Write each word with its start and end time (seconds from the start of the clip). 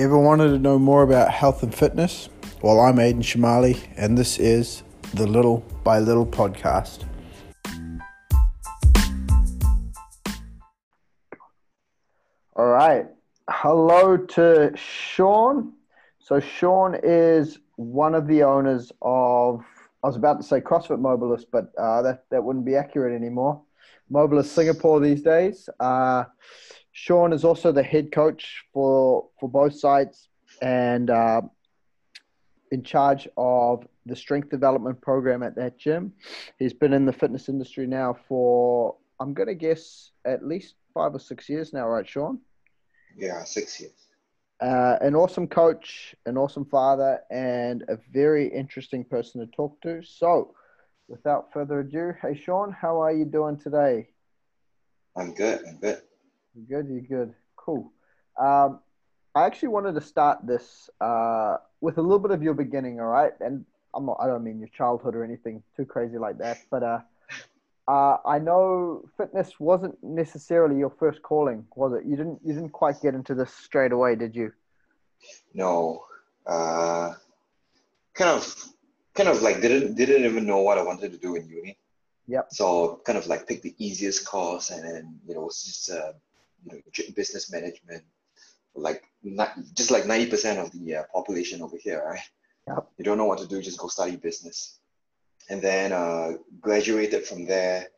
Ever 0.00 0.16
wanted 0.16 0.48
to 0.48 0.58
know 0.58 0.78
more 0.78 1.02
about 1.02 1.30
health 1.30 1.62
and 1.62 1.74
fitness? 1.74 2.30
Well, 2.62 2.80
I'm 2.80 2.96
Aiden 2.96 3.18
Shamali, 3.18 3.86
and 3.98 4.16
this 4.16 4.38
is 4.38 4.82
the 5.12 5.26
Little 5.26 5.58
by 5.84 5.98
Little 5.98 6.24
podcast. 6.24 7.04
All 12.56 12.64
right. 12.64 13.08
Hello 13.50 14.16
to 14.16 14.72
Shawn. 14.74 15.74
So, 16.18 16.40
Shawn 16.40 16.98
is 17.02 17.58
one 17.76 18.14
of 18.14 18.26
the 18.26 18.42
owners 18.44 18.90
of, 19.02 19.62
I 20.02 20.06
was 20.06 20.16
about 20.16 20.40
to 20.40 20.42
say 20.42 20.62
CrossFit 20.62 20.98
Mobilus, 20.98 21.44
but 21.52 21.72
uh, 21.76 22.00
that, 22.00 22.24
that 22.30 22.42
wouldn't 22.42 22.64
be 22.64 22.74
accurate 22.74 23.14
anymore. 23.14 23.60
Mobilus 24.10 24.46
Singapore 24.46 24.98
these 24.98 25.20
days. 25.20 25.68
Uh, 25.78 26.24
Shawn 26.92 27.32
is 27.32 27.44
also 27.44 27.72
the 27.72 27.82
head 27.82 28.12
coach 28.12 28.64
for, 28.72 29.28
for 29.38 29.48
both 29.48 29.78
sites 29.78 30.28
and 30.60 31.10
uh, 31.10 31.42
in 32.72 32.82
charge 32.82 33.28
of 33.36 33.86
the 34.06 34.16
strength 34.16 34.50
development 34.50 35.00
program 35.00 35.42
at 35.42 35.56
that 35.56 35.78
gym. 35.78 36.12
He's 36.58 36.72
been 36.72 36.92
in 36.92 37.06
the 37.06 37.12
fitness 37.12 37.48
industry 37.48 37.86
now 37.86 38.16
for, 38.28 38.96
I'm 39.20 39.34
going 39.34 39.48
to 39.48 39.54
guess, 39.54 40.10
at 40.24 40.44
least 40.44 40.74
five 40.94 41.14
or 41.14 41.20
six 41.20 41.48
years 41.48 41.72
now, 41.72 41.86
right, 41.86 42.08
Shawn? 42.08 42.40
Yeah, 43.16 43.44
six 43.44 43.80
years. 43.80 43.92
Uh, 44.60 44.98
an 45.00 45.14
awesome 45.14 45.46
coach, 45.46 46.14
an 46.26 46.36
awesome 46.36 46.66
father, 46.66 47.20
and 47.30 47.82
a 47.88 47.98
very 48.12 48.46
interesting 48.48 49.04
person 49.04 49.40
to 49.40 49.46
talk 49.56 49.80
to. 49.80 50.02
So, 50.02 50.54
without 51.08 51.50
further 51.52 51.80
ado, 51.80 52.12
hey 52.20 52.38
Shawn, 52.38 52.70
how 52.78 53.00
are 53.00 53.12
you 53.12 53.24
doing 53.24 53.58
today? 53.58 54.08
I'm 55.16 55.32
good. 55.32 55.62
I'm 55.66 55.78
good. 55.78 56.02
You 56.54 56.66
good? 56.68 56.88
you're 56.88 57.24
good? 57.24 57.34
Cool. 57.56 57.92
Um, 58.38 58.80
I 59.34 59.46
actually 59.46 59.68
wanted 59.68 59.94
to 59.94 60.00
start 60.00 60.46
this 60.46 60.90
uh, 61.00 61.58
with 61.80 61.98
a 61.98 62.02
little 62.02 62.18
bit 62.18 62.32
of 62.32 62.42
your 62.42 62.54
beginning, 62.54 63.00
all 63.00 63.06
right? 63.06 63.32
And 63.40 63.64
I'm 63.94 64.06
not, 64.06 64.18
I 64.20 64.26
don't 64.26 64.42
mean 64.42 64.58
your 64.58 64.68
childhood 64.68 65.14
or 65.14 65.24
anything 65.24 65.62
too 65.76 65.84
crazy 65.84 66.18
like 66.18 66.38
that, 66.38 66.58
but 66.70 66.82
uh, 66.82 67.00
uh, 67.86 68.18
I 68.26 68.38
know 68.38 69.04
fitness 69.16 69.58
wasn't 69.58 69.96
necessarily 70.02 70.78
your 70.78 70.90
first 70.90 71.22
calling, 71.22 71.64
was 71.74 71.92
it? 71.92 72.06
You 72.06 72.16
didn't 72.16 72.40
you 72.44 72.54
didn't 72.54 72.70
quite 72.70 73.00
get 73.02 73.14
into 73.14 73.34
this 73.34 73.52
straight 73.52 73.92
away, 73.92 74.14
did 74.16 74.34
you? 74.34 74.52
No, 75.54 76.04
uh, 76.46 77.14
kind 78.14 78.30
of, 78.30 78.54
kind 79.14 79.28
of 79.28 79.42
like 79.42 79.60
didn't 79.60 79.94
didn't 79.94 80.24
even 80.24 80.46
know 80.46 80.58
what 80.58 80.78
I 80.78 80.82
wanted 80.82 81.12
to 81.12 81.18
do 81.18 81.36
in 81.36 81.48
uni. 81.48 81.78
Yep. 82.28 82.48
So 82.50 83.00
kind 83.04 83.18
of 83.18 83.26
like 83.26 83.48
pick 83.48 83.62
the 83.62 83.74
easiest 83.78 84.24
course, 84.24 84.70
and 84.70 84.84
then 84.84 85.18
you 85.26 85.34
know 85.34 85.46
it's 85.46 85.64
just 85.64 85.90
uh, 85.90 86.12
you 86.64 86.72
know 86.72 87.14
business 87.14 87.50
management, 87.52 88.04
like 88.74 89.02
not, 89.22 89.56
just 89.74 89.90
like 89.90 90.06
ninety 90.06 90.28
percent 90.30 90.58
of 90.58 90.70
the 90.72 90.96
uh, 90.96 91.02
population 91.12 91.62
over 91.62 91.76
here, 91.76 92.02
right? 92.06 92.20
Yep. 92.68 92.88
You 92.98 93.04
don't 93.04 93.18
know 93.18 93.26
what 93.26 93.38
to 93.38 93.46
do, 93.46 93.62
just 93.62 93.78
go 93.78 93.88
study 93.88 94.16
business 94.16 94.80
and 95.50 95.60
then 95.60 95.92
uh, 95.92 96.32
graduated 96.60 97.26
from 97.26 97.44
there. 97.44 97.88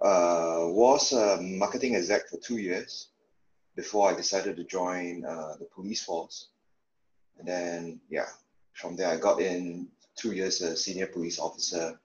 Uh, 0.00 0.66
was 0.68 1.12
a 1.12 1.40
marketing 1.40 1.96
exec 1.96 2.28
for 2.28 2.38
two 2.38 2.58
years 2.58 3.08
before 3.74 4.10
I 4.10 4.14
decided 4.14 4.56
to 4.56 4.64
join 4.64 5.24
uh, 5.24 5.54
the 5.58 5.66
police 5.74 6.04
force. 6.04 6.48
And 7.38 7.48
then, 7.48 8.00
yeah, 8.10 8.26
from 8.74 8.96
there 8.96 9.08
I 9.08 9.16
got 9.16 9.40
in 9.40 9.88
two 10.14 10.32
years 10.32 10.60
as 10.60 10.84
senior 10.84 11.06
police 11.06 11.38
officer, 11.38 11.98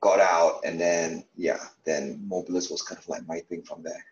got 0.00 0.20
out, 0.20 0.60
and 0.64 0.78
then, 0.78 1.24
yeah, 1.36 1.60
then 1.84 2.22
Mobilus 2.28 2.70
was 2.70 2.82
kind 2.82 2.98
of 2.98 3.08
like 3.08 3.26
my 3.26 3.40
thing 3.40 3.62
from 3.62 3.82
there. 3.82 4.04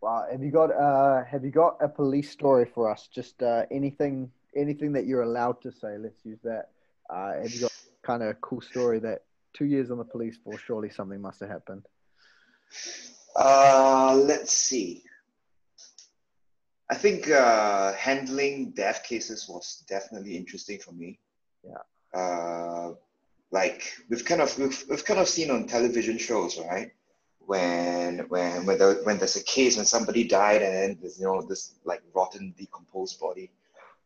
Wow, 0.00 0.26
have 0.30 0.42
you 0.42 0.50
got 0.50 0.70
uh, 0.70 1.24
have 1.24 1.44
you 1.44 1.50
got 1.50 1.76
a 1.80 1.88
police 1.88 2.30
story 2.30 2.66
for 2.66 2.90
us? 2.90 3.08
Just 3.12 3.42
uh, 3.42 3.64
anything 3.70 4.30
anything 4.54 4.92
that 4.92 5.06
you're 5.06 5.22
allowed 5.22 5.60
to 5.62 5.72
say. 5.72 5.96
Let's 5.98 6.24
use 6.24 6.38
that. 6.44 6.70
Uh, 7.08 7.34
have 7.34 7.52
you 7.52 7.60
got 7.60 7.72
kind 8.02 8.22
of 8.22 8.28
a 8.30 8.34
cool 8.34 8.60
story 8.60 8.98
that 9.00 9.22
two 9.56 9.64
years 9.64 9.90
on 9.90 9.98
the 9.98 10.04
police 10.04 10.36
force, 10.36 10.60
surely 10.60 10.90
something 10.90 11.20
must 11.20 11.40
have 11.40 11.48
happened. 11.48 11.86
Uh, 13.34 14.14
let's 14.24 14.52
see. 14.52 15.02
I 16.88 16.94
think 16.94 17.28
uh, 17.28 17.94
handling 17.94 18.70
death 18.70 19.02
cases 19.04 19.46
was 19.48 19.84
definitely 19.88 20.36
interesting 20.36 20.78
for 20.78 20.92
me. 20.92 21.18
Yeah. 21.64 22.18
Uh, 22.18 22.94
like 23.50 23.96
we've 24.08 24.24
kind 24.24 24.40
of 24.40 24.56
we've, 24.58 24.84
we've 24.88 25.04
kind 25.04 25.20
of 25.20 25.28
seen 25.28 25.50
on 25.50 25.66
television 25.66 26.18
shows, 26.18 26.58
right? 26.58 26.92
When 27.46 28.26
when 28.28 28.66
when, 28.66 28.78
the, 28.78 29.00
when 29.04 29.18
there's 29.18 29.36
a 29.36 29.44
case 29.44 29.76
when 29.76 29.86
somebody 29.86 30.24
died 30.24 30.62
and 30.62 30.74
then 30.74 30.98
there's 31.00 31.18
you 31.18 31.26
know 31.26 31.42
this 31.42 31.74
like 31.84 32.02
rotten 32.14 32.54
decomposed 32.58 33.20
body. 33.20 33.50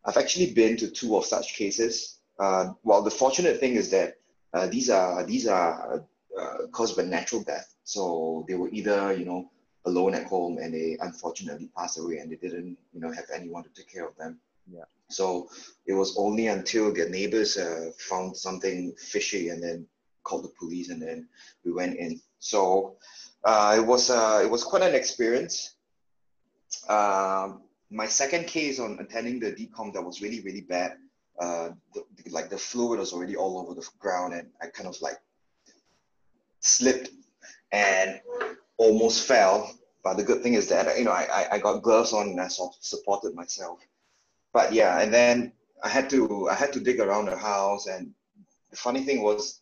I've 0.05 0.17
actually 0.17 0.53
been 0.55 0.77
to 0.79 0.91
two 0.91 1.17
of 1.17 1.27
such 1.27 1.55
cases 1.55 2.21
uh, 2.41 2.73
well, 2.83 3.03
the 3.03 3.11
fortunate 3.11 3.61
thing 3.61 3.75
is 3.75 3.91
that 3.91 4.15
uh, 4.55 4.67
these 4.67 4.89
are 4.89 5.25
these 5.25 5.47
are 5.47 6.03
uh, 6.41 6.57
caused 6.73 6.97
by 6.97 7.03
natural 7.03 7.43
death. 7.43 7.75
So 7.85 8.47
they 8.49 8.55
were 8.55 8.71
either 8.71 9.13
you 9.13 9.27
know 9.27 9.51
alone 9.85 10.15
at 10.15 10.27
home 10.27 10.59
and 10.59 10.73
they 10.73 10.97
unfortunately 11.01 11.69
passed 11.77 11.99
away 11.99 12.19
and 12.19 12.33
they 12.33 12.37
didn't 12.37 12.79
you 12.95 13.01
know 13.01 13.13
have 13.13 13.27
anyone 13.33 13.63
to 13.65 13.71
take 13.71 13.93
care 13.93 14.09
of 14.09 14.17
them. 14.17 14.41
Yeah. 14.73 14.85
So 15.11 15.51
it 15.87 15.93
was 15.93 16.17
only 16.17 16.47
until 16.47 16.95
their 16.95 17.11
neighbors 17.11 17.59
uh, 17.59 17.91
found 17.99 18.37
something 18.37 18.95
fishy 18.97 19.51
and 19.51 19.63
then 19.63 19.87
called 20.23 20.45
the 20.45 20.53
police 20.59 20.89
and 20.89 21.03
then 21.03 21.29
we 21.65 21.73
went 21.73 21.99
in. 21.99 22.21
So 22.39 22.97
uh, 23.45 23.75
it 23.79 23.87
was 23.87 24.11
uh, 24.11 24.41
it 24.43 24.51
was 24.51 24.65
quite 24.65 24.83
an 24.83 24.95
experience. 24.95 25.75
Um, 26.89 27.63
my 27.91 28.07
second 28.07 28.47
case 28.47 28.79
on 28.79 28.99
attending 29.01 29.41
the 29.41 29.53
decom 29.53 29.93
that 29.95 30.03
was 30.03 30.23
really 30.23 30.41
really 30.41 30.61
bad 30.63 30.97
uh, 31.41 31.71
the, 31.95 32.05
like 32.31 32.51
the 32.51 32.59
fluid 32.59 33.01
was 33.01 33.13
already 33.13 33.35
all 33.35 33.59
over 33.59 33.75
the 33.75 33.87
ground 33.99 34.35
and 34.35 34.49
I 34.61 34.67
kind 34.67 34.89
of 34.89 35.01
like 35.01 35.19
slipped 36.61 37.11
and 37.73 38.21
almost 38.77 39.27
fell. 39.27 39.75
But 40.05 40.19
the 40.19 40.23
good 40.23 40.43
thing 40.43 40.55
is 40.55 40.69
that, 40.69 40.99
you 40.99 41.05
know, 41.05 41.13
I, 41.13 41.47
I 41.53 41.59
got 41.59 41.83
gloves 41.83 42.13
on 42.13 42.29
and 42.29 42.41
I 42.41 42.49
sort 42.49 42.75
of 42.77 42.85
supported 42.85 43.35
myself. 43.35 43.81
But 44.53 44.73
yeah, 44.73 45.01
and 45.01 45.13
then 45.13 45.53
I 45.83 45.89
had 45.89 46.11
to, 46.11 46.49
I 46.51 46.55
had 46.55 46.73
to 46.75 46.81
dig 46.81 47.01
around 47.01 47.27
the 47.27 47.37
house. 47.37 47.87
And 47.87 48.13
the 48.71 48.77
funny 48.77 49.03
thing 49.05 49.23
was, 49.23 49.61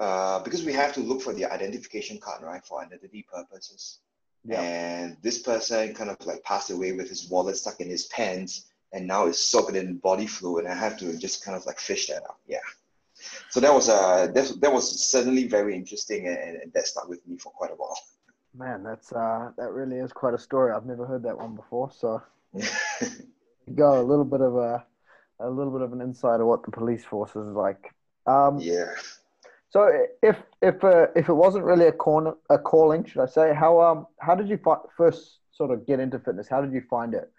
uh, 0.00 0.42
because 0.42 0.64
we 0.64 0.72
have 0.72 0.92
to 0.94 1.00
look 1.00 1.20
for 1.20 1.32
the 1.32 1.44
identification 1.44 2.18
card, 2.18 2.42
right, 2.42 2.64
for 2.64 2.82
identity 2.82 3.24
purposes. 3.32 3.98
Yeah. 4.44 4.62
And 4.62 5.16
this 5.22 5.38
person 5.38 5.94
kind 5.94 6.08
of 6.08 6.16
like 6.26 6.42
passed 6.42 6.70
away 6.70 6.92
with 6.92 7.08
his 7.08 7.28
wallet 7.28 7.56
stuck 7.56 7.80
in 7.80 7.88
his 7.88 8.06
pants 8.06 8.70
and 8.92 9.06
now 9.06 9.26
it's 9.26 9.38
soaked 9.38 9.76
in 9.76 9.96
body 9.98 10.26
fluid 10.26 10.64
and 10.64 10.72
I 10.72 10.76
have 10.76 10.98
to 11.00 11.16
just 11.18 11.44
kind 11.44 11.56
of 11.56 11.66
like 11.66 11.78
fish 11.78 12.06
that 12.06 12.22
out. 12.22 12.36
Yeah. 12.46 12.58
So 13.50 13.60
that 13.60 13.72
was 13.72 13.90
uh 13.90 14.28
that, 14.34 14.60
that 14.60 14.72
was 14.72 15.04
certainly 15.04 15.46
very 15.46 15.74
interesting 15.74 16.26
and, 16.26 16.56
and 16.62 16.72
that 16.72 16.86
stuck 16.86 17.06
with 17.08 17.26
me 17.26 17.36
for 17.36 17.52
quite 17.52 17.70
a 17.70 17.74
while. 17.74 17.98
Man, 18.56 18.82
that's 18.82 19.12
uh 19.12 19.50
that 19.58 19.70
really 19.72 19.96
is 19.98 20.12
quite 20.12 20.32
a 20.32 20.38
story. 20.38 20.72
I've 20.72 20.86
never 20.86 21.04
heard 21.04 21.22
that 21.24 21.36
one 21.36 21.54
before. 21.54 21.90
So 21.92 22.22
go 23.74 24.00
a 24.00 24.02
little 24.02 24.24
bit 24.24 24.40
of 24.40 24.56
a 24.56 24.84
a 25.40 25.50
little 25.50 25.72
bit 25.72 25.82
of 25.82 25.92
an 25.92 26.00
insight 26.00 26.40
of 26.40 26.46
what 26.46 26.64
the 26.64 26.70
police 26.70 27.04
force 27.04 27.36
is 27.36 27.54
like. 27.54 27.92
Um, 28.26 28.58
yeah. 28.58 28.94
So 29.70 29.90
if 30.22 30.36
if 30.60 30.82
uh, 30.84 31.06
if 31.16 31.28
it 31.28 31.34
wasn't 31.34 31.64
really 31.64 31.86
a 31.86 31.92
corner 31.92 32.34
a 32.50 32.58
calling, 32.58 33.04
should 33.04 33.22
I 33.22 33.26
say? 33.26 33.54
How 33.54 33.80
um 33.80 34.06
how 34.20 34.34
did 34.34 34.48
you 34.48 34.58
fi- 34.58 34.86
first 34.96 35.38
sort 35.52 35.70
of 35.70 35.86
get 35.86 36.00
into 36.00 36.18
fitness? 36.18 36.48
How 36.48 36.60
did 36.60 36.72
you 36.72 36.82
find 36.90 37.14
it? 37.14 37.30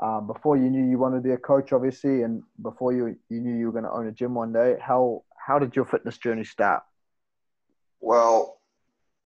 um, 0.00 0.26
before 0.26 0.56
you 0.56 0.70
knew 0.70 0.88
you 0.88 0.98
wanted 0.98 1.16
to 1.16 1.22
be 1.22 1.32
a 1.32 1.36
coach, 1.36 1.72
obviously, 1.72 2.22
and 2.22 2.42
before 2.62 2.92
you 2.92 3.16
you 3.28 3.40
knew 3.40 3.56
you 3.56 3.66
were 3.66 3.72
going 3.72 3.84
to 3.84 3.90
own 3.90 4.06
a 4.06 4.12
gym 4.12 4.34
one 4.34 4.52
day, 4.52 4.76
how 4.80 5.22
how 5.36 5.58
did 5.58 5.76
your 5.76 5.84
fitness 5.84 6.16
journey 6.18 6.44
start? 6.44 6.82
Well, 8.00 8.60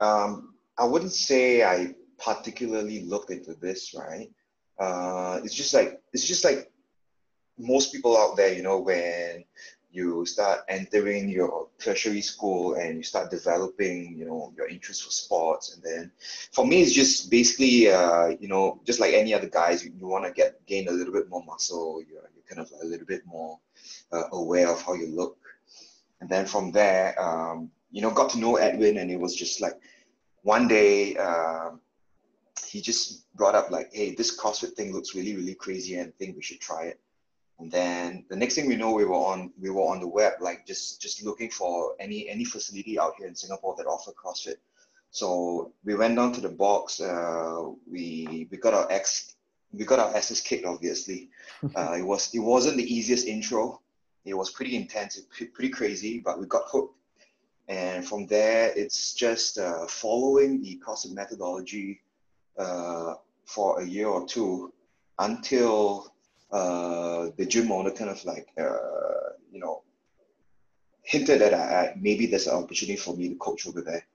um, 0.00 0.54
I 0.76 0.84
wouldn't 0.84 1.12
say 1.12 1.62
I 1.62 1.94
particularly 2.18 3.04
looked 3.04 3.30
into 3.30 3.54
this, 3.54 3.94
right? 3.96 4.28
Uh, 4.78 5.40
it's 5.44 5.54
just 5.54 5.72
like 5.72 6.00
it's 6.12 6.26
just 6.26 6.44
like 6.44 6.70
most 7.56 7.92
people 7.92 8.16
out 8.16 8.36
there, 8.36 8.52
you 8.52 8.62
know, 8.62 8.80
when 8.80 9.44
you 9.94 10.26
start 10.26 10.60
entering 10.68 11.28
your 11.28 11.68
tertiary 11.78 12.20
school 12.20 12.74
and 12.74 12.96
you 12.96 13.02
start 13.02 13.30
developing, 13.30 14.16
you 14.18 14.24
know, 14.26 14.52
your 14.56 14.68
interest 14.68 15.04
for 15.04 15.10
sports. 15.10 15.74
And 15.74 15.82
then 15.82 16.10
for 16.52 16.66
me, 16.66 16.82
it's 16.82 16.92
just 16.92 17.30
basically, 17.30 17.90
uh, 17.90 18.28
you 18.40 18.48
know, 18.48 18.80
just 18.84 18.98
like 18.98 19.14
any 19.14 19.32
other 19.32 19.48
guys, 19.48 19.84
you, 19.84 19.92
you 19.98 20.06
want 20.06 20.24
to 20.24 20.32
get 20.32 20.66
gain 20.66 20.88
a 20.88 20.92
little 20.92 21.12
bit 21.12 21.28
more 21.28 21.44
muscle. 21.44 22.02
You're, 22.08 22.28
you're 22.34 22.44
kind 22.48 22.60
of 22.60 22.72
a 22.82 22.84
little 22.84 23.06
bit 23.06 23.24
more 23.24 23.58
uh, 24.12 24.24
aware 24.32 24.68
of 24.68 24.82
how 24.82 24.94
you 24.94 25.06
look. 25.06 25.38
And 26.20 26.28
then 26.28 26.46
from 26.46 26.72
there, 26.72 27.14
um, 27.22 27.70
you 27.90 28.02
know, 28.02 28.10
got 28.10 28.30
to 28.30 28.38
know 28.38 28.56
Edwin, 28.56 28.98
and 28.98 29.10
it 29.10 29.20
was 29.20 29.36
just 29.36 29.60
like 29.60 29.74
one 30.42 30.66
day 30.66 31.16
uh, 31.16 31.70
he 32.66 32.80
just 32.80 33.32
brought 33.36 33.54
up 33.54 33.70
like, 33.70 33.90
"Hey, 33.92 34.14
this 34.14 34.36
CrossFit 34.36 34.72
thing 34.72 34.92
looks 34.92 35.14
really, 35.14 35.36
really 35.36 35.54
crazy, 35.54 35.94
and 35.96 36.08
I 36.08 36.12
think 36.18 36.34
we 36.34 36.42
should 36.42 36.60
try 36.60 36.84
it." 36.84 37.00
And 37.64 37.72
then 37.72 38.26
the 38.28 38.36
next 38.36 38.56
thing 38.56 38.68
we 38.68 38.76
know, 38.76 38.92
we 38.92 39.06
were 39.06 39.14
on 39.14 39.50
we 39.58 39.70
were 39.70 39.84
on 39.84 39.98
the 39.98 40.06
web, 40.06 40.34
like 40.38 40.66
just 40.66 41.00
just 41.00 41.24
looking 41.24 41.48
for 41.48 41.94
any 41.98 42.28
any 42.28 42.44
facility 42.44 42.98
out 42.98 43.14
here 43.16 43.26
in 43.26 43.34
Singapore 43.34 43.74
that 43.78 43.86
offer 43.86 44.12
CrossFit. 44.12 44.56
So 45.10 45.72
we 45.82 45.94
went 45.94 46.16
down 46.16 46.34
to 46.34 46.42
the 46.42 46.50
box. 46.50 47.00
Uh, 47.00 47.70
we 47.90 48.48
we 48.50 48.58
got 48.58 48.74
our 48.74 48.86
ex 48.92 49.36
we 49.72 49.86
got 49.86 49.98
our 49.98 50.14
asses 50.14 50.42
kicked. 50.42 50.66
Obviously, 50.66 51.30
uh, 51.74 51.94
it 51.96 52.02
was 52.02 52.34
it 52.34 52.40
wasn't 52.40 52.76
the 52.76 52.94
easiest 52.94 53.26
intro. 53.26 53.80
It 54.26 54.34
was 54.34 54.50
pretty 54.50 54.76
intense, 54.76 55.18
pretty 55.54 55.70
crazy, 55.70 56.18
but 56.18 56.38
we 56.38 56.44
got 56.46 56.64
hooked. 56.66 56.98
And 57.68 58.06
from 58.06 58.26
there, 58.26 58.74
it's 58.76 59.14
just 59.14 59.56
uh, 59.56 59.86
following 59.86 60.60
the 60.60 60.82
CrossFit 60.86 61.14
methodology 61.14 62.02
uh, 62.58 63.14
for 63.46 63.80
a 63.80 63.86
year 63.86 64.08
or 64.08 64.26
two 64.26 64.70
until 65.18 66.13
uh, 66.54 67.30
the 67.36 67.44
gym 67.44 67.72
owner 67.72 67.90
kind 67.90 68.10
of 68.10 68.24
like, 68.24 68.46
uh, 68.56 69.32
you 69.50 69.58
know, 69.58 69.82
hinted 71.02 71.40
that 71.40 71.52
I, 71.52 71.56
I, 71.58 71.94
maybe 72.00 72.26
there's 72.26 72.46
an 72.46 72.54
opportunity 72.54 72.96
for 72.96 73.16
me 73.16 73.28
to 73.28 73.34
coach 73.34 73.66
over 73.66 73.80
there. 73.80 74.06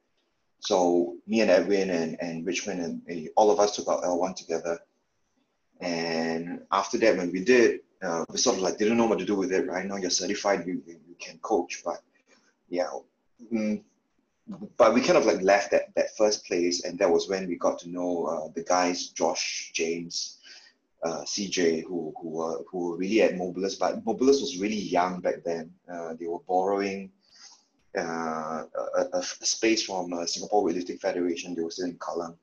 So 0.61 1.17
me 1.27 1.41
and 1.41 1.51
Edwin 1.51 1.89
and, 1.89 2.17
and 2.21 2.45
Richmond 2.45 2.81
and, 2.81 3.01
and 3.07 3.29
all 3.35 3.51
of 3.51 3.59
us 3.59 3.75
took 3.75 3.89
our 3.89 4.01
L1 4.01 4.37
together. 4.37 4.79
And 5.81 6.61
after 6.71 6.97
that, 6.99 7.17
when 7.17 7.29
we 7.31 7.43
did, 7.43 7.81
uh, 8.01 8.23
we 8.29 8.37
sort 8.37 8.55
of 8.55 8.61
like 8.61 8.77
didn't 8.77 8.97
know 8.97 9.07
what 9.07 9.19
to 9.19 9.25
do 9.25 9.35
with 9.35 9.51
it. 9.51 9.67
Right 9.67 9.85
now, 9.85 9.97
you're 9.97 10.09
certified, 10.09 10.65
you, 10.65 10.81
you 10.87 11.15
can 11.19 11.39
coach, 11.39 11.81
but 11.83 12.01
yeah, 12.69 12.89
mm, 13.53 13.81
but 14.77 14.93
we 14.93 15.01
kind 15.01 15.17
of 15.17 15.25
like 15.25 15.41
left 15.41 15.71
that 15.71 15.93
that 15.95 16.15
first 16.17 16.45
place, 16.45 16.85
and 16.85 16.97
that 16.99 17.09
was 17.09 17.27
when 17.27 17.47
we 17.47 17.55
got 17.55 17.79
to 17.79 17.89
know 17.89 18.25
uh, 18.25 18.47
the 18.55 18.63
guys, 18.63 19.09
Josh, 19.09 19.71
James, 19.73 20.38
uh, 21.03 21.21
CJ, 21.21 21.83
who 21.83 22.13
who 22.21 22.29
were 22.29 22.63
who 22.69 22.89
were 22.89 22.97
really 22.97 23.21
at 23.21 23.35
Mobilus, 23.35 23.79
but 23.79 24.03
Mobilus 24.05 24.41
was 24.41 24.57
really 24.59 24.75
young 24.79 25.21
back 25.21 25.43
then. 25.45 25.71
Uh, 25.91 26.13
they 26.19 26.27
were 26.27 26.39
borrowing 26.47 27.11
uh, 27.97 28.63
a, 28.97 29.05
a, 29.13 29.23
space 29.23 29.83
from 29.83 30.13
uh, 30.13 30.25
Singapore 30.25 30.63
Weightlifting 30.67 30.99
Federation. 30.99 31.55
They 31.55 31.63
were 31.63 31.71
still 31.71 31.87
in 31.87 31.97
Kallang, 31.97 32.37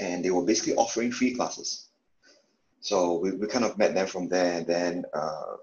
and 0.00 0.24
they 0.24 0.30
were 0.30 0.44
basically 0.44 0.74
offering 0.74 1.12
free 1.12 1.34
classes. 1.34 1.88
So 2.80 3.18
we, 3.18 3.32
we 3.32 3.46
kind 3.46 3.64
of 3.64 3.78
met 3.78 3.94
them 3.94 4.06
from 4.06 4.28
there, 4.28 4.58
and 4.58 4.66
then 4.66 5.04
uh, 5.14 5.56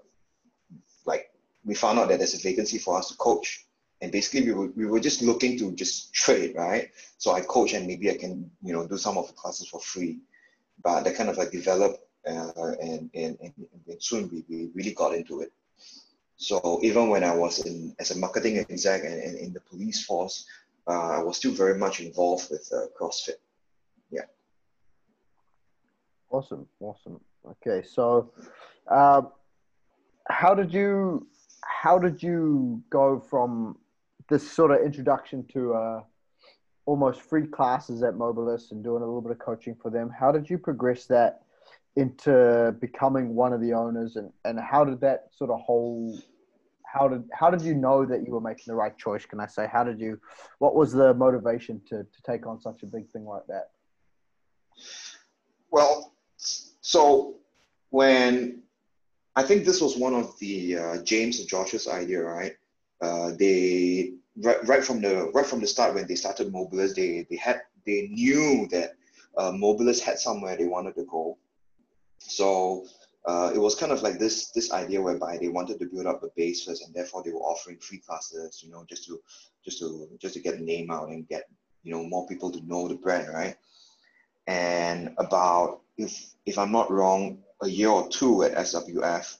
like 1.04 1.30
we 1.64 1.74
found 1.74 1.98
out 1.98 2.08
that 2.08 2.18
there's 2.18 2.34
a 2.34 2.38
vacancy 2.38 2.78
for 2.78 2.98
us 2.98 3.08
to 3.08 3.16
coach. 3.16 3.66
And 4.00 4.12
basically, 4.12 4.42
we 4.42 4.52
were, 4.52 4.72
we 4.76 4.86
were 4.86 5.00
just 5.00 5.22
looking 5.22 5.58
to 5.58 5.72
just 5.72 6.12
trade, 6.12 6.54
right? 6.54 6.90
So 7.16 7.32
I 7.32 7.40
coach, 7.40 7.72
and 7.72 7.86
maybe 7.86 8.10
I 8.10 8.16
can, 8.16 8.50
you 8.62 8.72
know, 8.72 8.86
do 8.86 8.98
some 8.98 9.16
of 9.16 9.26
the 9.28 9.32
classes 9.32 9.68
for 9.68 9.80
free. 9.80 10.18
But 10.82 11.04
that 11.04 11.16
kind 11.16 11.30
of 11.30 11.38
like 11.38 11.52
developed, 11.52 12.03
uh, 12.26 12.72
and, 12.80 13.10
and, 13.14 13.38
and, 13.40 13.52
and 13.88 14.02
soon 14.02 14.30
we, 14.30 14.44
we 14.48 14.70
really 14.74 14.94
got 14.94 15.14
into 15.14 15.40
it. 15.40 15.52
So 16.36 16.80
even 16.82 17.08
when 17.08 17.22
I 17.22 17.34
was 17.34 17.64
in 17.64 17.94
as 17.98 18.10
a 18.10 18.18
marketing 18.18 18.58
exec 18.58 19.04
and, 19.04 19.14
and 19.14 19.38
in 19.38 19.52
the 19.52 19.60
police 19.60 20.04
force, 20.04 20.46
uh, 20.86 21.18
I 21.18 21.22
was 21.22 21.36
still 21.36 21.52
very 21.52 21.78
much 21.78 22.00
involved 22.00 22.50
with 22.50 22.70
uh, 22.72 22.86
CrossFit. 22.98 23.36
Yeah. 24.10 24.26
Awesome, 26.30 26.66
awesome. 26.80 27.20
Okay, 27.46 27.86
so 27.86 28.32
uh, 28.90 29.22
how 30.28 30.54
did 30.54 30.72
you 30.72 31.26
how 31.62 31.98
did 31.98 32.22
you 32.22 32.82
go 32.90 33.20
from 33.20 33.78
this 34.28 34.50
sort 34.50 34.70
of 34.70 34.80
introduction 34.84 35.44
to 35.52 35.74
uh, 35.74 36.02
almost 36.86 37.22
free 37.22 37.46
classes 37.46 38.02
at 38.02 38.14
Mobilus 38.14 38.72
and 38.72 38.82
doing 38.82 39.02
a 39.02 39.06
little 39.06 39.22
bit 39.22 39.32
of 39.32 39.38
coaching 39.38 39.74
for 39.74 39.90
them? 39.90 40.10
How 40.10 40.32
did 40.32 40.50
you 40.50 40.58
progress 40.58 41.06
that 41.06 41.43
into 41.96 42.74
becoming 42.80 43.34
one 43.34 43.52
of 43.52 43.60
the 43.60 43.72
owners 43.72 44.16
and, 44.16 44.30
and 44.44 44.58
how 44.58 44.84
did 44.84 45.00
that 45.00 45.28
sort 45.32 45.50
of 45.50 45.60
whole 45.60 46.18
how 46.84 47.08
did 47.08 47.24
how 47.32 47.50
did 47.50 47.62
you 47.62 47.74
know 47.74 48.04
that 48.04 48.24
you 48.26 48.32
were 48.32 48.40
making 48.40 48.64
the 48.66 48.74
right 48.74 48.96
choice 48.98 49.24
can 49.24 49.40
i 49.40 49.46
say? 49.46 49.68
How 49.70 49.84
did 49.84 50.00
you 50.00 50.20
what 50.58 50.74
was 50.74 50.92
the 50.92 51.14
motivation 51.14 51.80
to 51.88 52.04
to 52.04 52.22
take 52.26 52.46
on 52.46 52.60
such 52.60 52.82
a 52.82 52.86
big 52.86 53.08
thing 53.10 53.24
like 53.24 53.46
that? 53.48 53.70
Well 55.70 56.14
so 56.36 57.36
when 57.90 58.60
i 59.36 59.42
think 59.42 59.64
this 59.64 59.80
was 59.80 59.96
one 59.96 60.14
of 60.14 60.36
the 60.38 60.76
uh, 60.76 61.02
james 61.02 61.38
and 61.40 61.48
josh's 61.48 61.86
idea 61.88 62.22
right? 62.22 62.54
Uh, 63.00 63.32
they 63.38 64.14
right, 64.42 64.66
right 64.66 64.84
from 64.84 65.00
the 65.00 65.30
right 65.34 65.46
from 65.46 65.60
the 65.60 65.66
start 65.66 65.94
when 65.94 66.06
they 66.06 66.14
started 66.14 66.52
mobilus 66.52 66.94
they 66.94 67.26
they 67.30 67.36
had 67.36 67.62
they 67.86 68.08
knew 68.08 68.66
that 68.70 68.94
uh, 69.36 69.50
mobilus 69.52 70.00
had 70.00 70.18
somewhere 70.18 70.56
they 70.56 70.66
wanted 70.66 70.94
to 70.94 71.04
go 71.04 71.36
so 72.26 72.86
uh, 73.26 73.50
it 73.54 73.58
was 73.58 73.74
kind 73.74 73.92
of 73.92 74.02
like 74.02 74.18
this 74.18 74.50
this 74.50 74.72
idea 74.72 75.00
whereby 75.00 75.38
they 75.38 75.48
wanted 75.48 75.78
to 75.78 75.86
build 75.86 76.06
up 76.06 76.22
a 76.22 76.28
base 76.36 76.64
first, 76.64 76.84
and 76.84 76.94
therefore 76.94 77.22
they 77.22 77.32
were 77.32 77.40
offering 77.40 77.78
free 77.78 77.98
classes, 77.98 78.62
you 78.62 78.70
know, 78.70 78.84
just 78.88 79.06
to 79.06 79.20
just 79.64 79.78
to 79.78 80.08
just 80.20 80.34
to 80.34 80.40
get 80.40 80.58
the 80.58 80.64
name 80.64 80.90
out 80.90 81.08
and 81.08 81.28
get 81.28 81.48
you 81.82 81.92
know 81.92 82.04
more 82.04 82.26
people 82.26 82.50
to 82.50 82.66
know 82.66 82.88
the 82.88 82.94
brand, 82.94 83.28
right? 83.32 83.56
And 84.46 85.14
about 85.18 85.80
if 85.96 86.34
if 86.44 86.58
I'm 86.58 86.72
not 86.72 86.90
wrong, 86.90 87.38
a 87.62 87.68
year 87.68 87.88
or 87.88 88.08
two 88.08 88.42
at 88.42 88.54
SWF, 88.54 89.38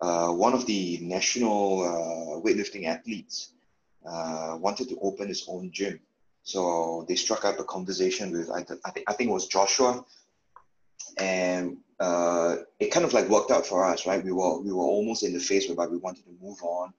uh, 0.00 0.28
one 0.28 0.52
of 0.52 0.66
the 0.66 0.98
national 1.00 1.82
uh, 1.82 2.40
weightlifting 2.40 2.86
athletes 2.86 3.52
uh, 4.06 4.56
wanted 4.60 4.88
to 4.90 4.98
open 5.00 5.28
his 5.28 5.46
own 5.48 5.70
gym. 5.72 6.00
So 6.42 7.06
they 7.08 7.14
struck 7.14 7.44
up 7.44 7.60
a 7.60 7.64
conversation 7.64 8.32
with 8.32 8.50
I, 8.50 8.62
th- 8.62 8.80
I, 8.84 8.90
think 8.90 9.06
I 9.08 9.12
think 9.14 9.30
it 9.30 9.32
was 9.32 9.46
Joshua, 9.46 10.04
and 11.18 11.78
uh, 12.02 12.56
it 12.80 12.90
kind 12.90 13.06
of 13.06 13.12
like 13.12 13.28
worked 13.28 13.52
out 13.52 13.64
for 13.64 13.84
us, 13.84 14.06
right? 14.06 14.24
We 14.24 14.32
were 14.32 14.58
we 14.58 14.72
were 14.72 14.90
almost 14.96 15.22
in 15.22 15.32
the 15.32 15.38
phase 15.38 15.68
whereby 15.68 15.86
we 15.86 15.98
wanted 15.98 16.24
to 16.24 16.34
move 16.42 16.60
on. 16.62 16.92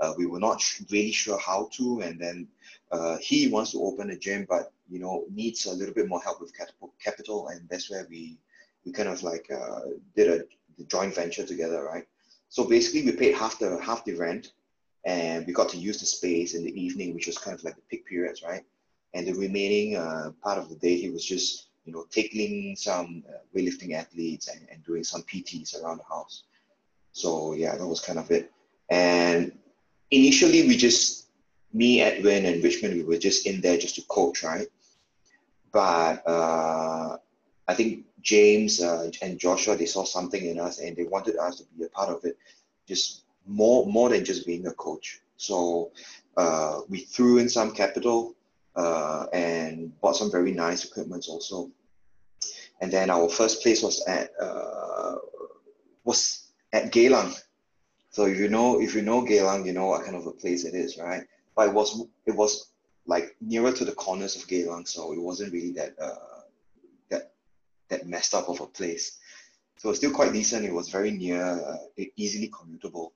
Uh, 0.00 0.12
we 0.16 0.26
were 0.26 0.38
not 0.38 0.62
really 0.90 1.10
sure 1.10 1.38
how 1.38 1.68
to, 1.72 2.00
and 2.02 2.20
then 2.20 2.46
uh, 2.92 3.16
he 3.20 3.48
wants 3.48 3.72
to 3.72 3.82
open 3.82 4.10
a 4.10 4.16
gym, 4.16 4.46
but 4.48 4.72
you 4.88 5.00
know 5.00 5.24
needs 5.28 5.66
a 5.66 5.74
little 5.74 5.94
bit 5.94 6.08
more 6.08 6.22
help 6.22 6.40
with 6.40 6.52
capital, 7.02 7.48
and 7.48 7.68
that's 7.68 7.90
where 7.90 8.06
we 8.08 8.38
we 8.84 8.92
kind 8.92 9.08
of 9.08 9.24
like 9.24 9.50
uh, 9.50 9.80
did 10.14 10.28
a 10.28 10.84
joint 10.84 11.12
venture 11.14 11.44
together, 11.44 11.82
right? 11.82 12.06
So 12.48 12.64
basically, 12.64 13.02
we 13.10 13.16
paid 13.16 13.34
half 13.34 13.58
the 13.58 13.80
half 13.82 14.04
the 14.04 14.14
rent, 14.14 14.52
and 15.04 15.44
we 15.46 15.52
got 15.52 15.68
to 15.70 15.78
use 15.78 15.98
the 15.98 16.06
space 16.06 16.54
in 16.54 16.62
the 16.62 16.80
evening, 16.80 17.12
which 17.12 17.26
was 17.26 17.38
kind 17.38 17.58
of 17.58 17.64
like 17.64 17.74
the 17.74 17.86
peak 17.90 18.06
periods, 18.06 18.44
right? 18.44 18.62
And 19.14 19.26
the 19.26 19.34
remaining 19.34 19.96
uh, 19.96 20.30
part 20.44 20.58
of 20.58 20.68
the 20.68 20.76
day, 20.76 20.96
he 20.96 21.10
was 21.10 21.24
just 21.24 21.70
you 21.84 21.92
know, 21.92 22.04
tackling 22.10 22.76
some 22.76 23.22
uh, 23.28 23.38
weightlifting 23.54 23.94
athletes 23.94 24.48
and, 24.48 24.66
and 24.70 24.84
doing 24.84 25.04
some 25.04 25.22
PTs 25.22 25.82
around 25.82 25.98
the 25.98 26.04
house. 26.04 26.44
So 27.12 27.54
yeah, 27.54 27.76
that 27.76 27.86
was 27.86 28.00
kind 28.00 28.18
of 28.18 28.30
it. 28.30 28.50
And 28.90 29.52
initially, 30.10 30.66
we 30.66 30.76
just 30.76 31.28
me, 31.72 32.00
Edwin, 32.00 32.46
and 32.46 32.62
Richmond, 32.62 32.94
we 32.94 33.02
were 33.02 33.18
just 33.18 33.46
in 33.46 33.60
there 33.60 33.76
just 33.76 33.96
to 33.96 34.02
coach, 34.02 34.42
right? 34.42 34.68
But 35.72 36.26
uh, 36.26 37.18
I 37.66 37.74
think 37.74 38.04
James 38.22 38.80
uh, 38.80 39.10
and 39.20 39.38
Joshua 39.38 39.76
they 39.76 39.86
saw 39.86 40.04
something 40.04 40.44
in 40.44 40.58
us 40.58 40.78
and 40.78 40.96
they 40.96 41.04
wanted 41.04 41.36
us 41.36 41.56
to 41.56 41.64
be 41.76 41.84
a 41.84 41.88
part 41.88 42.10
of 42.10 42.24
it, 42.24 42.38
just 42.86 43.24
more 43.46 43.86
more 43.86 44.08
than 44.08 44.24
just 44.24 44.46
being 44.46 44.66
a 44.66 44.72
coach. 44.72 45.20
So 45.36 45.90
uh, 46.36 46.80
we 46.88 47.00
threw 47.00 47.38
in 47.38 47.48
some 47.48 47.72
capital 47.72 48.34
uh, 48.76 49.26
and 49.32 49.98
bought 50.00 50.16
some 50.16 50.30
very 50.30 50.52
nice 50.52 50.84
equipment 50.84 51.26
also. 51.28 51.70
And 52.80 52.92
then 52.92 53.10
our 53.10 53.28
first 53.28 53.62
place 53.62 53.82
was 53.82 54.04
at 54.06 54.30
uh, 54.40 55.16
was 56.04 56.50
at 56.72 56.92
Geylang. 56.92 57.38
So 58.10 58.26
if 58.26 58.38
you 58.38 58.48
know 58.48 58.80
if 58.80 58.94
you 58.94 59.02
know 59.02 59.22
Geylang, 59.22 59.66
you 59.66 59.72
know 59.72 59.86
what 59.86 60.04
kind 60.04 60.16
of 60.16 60.26
a 60.26 60.32
place 60.32 60.64
it 60.64 60.74
is, 60.74 60.98
right? 60.98 61.24
But 61.56 61.68
it 61.68 61.74
was 61.74 62.06
it 62.26 62.34
was 62.34 62.70
like 63.06 63.36
nearer 63.40 63.72
to 63.72 63.84
the 63.84 63.92
corners 63.92 64.36
of 64.36 64.48
Geylang, 64.48 64.86
so 64.88 65.12
it 65.12 65.20
wasn't 65.20 65.52
really 65.52 65.72
that 65.72 65.94
uh, 66.00 66.40
that 67.10 67.32
that 67.88 68.06
messed 68.06 68.34
up 68.34 68.48
of 68.48 68.60
a 68.60 68.66
place. 68.66 69.18
So 69.76 69.88
it 69.88 69.90
was 69.90 69.98
still 69.98 70.12
quite 70.12 70.32
decent. 70.32 70.64
It 70.64 70.72
was 70.72 70.88
very 70.88 71.10
near, 71.10 71.42
uh, 71.42 72.04
easily 72.16 72.48
commutable. 72.48 73.10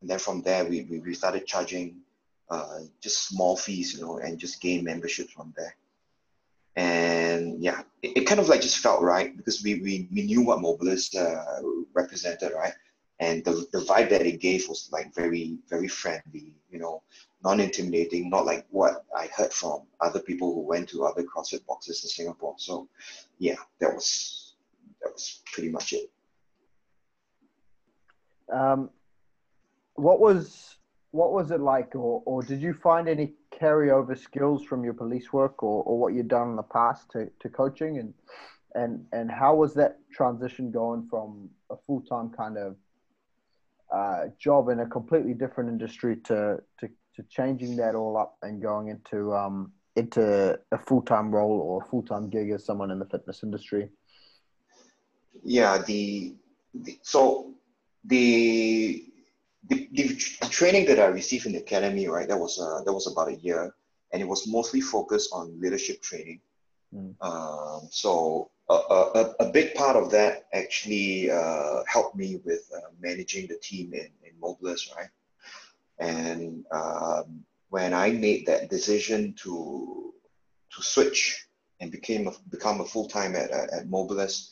And 0.00 0.08
then 0.08 0.18
from 0.18 0.40
there, 0.42 0.64
we, 0.64 0.82
we, 0.82 0.98
we 0.98 1.14
started 1.14 1.46
charging 1.46 1.96
uh, 2.50 2.80
just 3.00 3.28
small 3.28 3.56
fees, 3.56 3.94
you 3.94 4.00
know, 4.00 4.18
and 4.18 4.38
just 4.38 4.60
gain 4.60 4.84
membership 4.84 5.30
from 5.30 5.54
there. 5.56 5.76
And 6.76 7.62
yeah, 7.62 7.82
it, 8.02 8.18
it, 8.18 8.26
kind 8.26 8.40
of 8.40 8.48
like 8.48 8.60
just 8.60 8.78
felt 8.78 9.02
right 9.02 9.36
because 9.36 9.62
we, 9.62 9.74
we, 9.80 10.08
we 10.12 10.22
knew 10.22 10.42
what 10.42 10.60
Mobilus 10.60 11.14
uh, 11.16 11.62
represented, 11.94 12.52
right? 12.52 12.72
And 13.20 13.44
the, 13.44 13.66
the 13.72 13.80
vibe 13.80 14.08
that 14.10 14.26
it 14.26 14.40
gave 14.40 14.68
was 14.68 14.88
like 14.90 15.14
very, 15.14 15.58
very 15.68 15.88
friendly, 15.88 16.54
you 16.70 16.78
know, 16.78 17.02
non-intimidating, 17.44 18.30
not 18.30 18.46
like 18.46 18.66
what 18.70 19.04
I 19.16 19.28
heard 19.36 19.52
from 19.52 19.82
other 20.00 20.20
people 20.20 20.54
who 20.54 20.60
went 20.60 20.88
to 20.90 21.04
other 21.04 21.22
CrossFit 21.22 21.66
boxes 21.66 22.02
in 22.02 22.08
Singapore. 22.08 22.54
So 22.58 22.88
yeah, 23.38 23.56
that 23.80 23.94
was 23.94 24.54
that 25.02 25.12
was 25.12 25.42
pretty 25.52 25.70
much 25.70 25.92
it. 25.92 26.10
Um, 28.52 28.90
what 29.94 30.18
was 30.18 30.76
what 31.12 31.32
was 31.32 31.50
it 31.50 31.60
like, 31.60 31.94
or, 31.94 32.22
or 32.24 32.42
did 32.42 32.60
you 32.62 32.72
find 32.72 33.08
any 33.08 33.32
carryover 33.52 34.16
skills 34.16 34.64
from 34.64 34.84
your 34.84 34.94
police 34.94 35.32
work 35.32 35.62
or, 35.62 35.82
or 35.82 35.98
what 35.98 36.14
you'd 36.14 36.28
done 36.28 36.50
in 36.50 36.56
the 36.56 36.62
past 36.62 37.10
to, 37.12 37.28
to 37.40 37.48
coaching? 37.48 37.98
And, 37.98 38.14
and, 38.74 39.04
and 39.12 39.30
how 39.30 39.54
was 39.54 39.74
that 39.74 39.98
transition 40.12 40.70
going 40.70 41.08
from 41.10 41.50
a 41.70 41.76
full 41.86 42.02
time 42.02 42.30
kind 42.30 42.56
of 42.56 42.76
uh, 43.92 44.28
job 44.38 44.68
in 44.68 44.80
a 44.80 44.86
completely 44.86 45.34
different 45.34 45.68
industry 45.68 46.16
to, 46.24 46.58
to, 46.78 46.88
to 47.16 47.22
changing 47.28 47.76
that 47.76 47.96
all 47.96 48.16
up 48.16 48.36
and 48.42 48.62
going 48.62 48.88
into, 48.88 49.34
um, 49.34 49.72
into 49.96 50.56
a 50.70 50.78
full 50.78 51.02
time 51.02 51.32
role 51.34 51.60
or 51.60 51.82
a 51.82 51.86
full 51.86 52.02
time 52.02 52.30
gig 52.30 52.50
as 52.50 52.64
someone 52.64 52.92
in 52.92 53.00
the 53.00 53.06
fitness 53.06 53.42
industry? 53.42 53.88
yeah, 55.42 55.78
the, 55.78 56.34
the 56.74 56.98
so 57.02 57.54
the, 58.04 59.04
the, 59.68 59.88
the 59.92 60.48
training 60.48 60.86
that 60.86 60.98
I 60.98 61.06
received 61.06 61.46
in 61.46 61.52
the 61.52 61.58
academy, 61.58 62.08
right? 62.08 62.28
That 62.28 62.38
was 62.38 62.58
uh, 62.58 62.82
that 62.84 62.92
was 62.92 63.06
about 63.06 63.28
a 63.28 63.36
year, 63.36 63.74
and 64.12 64.22
it 64.22 64.28
was 64.28 64.46
mostly 64.46 64.80
focused 64.80 65.30
on 65.32 65.60
leadership 65.60 66.00
training. 66.02 66.40
Mm. 66.94 67.14
Um, 67.20 67.88
so 67.90 68.50
a, 68.68 68.74
a, 68.74 69.34
a, 69.40 69.52
big 69.52 69.74
part 69.74 69.96
of 69.96 70.10
that 70.10 70.46
actually 70.52 71.30
uh, 71.30 71.82
helped 71.86 72.16
me 72.16 72.40
with 72.44 72.68
uh, 72.76 72.80
managing 73.00 73.46
the 73.46 73.56
team 73.58 73.94
in, 73.94 74.08
in 74.24 74.32
Mobilus, 74.42 74.92
right? 74.96 75.08
And 76.00 76.64
um, 76.72 77.44
when 77.68 77.94
I 77.94 78.10
made 78.10 78.46
that 78.46 78.70
decision 78.70 79.34
to 79.42 80.14
to 80.74 80.82
switch 80.82 81.46
and 81.80 81.92
became 81.92 82.26
a, 82.28 82.32
become 82.50 82.80
a 82.80 82.84
full 82.84 83.08
time 83.08 83.36
at, 83.36 83.50
at 83.50 83.88
Mobilus, 83.88 84.48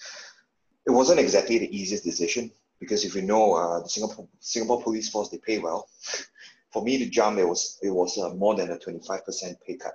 it 0.86 0.90
wasn't 0.90 1.18
exactly 1.18 1.58
the 1.58 1.76
easiest 1.76 2.04
decision 2.04 2.50
because 2.80 3.04
if 3.04 3.14
you 3.14 3.22
know 3.22 3.54
uh, 3.54 3.80
the 3.80 3.88
Singapore 3.88 4.28
Singapore 4.40 4.82
Police 4.82 5.08
Force, 5.08 5.28
they 5.28 5.38
pay 5.38 5.58
well. 5.58 5.88
For 6.72 6.82
me 6.82 6.98
to 6.98 7.08
jump, 7.08 7.38
it 7.38 7.48
was 7.48 7.78
it 7.82 7.90
was 7.90 8.18
uh, 8.18 8.34
more 8.34 8.54
than 8.54 8.70
a 8.70 8.78
twenty 8.78 9.00
five 9.06 9.24
percent 9.24 9.58
pay 9.66 9.76
cut. 9.76 9.94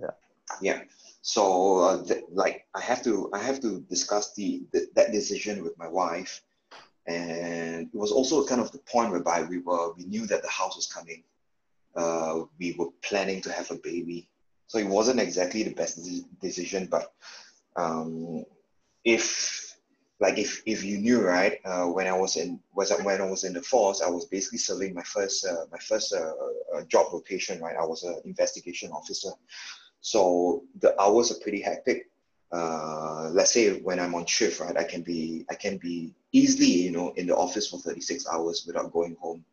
Yeah. 0.00 0.10
Yeah. 0.60 0.82
So 1.22 1.78
uh, 1.78 2.04
th- 2.04 2.24
like 2.32 2.66
I 2.74 2.80
have 2.80 3.02
to 3.04 3.30
I 3.32 3.38
have 3.38 3.60
to 3.60 3.80
discuss 3.88 4.34
the, 4.34 4.62
the 4.72 4.88
that 4.94 5.12
decision 5.12 5.62
with 5.62 5.76
my 5.78 5.88
wife, 5.88 6.42
and 7.06 7.88
it 7.92 7.98
was 7.98 8.12
also 8.12 8.46
kind 8.46 8.60
of 8.60 8.70
the 8.72 8.78
point 8.78 9.10
whereby 9.10 9.42
we 9.42 9.58
were 9.58 9.92
we 9.94 10.04
knew 10.04 10.26
that 10.26 10.42
the 10.42 10.48
house 10.48 10.76
was 10.76 10.86
coming. 10.86 11.22
Uh, 11.96 12.44
we 12.58 12.72
were 12.78 12.90
planning 13.02 13.40
to 13.42 13.52
have 13.52 13.70
a 13.70 13.76
baby, 13.76 14.28
so 14.66 14.78
it 14.78 14.86
wasn't 14.86 15.20
exactly 15.20 15.62
the 15.62 15.74
best 15.74 15.98
decision. 16.40 16.86
But 16.86 17.12
um, 17.76 18.44
if 19.04 19.69
like 20.20 20.38
if 20.38 20.62
if 20.66 20.84
you 20.84 20.98
knew 20.98 21.20
right 21.22 21.58
uh, 21.64 21.86
when 21.86 22.06
I 22.06 22.12
was 22.12 22.36
in 22.36 22.60
was 22.74 22.92
when 23.02 23.20
I 23.20 23.24
was 23.24 23.44
in 23.44 23.54
the 23.54 23.62
force 23.62 24.02
I 24.02 24.08
was 24.08 24.26
basically 24.26 24.58
serving 24.58 24.94
my 24.94 25.02
first 25.02 25.46
uh, 25.46 25.64
my 25.72 25.78
first 25.78 26.12
uh, 26.12 26.32
uh 26.74 26.82
job 26.84 27.06
rotation 27.12 27.60
right? 27.60 27.76
I 27.76 27.84
was 27.84 28.04
an 28.04 28.20
investigation 28.24 28.90
officer. 28.92 29.30
So 30.02 30.64
the 30.80 30.98
hours 31.00 31.30
are 31.30 31.40
pretty 31.40 31.60
hectic. 31.60 32.08
Uh, 32.52 33.30
let's 33.32 33.52
say 33.52 33.80
when 33.80 34.00
I'm 34.00 34.14
on 34.14 34.26
shift 34.26 34.60
right 34.60 34.76
I 34.76 34.84
can 34.84 35.02
be 35.02 35.46
I 35.50 35.54
can 35.54 35.78
be 35.78 36.14
easily 36.32 36.66
you 36.66 36.92
know 36.92 37.12
in 37.16 37.26
the 37.26 37.36
office 37.36 37.68
for 37.68 37.78
36 37.78 38.26
hours 38.30 38.64
without 38.66 38.92
going 38.92 39.16
home. 39.20 39.44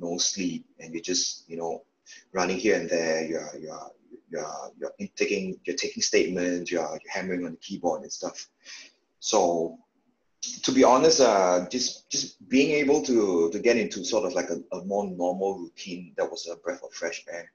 No 0.00 0.18
sleep. 0.18 0.64
And 0.78 0.92
you're 0.92 1.02
just 1.02 1.48
you 1.48 1.56
know 1.56 1.82
running 2.32 2.58
here 2.58 2.78
and 2.78 2.88
there. 2.88 3.24
You're 3.24 3.50
you're 3.58 3.90
you're, 4.30 4.92
you're 4.98 5.08
taking 5.16 5.58
you're 5.64 5.76
taking 5.76 6.02
statements. 6.02 6.70
You're, 6.70 6.82
you're 6.82 7.12
hammering 7.12 7.44
on 7.44 7.52
the 7.52 7.56
keyboard 7.58 8.02
and 8.02 8.12
stuff. 8.12 8.48
So 9.20 9.78
to 10.42 10.72
be 10.72 10.84
honest, 10.84 11.20
uh, 11.20 11.66
just 11.70 12.10
just 12.10 12.48
being 12.48 12.70
able 12.70 13.02
to 13.02 13.50
to 13.50 13.58
get 13.58 13.76
into 13.76 14.04
sort 14.04 14.24
of 14.24 14.32
like 14.32 14.50
a, 14.50 14.76
a 14.76 14.84
more 14.84 15.06
normal 15.06 15.58
routine 15.58 16.12
that 16.16 16.30
was 16.30 16.48
a 16.48 16.56
breath 16.56 16.82
of 16.82 16.92
fresh 16.92 17.24
air, 17.30 17.52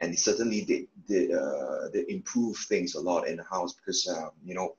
and 0.00 0.12
it 0.12 0.18
certainly 0.18 0.62
did 0.62 0.86
did, 1.08 1.32
uh, 1.32 1.88
did 1.92 2.08
improve 2.08 2.56
things 2.68 2.94
a 2.94 3.00
lot 3.00 3.26
in 3.26 3.36
the 3.36 3.44
house 3.44 3.72
because 3.74 4.06
um, 4.08 4.30
you 4.44 4.54
know 4.54 4.76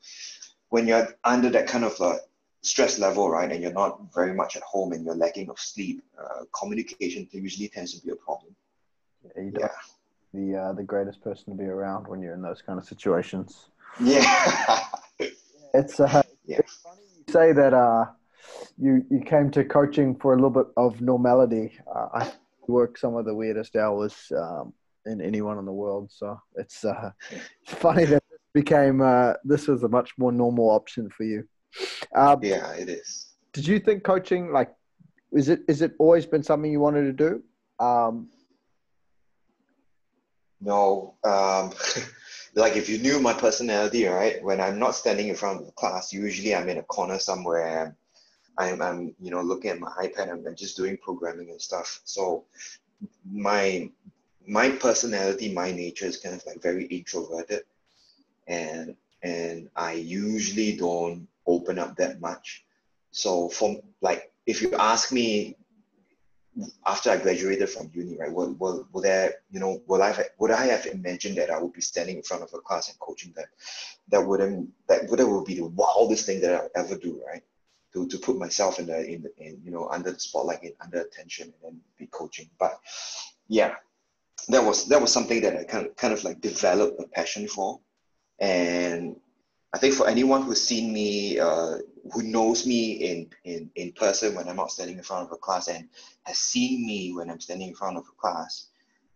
when 0.69 0.87
you're 0.87 1.07
under 1.23 1.49
that 1.49 1.67
kind 1.67 1.83
of 1.83 1.99
uh, 1.99 2.17
stress 2.61 2.99
level, 2.99 3.29
right, 3.29 3.51
and 3.51 3.61
you're 3.61 3.71
not 3.71 3.99
very 4.13 4.33
much 4.33 4.55
at 4.55 4.63
home 4.63 4.91
and 4.91 5.05
you're 5.05 5.15
lacking 5.15 5.49
of 5.49 5.57
sleep, 5.57 6.03
uh, 6.21 6.43
communication 6.57 7.27
usually 7.31 7.69
tends 7.69 7.97
to 7.97 8.05
be 8.05 8.11
a 8.11 8.15
problem. 8.15 8.55
Yeah, 9.35 9.49
yeah. 9.59 9.67
the 10.33 10.57
uh, 10.57 10.73
the 10.73 10.83
greatest 10.83 11.23
person 11.23 11.57
to 11.57 11.63
be 11.63 11.67
around 11.67 12.07
when 12.07 12.21
you're 12.21 12.33
in 12.33 12.41
those 12.41 12.61
kind 12.61 12.77
of 12.77 12.85
situations. 12.85 13.69
Yeah, 13.99 14.21
it's 15.73 15.99
uh, 15.99 16.21
yeah. 16.45 16.59
It's 16.59 16.75
funny 16.75 17.06
say 17.29 17.51
that 17.51 17.73
uh, 17.73 18.05
you 18.77 19.05
you 19.09 19.19
came 19.19 19.51
to 19.51 19.63
coaching 19.63 20.15
for 20.15 20.33
a 20.33 20.35
little 20.35 20.49
bit 20.49 20.67
of 20.77 21.01
normality. 21.01 21.77
Uh, 21.93 22.07
I 22.13 22.31
work 22.67 22.97
some 22.97 23.15
of 23.15 23.25
the 23.25 23.35
weirdest 23.35 23.75
hours 23.75 24.31
um, 24.35 24.73
in 25.05 25.21
anyone 25.21 25.57
in 25.57 25.65
the 25.65 25.73
world, 25.73 26.09
so 26.11 26.39
it's 26.55 26.85
uh, 26.85 27.11
it's 27.31 27.73
funny 27.73 28.05
that 28.05 28.23
this 28.29 28.39
became 28.53 29.01
uh, 29.01 29.33
this 29.43 29.67
was 29.67 29.83
a 29.83 29.89
much 29.89 30.11
more 30.17 30.31
normal 30.31 30.69
option 30.69 31.09
for 31.09 31.23
you. 31.23 31.47
Um, 32.15 32.39
yeah, 32.41 32.71
it 32.73 32.89
is. 32.89 33.33
Did 33.53 33.67
you 33.67 33.79
think 33.79 34.03
coaching 34.03 34.51
like 34.51 34.73
is 35.31 35.49
it 35.49 35.61
is 35.67 35.81
it 35.81 35.93
always 35.99 36.25
been 36.25 36.43
something 36.43 36.71
you 36.71 36.79
wanted 36.79 37.03
to 37.03 37.13
do? 37.13 37.43
Um, 37.83 38.29
no. 40.61 41.15
Like 42.57 42.75
if 42.75 42.89
you 42.89 42.97
knew 42.97 43.19
my 43.19 43.33
personality, 43.33 44.05
right? 44.05 44.43
When 44.43 44.59
I'm 44.59 44.79
not 44.79 44.95
standing 44.95 45.27
in 45.27 45.35
front 45.35 45.59
of 45.59 45.67
the 45.67 45.71
class, 45.73 46.11
usually 46.11 46.55
I'm 46.55 46.67
in 46.69 46.79
a 46.79 46.83
corner 46.83 47.19
somewhere. 47.19 47.95
I'm, 48.57 48.81
I'm 48.81 49.15
you 49.21 49.29
know, 49.29 49.41
looking 49.41 49.69
at 49.69 49.79
my 49.79 49.91
iPad. 50.01 50.31
I'm, 50.31 50.43
I'm 50.47 50.55
just 50.55 50.75
doing 50.75 50.97
programming 50.97 51.51
and 51.51 51.61
stuff. 51.61 52.01
So 52.03 52.45
my 53.31 53.91
my 54.47 54.71
personality, 54.71 55.53
my 55.53 55.71
nature 55.71 56.07
is 56.07 56.17
kind 56.17 56.33
of 56.33 56.43
like 56.47 56.59
very 56.59 56.85
introverted, 56.85 57.61
and 58.47 58.95
and 59.21 59.69
I 59.75 59.93
usually 59.93 60.75
don't 60.77 61.27
open 61.45 61.77
up 61.77 61.95
that 61.97 62.19
much. 62.19 62.65
So 63.11 63.49
from 63.49 63.81
like 64.01 64.31
if 64.47 64.63
you 64.63 64.73
ask 64.73 65.11
me 65.11 65.57
after 66.85 67.11
I 67.11 67.17
graduated 67.17 67.69
from 67.69 67.91
uni, 67.93 68.17
right, 68.17 68.31
will, 68.31 68.53
will, 68.53 68.87
will 68.91 69.01
there, 69.01 69.35
you 69.51 69.59
know, 69.59 69.81
will 69.87 70.01
I, 70.01 70.15
would 70.39 70.51
I 70.51 70.65
have 70.67 70.85
imagined 70.85 71.37
that 71.37 71.49
I 71.49 71.59
would 71.61 71.73
be 71.73 71.81
standing 71.81 72.17
in 72.17 72.23
front 72.23 72.43
of 72.43 72.53
a 72.53 72.59
class 72.59 72.89
and 72.89 72.99
coaching 72.99 73.33
that, 73.35 73.47
that 74.09 74.25
wouldn't, 74.25 74.69
that 74.87 75.07
would, 75.09 75.19
that 75.19 75.27
would 75.27 75.45
be 75.45 75.55
the 75.55 75.65
wildest 75.67 76.25
thing 76.25 76.41
that 76.41 76.53
I'll 76.53 76.69
ever 76.83 76.97
do, 76.97 77.21
right? 77.27 77.43
To, 77.93 78.07
to 78.07 78.17
put 78.17 78.37
myself 78.37 78.79
in 78.79 78.87
the, 78.87 79.05
in, 79.05 79.23
the, 79.23 79.31
in, 79.37 79.61
you 79.63 79.71
know, 79.71 79.87
under 79.89 80.11
the 80.11 80.19
spotlight, 80.19 80.63
in, 80.63 80.73
under 80.81 81.01
attention 81.01 81.45
and 81.45 81.53
then 81.63 81.81
be 81.97 82.07
coaching. 82.07 82.49
But 82.59 82.79
yeah, 83.47 83.75
that 84.49 84.63
was, 84.63 84.87
that 84.87 85.01
was 85.01 85.11
something 85.11 85.41
that 85.41 85.55
I 85.55 85.63
kind 85.63 85.87
of, 85.87 85.95
kind 85.95 86.13
of 86.13 86.23
like 86.23 86.41
developed 86.41 87.01
a 87.01 87.07
passion 87.07 87.47
for. 87.47 87.79
And 88.39 89.15
I 89.73 89.77
think 89.79 89.95
for 89.95 90.07
anyone 90.07 90.43
who's 90.43 90.61
seen 90.61 90.93
me, 90.93 91.39
uh, 91.39 91.77
who 92.13 92.23
knows 92.23 92.65
me 92.65 92.91
in, 92.93 93.29
in, 93.43 93.69
in 93.75 93.91
person 93.93 94.35
when 94.35 94.47
I'm 94.47 94.55
not 94.55 94.71
standing 94.71 94.97
in 94.97 95.03
front 95.03 95.25
of 95.25 95.31
a 95.31 95.37
class 95.37 95.67
and 95.67 95.87
has 96.23 96.37
seen 96.37 96.85
me 96.85 97.13
when 97.13 97.29
I'm 97.29 97.39
standing 97.39 97.69
in 97.69 97.75
front 97.75 97.97
of 97.97 98.03
a 98.03 98.21
class, 98.21 98.69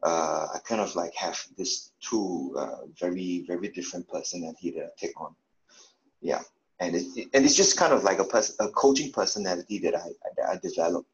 uh, 0.03 0.47
I 0.53 0.59
kind 0.63 0.81
of 0.81 0.95
like 0.95 1.13
have 1.15 1.39
this 1.57 1.91
two 2.01 2.55
uh, 2.57 2.85
very, 2.99 3.43
very 3.47 3.69
different 3.69 4.07
personality 4.07 4.71
that 4.71 4.85
I 4.85 4.89
take 4.97 5.19
on. 5.19 5.35
Yeah. 6.21 6.41
And, 6.79 6.95
it, 6.95 7.05
it, 7.15 7.29
and 7.33 7.45
it's 7.45 7.55
just 7.55 7.77
kind 7.77 7.93
of 7.93 8.03
like 8.03 8.19
a, 8.19 8.23
pers- 8.23 8.55
a 8.59 8.67
coaching 8.69 9.11
personality 9.11 9.79
that 9.79 9.95
I, 9.95 10.07
that 10.37 10.49
I 10.49 10.57
developed. 10.61 11.09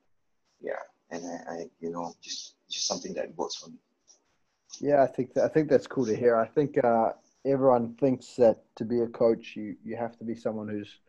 Yeah. 0.61 0.83
And 1.11 1.25
I, 1.25 1.51
I, 1.51 1.65
you 1.79 1.91
know, 1.91 2.13
just, 2.21 2.55
just 2.69 2.87
something 2.87 3.13
that 3.15 3.35
works 3.35 3.55
for 3.55 3.69
me. 3.69 3.77
Yeah, 4.79 5.01
I 5.01 5.07
think 5.07 5.33
that, 5.33 5.45
I 5.45 5.47
think 5.47 5.69
that's 5.69 5.87
cool 5.87 6.05
to 6.05 6.15
hear. 6.15 6.37
I 6.37 6.47
think 6.47 6.83
uh, 6.83 7.11
everyone 7.45 7.95
thinks 7.95 8.35
that 8.35 8.63
to 8.75 8.85
be 8.85 9.01
a 9.01 9.07
coach, 9.07 9.55
you 9.55 9.75
you 9.83 9.95
have 9.95 10.17
to 10.19 10.23
be 10.23 10.35
someone 10.35 10.67
who's 10.67 10.99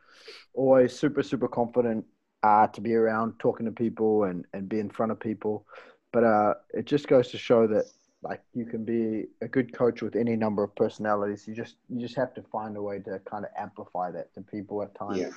always 0.55 0.99
super 0.99 1.23
super 1.23 1.49
confident 1.49 2.05
uh, 2.43 2.67
to 2.69 2.81
be 2.81 2.95
around 2.95 3.39
talking 3.39 3.67
to 3.67 3.73
people 3.73 4.25
and 4.25 4.45
and 4.53 4.69
be 4.69 4.81
in 4.81 4.91
front 4.91 5.13
of 5.13 5.21
people. 5.21 5.67
But 6.13 6.25
uh, 6.25 6.55
it 6.73 6.87
just 6.87 7.09
goes 7.09 7.29
to 7.29 7.39
show 7.39 7.67
that 7.67 7.85
like 8.23 8.43
you 8.55 8.65
can 8.65 8.85
be 8.85 9.27
a 9.43 9.49
good 9.49 9.73
coach 9.73 10.03
with 10.03 10.17
any 10.17 10.37
number 10.37 10.63
of 10.65 10.75
personalities. 10.75 11.47
You 11.47 11.55
just 11.55 11.77
you 11.89 12.01
just 12.01 12.17
have 12.17 12.35
to 12.35 12.43
find 12.43 12.77
a 12.77 12.83
way 12.83 12.99
to 13.01 13.21
kind 13.21 13.45
of 13.45 13.51
amplify 13.57 14.11
that 14.13 14.33
to 14.35 14.41
people 14.41 14.83
at 14.83 14.95
times. 14.95 15.19
Yeah. 15.19 15.31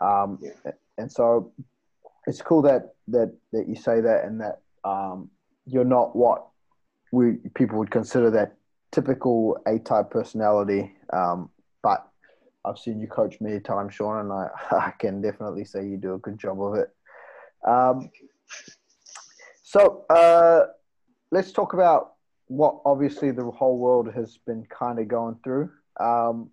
Um, 0.00 0.38
yeah. 0.42 0.72
And 0.98 1.10
so 1.10 1.52
it's 2.26 2.42
cool 2.42 2.62
that 2.62 2.94
that 3.08 3.34
that 3.52 3.68
you 3.68 3.74
say 3.74 4.00
that 4.00 4.24
and 4.24 4.40
that 4.40 4.60
um, 4.84 5.30
you're 5.66 5.84
not 5.84 6.14
what 6.14 6.46
we 7.12 7.34
people 7.54 7.78
would 7.78 7.90
consider 7.90 8.30
that 8.30 8.56
typical 8.90 9.58
A 9.66 9.78
type 9.78 10.10
personality. 10.10 10.94
Um, 11.12 11.50
but 11.82 12.06
I've 12.64 12.78
seen 12.78 13.00
you 13.00 13.06
coach 13.06 13.40
many 13.40 13.60
times, 13.60 13.94
Shawn, 13.94 14.20
and 14.20 14.32
I, 14.32 14.48
I 14.70 14.92
can 14.98 15.20
definitely 15.20 15.64
say 15.64 15.86
you 15.86 15.96
do 15.96 16.14
a 16.14 16.18
good 16.18 16.38
job 16.38 16.62
of 16.62 16.74
it. 16.74 16.90
Um, 17.66 18.10
so 19.62 20.04
uh, 20.10 20.66
let's 21.30 21.52
talk 21.52 21.72
about 21.72 22.14
what 22.46 22.80
obviously 22.84 23.30
the 23.30 23.50
whole 23.50 23.78
world 23.78 24.12
has 24.14 24.38
been 24.46 24.66
kind 24.66 24.98
of 24.98 25.08
going 25.08 25.36
through. 25.42 25.70
Um, 25.98 26.50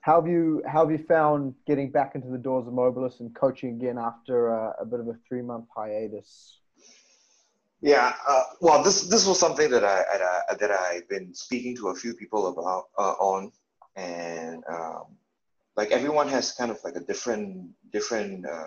how 0.00 0.20
have 0.20 0.30
you 0.30 0.62
how 0.66 0.86
have 0.86 0.90
you 0.90 1.04
found 1.06 1.54
getting 1.66 1.90
back 1.90 2.14
into 2.14 2.28
the 2.28 2.38
doors 2.38 2.66
of 2.66 2.72
Mobilus 2.72 3.20
and 3.20 3.34
coaching 3.34 3.74
again 3.74 3.98
after 3.98 4.48
a, 4.48 4.74
a 4.80 4.86
bit 4.86 5.00
of 5.00 5.08
a 5.08 5.14
three 5.28 5.42
month 5.42 5.66
hiatus? 5.76 6.60
Yeah, 7.80 8.14
uh, 8.28 8.42
well, 8.60 8.82
this 8.82 9.02
this 9.02 9.26
was 9.26 9.38
something 9.38 9.70
that 9.70 9.84
I, 9.84 10.02
I, 10.50 10.54
that 10.54 10.70
I've 10.70 11.08
been 11.08 11.34
speaking 11.34 11.76
to 11.76 11.88
a 11.88 11.94
few 11.94 12.14
people 12.14 12.48
about 12.48 12.84
uh, 12.98 13.12
on, 13.20 13.52
and 13.98 14.62
um, 14.70 15.04
like 15.76 15.90
everyone 15.90 16.28
has 16.28 16.52
kind 16.52 16.70
of 16.70 16.78
like 16.84 16.96
a 16.96 17.00
different 17.00 17.70
different. 17.92 18.46
Uh, 18.46 18.64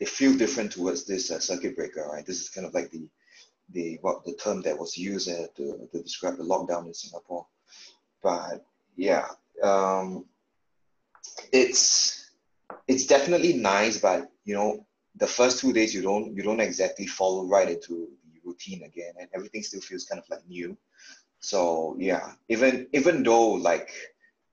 they 0.00 0.06
feel 0.06 0.36
different 0.36 0.72
towards 0.72 1.04
this 1.04 1.30
uh, 1.30 1.38
circuit 1.38 1.76
breaker, 1.76 2.04
right? 2.12 2.26
This 2.26 2.40
is 2.40 2.48
kind 2.48 2.66
of 2.66 2.74
like 2.74 2.90
the 2.90 3.08
the 3.70 3.98
what 4.02 4.24
the 4.24 4.34
term 4.34 4.62
that 4.62 4.78
was 4.78 4.98
used 4.98 5.30
uh, 5.30 5.46
to 5.56 5.88
to 5.92 6.02
describe 6.02 6.36
the 6.36 6.44
lockdown 6.44 6.86
in 6.86 6.94
Singapore, 6.94 7.46
but 8.22 8.64
yeah, 8.96 9.26
um, 9.62 10.24
it's 11.52 12.30
it's 12.88 13.06
definitely 13.06 13.52
nice, 13.52 13.98
but 13.98 14.30
you 14.44 14.54
know, 14.54 14.84
the 15.16 15.26
first 15.26 15.60
two 15.60 15.72
days 15.72 15.94
you 15.94 16.02
don't 16.02 16.34
you 16.36 16.42
don't 16.42 16.60
exactly 16.60 17.06
follow 17.06 17.46
right 17.46 17.70
into 17.70 18.08
the 18.32 18.40
routine 18.44 18.82
again, 18.82 19.12
and 19.20 19.28
everything 19.34 19.62
still 19.62 19.80
feels 19.80 20.04
kind 20.04 20.20
of 20.20 20.28
like 20.28 20.46
new. 20.48 20.76
So 21.42 21.96
yeah, 21.98 22.34
even 22.48 22.86
even 22.92 23.24
though 23.24 23.50
like 23.50 23.90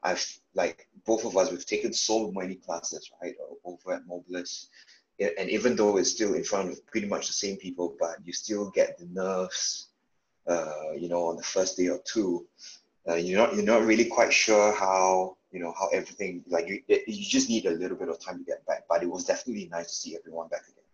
I've 0.04 0.26
like 0.56 0.88
both 1.06 1.24
of 1.24 1.38
us 1.38 1.52
we've 1.52 1.66
taken 1.66 1.94
so 1.94 2.32
many 2.32 2.56
classes 2.56 3.12
right 3.22 3.36
over 3.64 3.94
at 3.94 4.08
Mobilus, 4.08 4.68
and 5.20 5.50
even 5.50 5.76
though 5.76 5.98
it's 5.98 6.10
still 6.10 6.34
in 6.34 6.44
front 6.44 6.72
of 6.72 6.86
pretty 6.88 7.08
much 7.08 7.28
the 7.28 7.34
same 7.34 7.58
people, 7.58 7.96
but 8.00 8.16
you 8.26 8.34
still 8.34 8.72
get 8.72 8.98
the 8.98 9.06
nerves, 9.14 9.90
uh, 10.48 10.92
you 10.98 11.10
know, 11.10 11.26
on 11.26 11.38
the 11.38 11.44
first 11.44 11.78
day 11.78 11.90
or 11.90 12.00
two. 12.06 12.46
Uh, 13.08 13.16
you're 13.16 13.38
not 13.40 13.56
you're 13.56 13.64
not 13.64 13.84
really 13.84 14.06
quite 14.06 14.34
sure 14.34 14.74
how 14.74 15.38
you 15.52 15.60
know 15.60 15.74
how 15.80 15.88
everything 15.90 16.44
like 16.48 16.68
you 16.68 16.82
you 16.88 17.24
just 17.24 17.50
need 17.50 17.66
a 17.66 17.72
little 17.72 17.98
bit 17.98 18.10
of 18.10 18.20
time 18.20 18.40
to 18.40 18.44
get 18.46 18.66
back. 18.66 18.86
But 18.90 19.04
it 19.04 19.10
was 19.10 19.26
definitely 19.26 19.70
nice 19.72 19.88
to 19.88 19.96
see 19.96 20.18
everyone 20.18 20.48
back 20.48 20.64
again. 20.68 20.90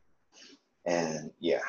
And 0.86 1.32
yeah. 1.40 1.64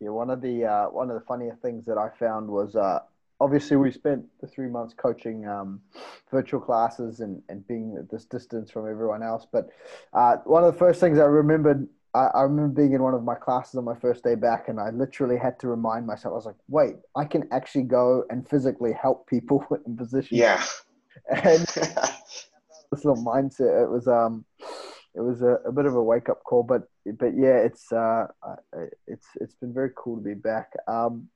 Yeah, 0.00 0.10
one 0.10 0.30
of 0.30 0.40
the 0.40 0.64
uh, 0.64 0.86
one 0.86 1.10
of 1.10 1.14
the 1.14 1.26
funnier 1.26 1.56
things 1.62 1.84
that 1.86 1.98
I 1.98 2.08
found 2.18 2.48
was 2.48 2.74
uh, 2.74 3.00
obviously 3.40 3.76
we 3.76 3.90
spent 3.90 4.24
the 4.40 4.46
three 4.46 4.68
months 4.68 4.94
coaching 4.94 5.46
um, 5.48 5.80
virtual 6.30 6.60
classes 6.60 7.20
and, 7.20 7.42
and 7.48 7.66
being 7.66 7.96
at 7.98 8.10
this 8.10 8.24
distance 8.24 8.70
from 8.70 8.88
everyone 8.88 9.22
else. 9.22 9.46
But 9.50 9.70
uh, 10.12 10.36
one 10.44 10.62
of 10.62 10.72
the 10.72 10.78
first 10.78 11.00
things 11.00 11.18
I 11.18 11.24
remembered, 11.24 11.88
I, 12.14 12.26
I, 12.34 12.42
remember 12.42 12.82
being 12.82 12.92
in 12.92 13.02
one 13.02 13.14
of 13.14 13.24
my 13.24 13.34
classes 13.34 13.76
on 13.76 13.84
my 13.84 13.96
first 13.96 14.22
day 14.22 14.34
back, 14.34 14.68
and 14.68 14.78
I 14.78 14.90
literally 14.90 15.38
had 15.38 15.58
to 15.60 15.68
remind 15.68 16.06
myself, 16.06 16.32
I 16.32 16.36
was 16.36 16.46
like, 16.46 16.56
wait, 16.68 16.96
I 17.16 17.24
can 17.24 17.48
actually 17.50 17.84
go 17.84 18.24
and 18.30 18.46
physically 18.48 18.92
help 18.92 19.26
people 19.26 19.64
in 19.86 19.96
positions. 19.96 20.38
Yeah. 20.38 20.62
And 21.30 21.60
this 21.66 23.04
little 23.04 23.24
mindset, 23.24 23.84
it 23.84 23.90
was, 23.90 24.06
um, 24.06 24.44
it 25.20 25.24
was 25.24 25.42
a, 25.42 25.58
a 25.66 25.72
bit 25.72 25.84
of 25.84 25.94
a 25.94 26.02
wake 26.02 26.30
up 26.30 26.42
call, 26.44 26.62
but 26.62 26.82
but 27.18 27.36
yeah, 27.36 27.58
it's 27.58 27.92
uh, 27.92 28.26
it's 29.06 29.26
it's 29.40 29.54
been 29.54 29.72
very 29.72 29.90
cool 29.94 30.16
to 30.16 30.22
be 30.22 30.34
back. 30.34 30.72
Um, 30.88 31.28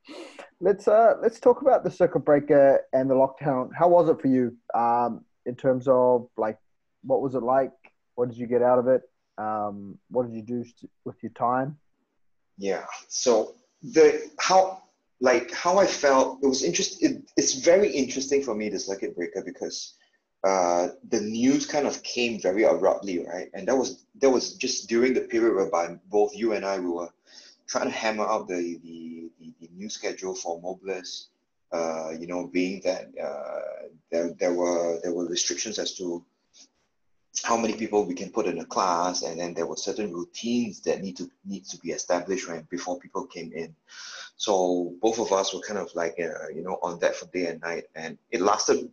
let's 0.59 0.87
uh, 0.87 1.13
let's 1.21 1.39
talk 1.39 1.61
about 1.61 1.83
the 1.83 1.91
circuit 1.91 2.21
breaker 2.21 2.81
and 2.93 3.09
the 3.09 3.13
lockdown. 3.13 3.69
How 3.77 3.87
was 3.87 4.09
it 4.09 4.19
for 4.19 4.27
you 4.27 4.57
um, 4.73 5.23
in 5.45 5.55
terms 5.55 5.87
of 5.87 6.27
like 6.35 6.57
what 7.03 7.21
was 7.21 7.35
it 7.35 7.43
like? 7.43 7.73
What 8.15 8.29
did 8.29 8.39
you 8.39 8.47
get 8.47 8.63
out 8.63 8.79
of 8.79 8.87
it? 8.87 9.03
Um, 9.37 9.99
what 10.09 10.25
did 10.25 10.35
you 10.35 10.41
do 10.41 10.65
with 11.03 11.21
your 11.21 11.33
time? 11.33 11.77
Yeah, 12.57 12.85
so 13.07 13.55
the 13.83 14.31
how 14.39 14.81
like 15.21 15.51
how 15.53 15.77
I 15.77 15.85
felt 15.85 16.39
it 16.41 16.47
was 16.47 16.63
interesting. 16.63 17.09
It, 17.09 17.31
it's 17.37 17.53
very 17.53 17.91
interesting 17.91 18.41
for 18.41 18.55
me 18.55 18.69
the 18.69 18.79
circuit 18.79 19.15
breaker 19.15 19.43
because 19.45 19.93
uh, 20.45 20.89
the 21.09 21.21
news 21.21 21.65
kind 21.65 21.87
of 21.87 22.03
came 22.03 22.39
very 22.39 22.63
abruptly, 22.63 23.25
right? 23.25 23.49
And 23.55 23.67
that 23.67 23.75
was 23.75 24.05
that 24.21 24.29
was 24.29 24.53
just 24.53 24.87
during 24.87 25.15
the 25.15 25.21
period 25.21 25.55
whereby 25.55 25.97
both 26.11 26.35
you 26.35 26.53
and 26.53 26.63
I 26.63 26.77
we 26.77 26.89
were 26.89 27.09
trying 27.67 27.85
to 27.85 27.97
hammer 27.97 28.25
out 28.25 28.47
the 28.47 28.79
the, 28.83 29.29
the, 29.39 29.53
the 29.59 29.69
new 29.75 29.89
schedule 29.89 30.35
for 30.35 30.61
Mobilus. 30.61 31.27
Uh, 31.71 32.11
you 32.19 32.27
know, 32.27 32.45
being 32.45 32.79
that 32.81 33.07
uh, 33.19 33.87
there, 34.11 34.33
there 34.39 34.53
were 34.53 34.99
there 35.01 35.13
were 35.13 35.25
restrictions 35.25 35.79
as 35.79 35.97
to 35.97 36.23
how 37.43 37.57
many 37.57 37.73
people 37.73 38.05
we 38.05 38.13
can 38.13 38.29
put 38.29 38.45
in 38.45 38.59
a 38.59 38.65
class, 38.65 39.23
and 39.23 39.39
then 39.39 39.55
there 39.55 39.65
were 39.65 39.75
certain 39.75 40.13
routines 40.13 40.79
that 40.81 41.01
need 41.01 41.17
to 41.17 41.27
need 41.43 41.65
to 41.65 41.77
be 41.79 41.89
established 41.89 42.47
right 42.47 42.69
before 42.69 42.99
people 42.99 43.25
came 43.25 43.51
in. 43.51 43.75
So 44.37 44.93
both 45.01 45.17
of 45.17 45.31
us 45.31 45.55
were 45.55 45.61
kind 45.61 45.79
of 45.79 45.89
like 45.95 46.19
uh, 46.19 46.49
you 46.53 46.61
know 46.61 46.77
on 46.83 46.99
that 46.99 47.15
for 47.15 47.25
day 47.33 47.47
and 47.47 47.59
night, 47.61 47.85
and 47.95 48.19
it 48.29 48.41
lasted 48.41 48.91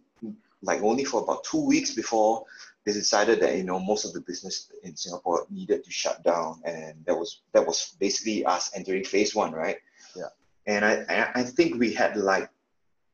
like 0.63 0.83
only 0.83 1.05
for 1.05 1.23
about 1.23 1.45
two 1.45 1.65
weeks 1.65 1.95
before 1.95 2.45
they 2.85 2.93
decided 2.93 3.41
that 3.41 3.57
you 3.57 3.65
know 3.65 3.79
most 3.79 4.05
of 4.05 4.13
the 4.13 4.21
business 4.21 4.71
in 4.83 4.97
Singapore 4.97 5.47
needed 5.51 5.85
to 5.85 5.91
shut 5.91 6.23
down, 6.25 6.61
and 6.65 7.05
that 7.07 7.17
was 7.17 7.43
that 7.53 7.65
was 7.67 7.95
basically 8.01 8.45
us 8.45 8.71
entering 8.75 9.05
phase 9.05 9.35
one, 9.35 9.53
right? 9.53 9.77
Yeah. 10.17 10.31
And 10.67 10.85
I 10.85 11.31
I 11.35 11.43
think 11.45 11.79
we 11.79 11.93
had 11.93 12.17
like 12.17 12.51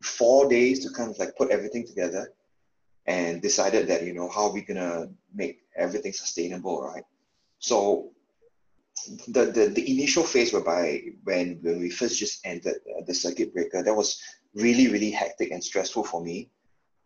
four 0.03 0.49
days 0.49 0.85
to 0.85 0.91
kind 0.95 1.11
of 1.11 1.19
like 1.19 1.37
put 1.37 1.51
everything 1.51 1.87
together, 1.87 2.33
and 3.07 3.43
decided 3.43 3.89
that 3.89 4.05
you 4.05 4.15
know 4.15 4.29
how 4.29 4.45
are 4.45 4.53
we 4.53 4.63
gonna 4.63 5.09
make 5.35 5.61
everything 5.77 6.13
sustainable, 6.13 6.83
right? 6.83 7.05
So 7.59 8.13
the, 9.29 9.47
the, 9.47 9.67
the 9.69 9.91
initial 9.91 10.23
phase 10.23 10.53
whereby 10.53 11.03
when, 11.25 11.59
when 11.63 11.81
we 11.81 11.91
first 11.91 12.19
just 12.19 12.45
entered 12.45 12.81
the 13.07 13.15
circuit 13.15 13.55
breaker, 13.55 13.83
that 13.83 13.95
was 13.95 14.21
really, 14.55 14.89
really 14.89 15.11
hectic 15.11 15.51
and 15.51 15.63
stressful 15.63 16.05
for 16.05 16.23
me 16.23 16.51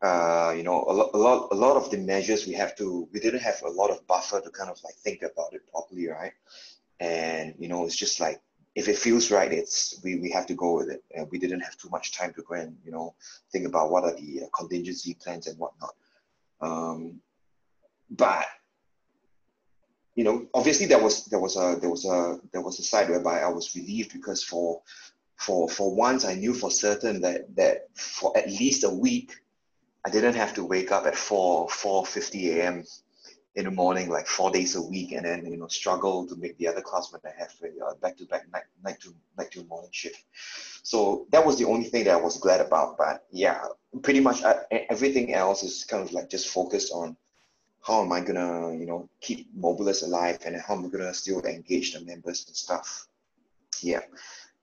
uh, 0.02 0.52
you 0.56 0.64
know, 0.64 0.84
a 0.88 0.92
lot, 0.92 1.10
a 1.14 1.16
lot, 1.16 1.48
a 1.52 1.54
lot 1.54 1.76
of 1.76 1.90
the 1.90 1.96
measures 1.96 2.46
we 2.46 2.54
have 2.54 2.74
to, 2.76 3.08
we 3.12 3.20
didn't 3.20 3.40
have 3.40 3.62
a 3.64 3.70
lot 3.70 3.90
of 3.90 4.04
buffer 4.08 4.40
to 4.40 4.50
kind 4.50 4.68
of 4.68 4.78
like 4.82 4.94
think 4.96 5.22
about 5.22 5.52
it 5.52 5.62
properly, 5.70 6.08
right? 6.08 6.32
And 6.98 7.54
you 7.58 7.68
know, 7.68 7.84
it's 7.84 7.96
just 7.96 8.20
like 8.20 8.40
if 8.74 8.88
it 8.88 8.98
feels 8.98 9.30
right, 9.30 9.52
it's 9.52 10.00
we, 10.02 10.16
we 10.16 10.30
have 10.32 10.46
to 10.46 10.54
go 10.54 10.76
with 10.76 10.90
it. 10.90 11.04
And 11.14 11.28
we 11.30 11.38
didn't 11.38 11.60
have 11.60 11.76
too 11.76 11.88
much 11.90 12.12
time 12.12 12.32
to 12.34 12.42
go 12.42 12.54
and 12.54 12.76
you 12.84 12.90
know 12.90 13.14
think 13.52 13.66
about 13.66 13.90
what 13.90 14.04
are 14.04 14.14
the 14.14 14.42
uh, 14.44 14.46
contingency 14.56 15.14
plans 15.14 15.46
and 15.46 15.58
whatnot. 15.58 15.94
Um, 16.60 17.20
but 18.10 18.46
you 20.16 20.24
know, 20.24 20.46
obviously 20.52 20.86
there 20.86 21.02
was 21.02 21.26
there 21.26 21.40
was 21.40 21.56
a 21.56 21.76
there 21.80 21.90
was 21.90 22.04
a 22.04 22.40
there 22.52 22.60
was 22.60 22.80
a 22.80 22.82
side 22.82 23.08
whereby 23.08 23.40
I 23.40 23.48
was 23.48 23.74
relieved 23.76 24.12
because 24.12 24.42
for 24.42 24.82
for 25.36 25.68
for 25.68 25.94
once 25.94 26.24
I 26.24 26.34
knew 26.34 26.54
for 26.54 26.70
certain 26.70 27.20
that 27.20 27.54
that 27.54 27.96
for 27.96 28.36
at 28.36 28.48
least 28.48 28.84
a 28.84 28.90
week 28.90 29.32
I 30.04 30.10
didn't 30.10 30.34
have 30.34 30.54
to 30.54 30.64
wake 30.64 30.90
up 30.90 31.06
at 31.06 31.16
4, 31.16 31.68
4.50 31.68 32.56
a.m. 32.56 32.84
in 33.54 33.64
the 33.64 33.70
morning, 33.70 34.08
like 34.08 34.26
four 34.26 34.50
days 34.50 34.74
a 34.74 34.82
week, 34.82 35.12
and 35.12 35.24
then, 35.24 35.46
you 35.46 35.56
know, 35.56 35.68
struggle 35.68 36.26
to 36.26 36.34
make 36.36 36.58
the 36.58 36.66
other 36.66 36.80
class 36.80 37.12
when 37.12 37.20
I 37.24 37.38
have 37.38 37.52
uh, 37.62 37.94
back-to-back 38.00 38.50
night, 38.52 38.64
night 38.82 39.00
to 39.02 39.14
night 39.38 39.52
to 39.52 39.64
morning 39.64 39.90
shift. 39.92 40.24
So 40.82 41.26
that 41.30 41.46
was 41.46 41.58
the 41.58 41.66
only 41.66 41.84
thing 41.84 42.04
that 42.04 42.14
I 42.14 42.20
was 42.20 42.38
glad 42.38 42.60
about. 42.60 42.98
But 42.98 43.26
yeah, 43.30 43.62
pretty 44.02 44.20
much 44.20 44.42
uh, 44.42 44.60
everything 44.90 45.34
else 45.34 45.62
is 45.62 45.84
kind 45.84 46.02
of 46.02 46.12
like 46.12 46.28
just 46.28 46.48
focused 46.48 46.92
on 46.92 47.16
how 47.86 48.02
am 48.02 48.12
I 48.12 48.20
gonna, 48.20 48.76
you 48.76 48.86
know, 48.86 49.08
keep 49.20 49.48
Mobilus 49.56 50.02
alive 50.02 50.38
and 50.44 50.56
how 50.60 50.74
am 50.74 50.84
I 50.84 50.88
gonna 50.88 51.14
still 51.14 51.40
engage 51.42 51.92
the 51.92 52.04
members 52.04 52.44
and 52.46 52.56
stuff. 52.56 53.06
Yeah, 53.80 54.00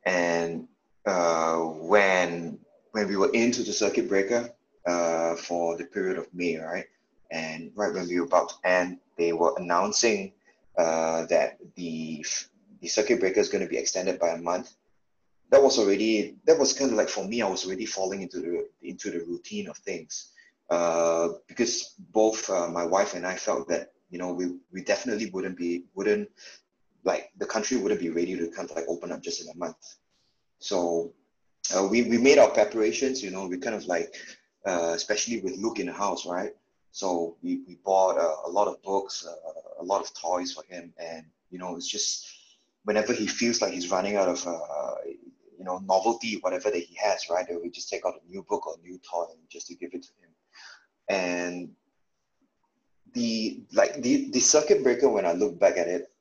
and 0.06 0.68
uh, 1.06 1.58
when 1.58 2.60
when 2.92 3.08
we 3.08 3.18
were 3.18 3.32
into 3.32 3.64
the 3.64 3.74
circuit 3.74 4.10
breaker, 4.10 4.54
uh, 4.90 5.36
for 5.36 5.78
the 5.78 5.86
period 5.86 6.18
of 6.18 6.28
May, 6.34 6.58
right? 6.58 6.86
And 7.32 7.72
right 7.76 7.94
when 7.94 8.08
we 8.08 8.20
were 8.20 8.26
about 8.26 8.50
to 8.50 8.56
end, 8.68 9.00
they 9.18 9.34
were 9.34 9.54
announcing 9.58 10.34
uh, 10.78 11.26
that 11.28 11.58
the 11.76 12.26
the 12.82 12.88
circuit 12.88 13.20
breaker 13.20 13.40
is 13.40 13.50
going 13.50 13.64
to 13.64 13.70
be 13.70 13.78
extended 13.78 14.20
by 14.20 14.30
a 14.30 14.38
month. 14.38 14.74
That 15.52 15.62
was 15.62 15.78
already 15.78 16.38
that 16.46 16.58
was 16.58 16.74
kind 16.74 16.92
of 16.92 16.98
like 16.98 17.10
for 17.10 17.26
me, 17.26 17.42
I 17.42 17.50
was 17.50 17.66
already 17.66 17.86
falling 17.86 18.22
into 18.22 18.40
the 18.40 18.70
into 18.82 19.12
the 19.12 19.20
routine 19.20 19.68
of 19.68 19.78
things 19.78 20.32
uh, 20.70 21.30
because 21.48 21.96
both 22.12 22.50
uh, 22.50 22.70
my 22.70 22.86
wife 22.86 23.14
and 23.14 23.26
I 23.26 23.36
felt 23.36 23.68
that 23.70 23.92
you 24.10 24.18
know 24.18 24.34
we 24.34 24.58
we 24.72 24.84
definitely 24.84 25.30
wouldn't 25.30 25.58
be 25.58 25.84
wouldn't 25.96 26.30
like 27.04 27.32
the 27.38 27.46
country 27.46 27.78
wouldn't 27.78 28.02
be 28.02 28.10
ready 28.10 28.36
to 28.38 28.50
kind 28.50 28.70
of 28.70 28.76
like 28.76 28.86
open 28.88 29.12
up 29.12 29.22
just 29.22 29.42
in 29.42 29.50
a 29.50 29.58
month. 29.58 29.96
So 30.60 31.14
uh, 31.76 31.88
we, 31.90 32.04
we 32.04 32.18
made 32.18 32.38
our 32.38 32.50
preparations, 32.50 33.24
you 33.24 33.32
know, 33.32 33.48
we 33.48 33.58
kind 33.58 33.76
of 33.76 33.86
like 33.86 34.14
uh, 34.66 34.92
especially 34.96 35.42
with 35.42 35.58
Luke 35.58 35.80
in 35.80 35.88
the 35.88 35.94
house, 35.94 36.26
right? 36.26 36.52
So 36.92 37.38
we, 37.42 37.62
we 37.68 37.78
bought 37.86 38.18
uh, 38.18 38.50
a 38.50 38.50
lot 38.50 38.68
of 38.68 38.82
books, 38.84 39.26
uh, 39.28 39.82
a 39.82 39.84
lot 39.84 40.02
of 40.02 40.14
toys 40.14 40.54
for 40.54 40.64
him, 40.64 40.94
and 40.98 41.26
you 41.52 41.60
know, 41.60 41.76
it's 41.76 41.88
just 41.88 42.28
whenever 42.84 43.14
he 43.14 43.28
feels 43.28 43.62
like 43.62 43.74
he's 43.74 43.92
running 43.92 44.16
out 44.16 44.28
of 44.28 44.46
uh, 44.48 44.96
you 45.58 45.64
know 45.64 45.80
novelty, 45.86 46.38
whatever 46.42 46.72
that 46.72 46.80
he 46.80 46.96
has, 46.96 47.30
right? 47.30 47.46
We 47.62 47.70
just 47.70 47.90
take 47.90 48.06
out 48.06 48.16
a 48.16 48.32
new 48.32 48.44
book 48.44 48.68
or 48.68 48.76
a 48.76 48.88
new 48.88 49.00
toy 49.00 49.26
and 49.32 49.40
just 49.50 49.68
to 49.68 49.76
give 49.76 49.94
it 49.94 50.04
to 50.04 50.10
him, 50.20 50.30
and 51.10 51.70
the 53.14 53.62
like 53.74 54.02
the 54.02 54.30
the 54.32 54.40
circuit 54.40 54.84
breaker 54.84 55.10
when 55.10 55.26
I 55.26 55.34
look 55.34 55.60
back 55.60 55.78
at 55.78 55.88
it, 55.88 56.12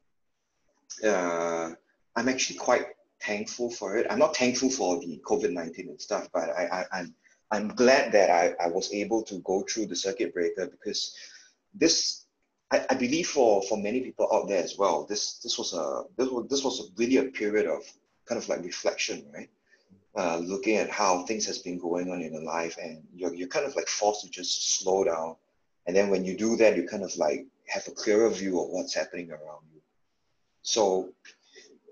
uh, 1.04 1.70
I'm 2.16 2.28
actually 2.28 2.58
quite 2.58 2.86
thankful 3.22 3.70
for 3.70 3.96
it. 3.96 4.06
I'm 4.10 4.18
not 4.18 4.36
thankful 4.36 4.70
for 4.70 5.00
the 5.00 5.20
COVID 5.24 5.52
nineteen 5.52 5.88
and 5.88 6.00
stuff, 6.00 6.28
but 6.32 6.50
I, 6.50 6.64
I 6.80 6.84
I'm 6.92 7.14
I'm 7.50 7.68
glad 7.68 8.12
that 8.12 8.30
I, 8.30 8.54
I 8.62 8.68
was 8.68 8.92
able 8.92 9.22
to 9.24 9.38
go 9.40 9.62
through 9.62 9.86
the 9.86 9.96
circuit 9.96 10.34
breaker 10.34 10.66
because 10.66 11.14
this 11.74 12.26
I, 12.70 12.84
I 12.90 12.94
believe 12.94 13.28
for, 13.28 13.62
for 13.62 13.78
many 13.78 14.00
people 14.00 14.28
out 14.32 14.48
there 14.48 14.62
as 14.62 14.76
well, 14.76 15.04
this 15.04 15.38
this 15.38 15.58
was 15.58 15.72
a 15.72 16.02
this 16.16 16.28
was 16.28 16.46
this 16.48 16.64
was 16.64 16.90
really 16.96 17.16
a 17.16 17.24
period 17.24 17.66
of 17.66 17.82
kind 18.26 18.40
of 18.40 18.48
like 18.48 18.62
reflection, 18.62 19.24
right? 19.34 19.48
Uh, 20.16 20.38
looking 20.38 20.76
at 20.76 20.90
how 20.90 21.24
things 21.24 21.46
has 21.46 21.58
been 21.58 21.78
going 21.78 22.10
on 22.10 22.20
in 22.20 22.32
your 22.32 22.42
life 22.42 22.76
and 22.82 23.02
you're, 23.14 23.32
you're 23.34 23.48
kind 23.48 23.64
of 23.64 23.76
like 23.76 23.86
forced 23.86 24.22
to 24.22 24.30
just 24.30 24.78
slow 24.78 25.04
down. 25.04 25.36
And 25.86 25.94
then 25.94 26.10
when 26.10 26.24
you 26.24 26.36
do 26.36 26.56
that, 26.56 26.76
you 26.76 26.88
kind 26.88 27.04
of 27.04 27.16
like 27.16 27.46
have 27.66 27.86
a 27.86 27.92
clearer 27.92 28.28
view 28.28 28.60
of 28.60 28.68
what's 28.70 28.94
happening 28.94 29.30
around 29.30 29.64
you. 29.72 29.80
So 30.62 31.10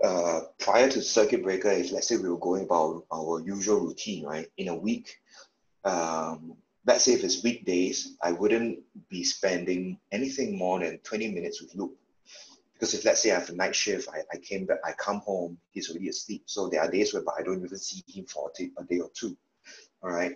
uh, 0.02 0.40
prior 0.58 0.90
to 0.90 1.00
circuit 1.00 1.42
breaker, 1.42 1.70
if 1.70 1.92
let's 1.92 2.08
say 2.08 2.16
we 2.16 2.28
were 2.28 2.38
going 2.38 2.64
about 2.64 3.04
our 3.12 3.40
usual 3.40 3.80
routine, 3.80 4.24
right? 4.24 4.48
In 4.56 4.68
a 4.68 4.74
week, 4.74 5.16
um, 5.86 6.56
let's 6.86 7.04
say 7.04 7.12
if 7.12 7.24
it's 7.24 7.42
weekdays, 7.42 8.16
I 8.22 8.32
wouldn't 8.32 8.80
be 9.08 9.24
spending 9.24 9.98
anything 10.12 10.58
more 10.58 10.80
than 10.80 10.98
20 10.98 11.32
minutes 11.32 11.62
with 11.62 11.74
Luke. 11.74 11.94
Because 12.74 12.92
if 12.92 13.04
let's 13.04 13.22
say 13.22 13.30
I 13.30 13.38
have 13.38 13.48
a 13.48 13.54
night 13.54 13.74
shift, 13.74 14.08
I, 14.12 14.20
I 14.32 14.38
came 14.38 14.66
back, 14.66 14.78
I 14.84 14.92
come 14.92 15.20
home, 15.20 15.56
he's 15.70 15.88
already 15.88 16.08
asleep. 16.10 16.42
So 16.46 16.68
there 16.68 16.82
are 16.82 16.90
days 16.90 17.14
whereby 17.14 17.32
I 17.38 17.42
don't 17.42 17.64
even 17.64 17.78
see 17.78 18.02
him 18.06 18.26
for 18.26 18.50
a 18.58 18.84
day, 18.84 19.00
or 19.00 19.10
two. 19.14 19.36
All 20.02 20.10
right. 20.10 20.34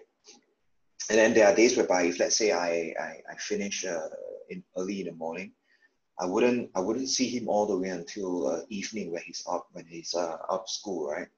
And 1.10 1.18
then 1.18 1.34
there 1.34 1.46
are 1.46 1.54
days 1.54 1.76
whereby 1.76 2.04
if 2.04 2.18
let's 2.18 2.36
say 2.36 2.52
I, 2.52 2.94
I, 2.98 3.20
I 3.30 3.34
finish 3.38 3.84
uh, 3.84 4.08
in 4.48 4.62
early 4.78 5.00
in 5.00 5.06
the 5.08 5.12
morning, 5.12 5.52
I 6.18 6.24
wouldn't 6.26 6.70
I 6.74 6.80
wouldn't 6.80 7.08
see 7.08 7.28
him 7.28 7.48
all 7.48 7.66
the 7.66 7.76
way 7.76 7.88
until 7.88 8.46
uh, 8.48 8.60
evening 8.68 9.10
when 9.12 9.22
he's 9.22 9.44
up 9.50 9.68
when 9.72 9.86
he's 9.86 10.14
uh, 10.14 10.36
of 10.48 10.68
school, 10.68 11.10
right? 11.10 11.28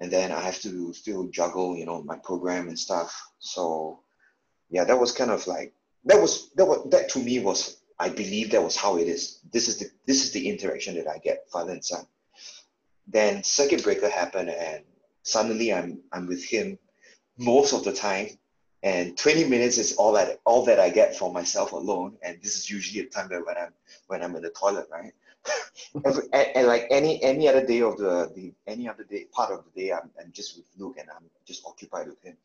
And 0.00 0.10
then 0.10 0.32
I 0.32 0.40
have 0.40 0.60
to 0.60 0.92
still 0.92 1.28
juggle, 1.28 1.76
you 1.76 1.86
know, 1.86 2.02
my 2.02 2.16
program 2.18 2.68
and 2.68 2.78
stuff. 2.78 3.14
So 3.38 4.00
yeah, 4.70 4.84
that 4.84 4.98
was 4.98 5.12
kind 5.12 5.30
of 5.30 5.46
like 5.46 5.72
that 6.04 6.20
was 6.20 6.50
that 6.56 6.66
was 6.66 6.88
that 6.90 7.08
to 7.10 7.18
me 7.18 7.40
was 7.40 7.80
I 7.98 8.08
believe 8.08 8.50
that 8.50 8.62
was 8.62 8.76
how 8.76 8.96
it 8.98 9.08
is. 9.08 9.40
This 9.52 9.68
is 9.68 9.78
the 9.78 9.86
this 10.06 10.24
is 10.24 10.32
the 10.32 10.48
interaction 10.48 10.96
that 10.96 11.08
I 11.08 11.18
get 11.18 11.48
father 11.50 11.72
and 11.72 11.84
son. 11.84 12.06
Then 13.06 13.44
circuit 13.44 13.82
breaker 13.84 14.08
happened 14.08 14.50
and 14.50 14.82
suddenly 15.22 15.72
I'm 15.72 16.00
I'm 16.12 16.26
with 16.26 16.44
him 16.44 16.78
most 17.38 17.72
of 17.72 17.84
the 17.84 17.92
time 17.92 18.28
and 18.82 19.16
20 19.16 19.44
minutes 19.44 19.78
is 19.78 19.94
all 19.96 20.12
that 20.12 20.40
all 20.44 20.64
that 20.66 20.78
I 20.78 20.90
get 20.90 21.16
for 21.16 21.32
myself 21.32 21.72
alone 21.72 22.16
and 22.22 22.38
this 22.42 22.56
is 22.56 22.70
usually 22.70 23.04
a 23.04 23.08
time 23.08 23.28
that 23.30 23.44
when 23.44 23.56
I'm 23.56 23.72
when 24.06 24.22
I'm 24.22 24.36
in 24.36 24.42
the 24.42 24.50
toilet 24.50 24.86
right 24.90 25.12
and, 25.94 26.22
and, 26.32 26.66
like 26.66 26.86
any 26.90 27.22
any 27.22 27.48
other 27.48 27.64
day 27.66 27.82
of 27.82 27.96
the, 27.98 28.30
the 28.34 28.52
any 28.66 28.88
other 28.88 29.04
day 29.04 29.26
part 29.32 29.52
of 29.52 29.64
the 29.64 29.80
day 29.80 29.92
I'm, 29.92 30.10
I'm 30.20 30.32
just 30.32 30.56
with 30.56 30.66
Luke 30.78 30.96
and 30.98 31.08
I'm 31.10 31.24
just 31.46 31.64
occupied 31.66 32.08
with 32.08 32.22
him 32.22 32.36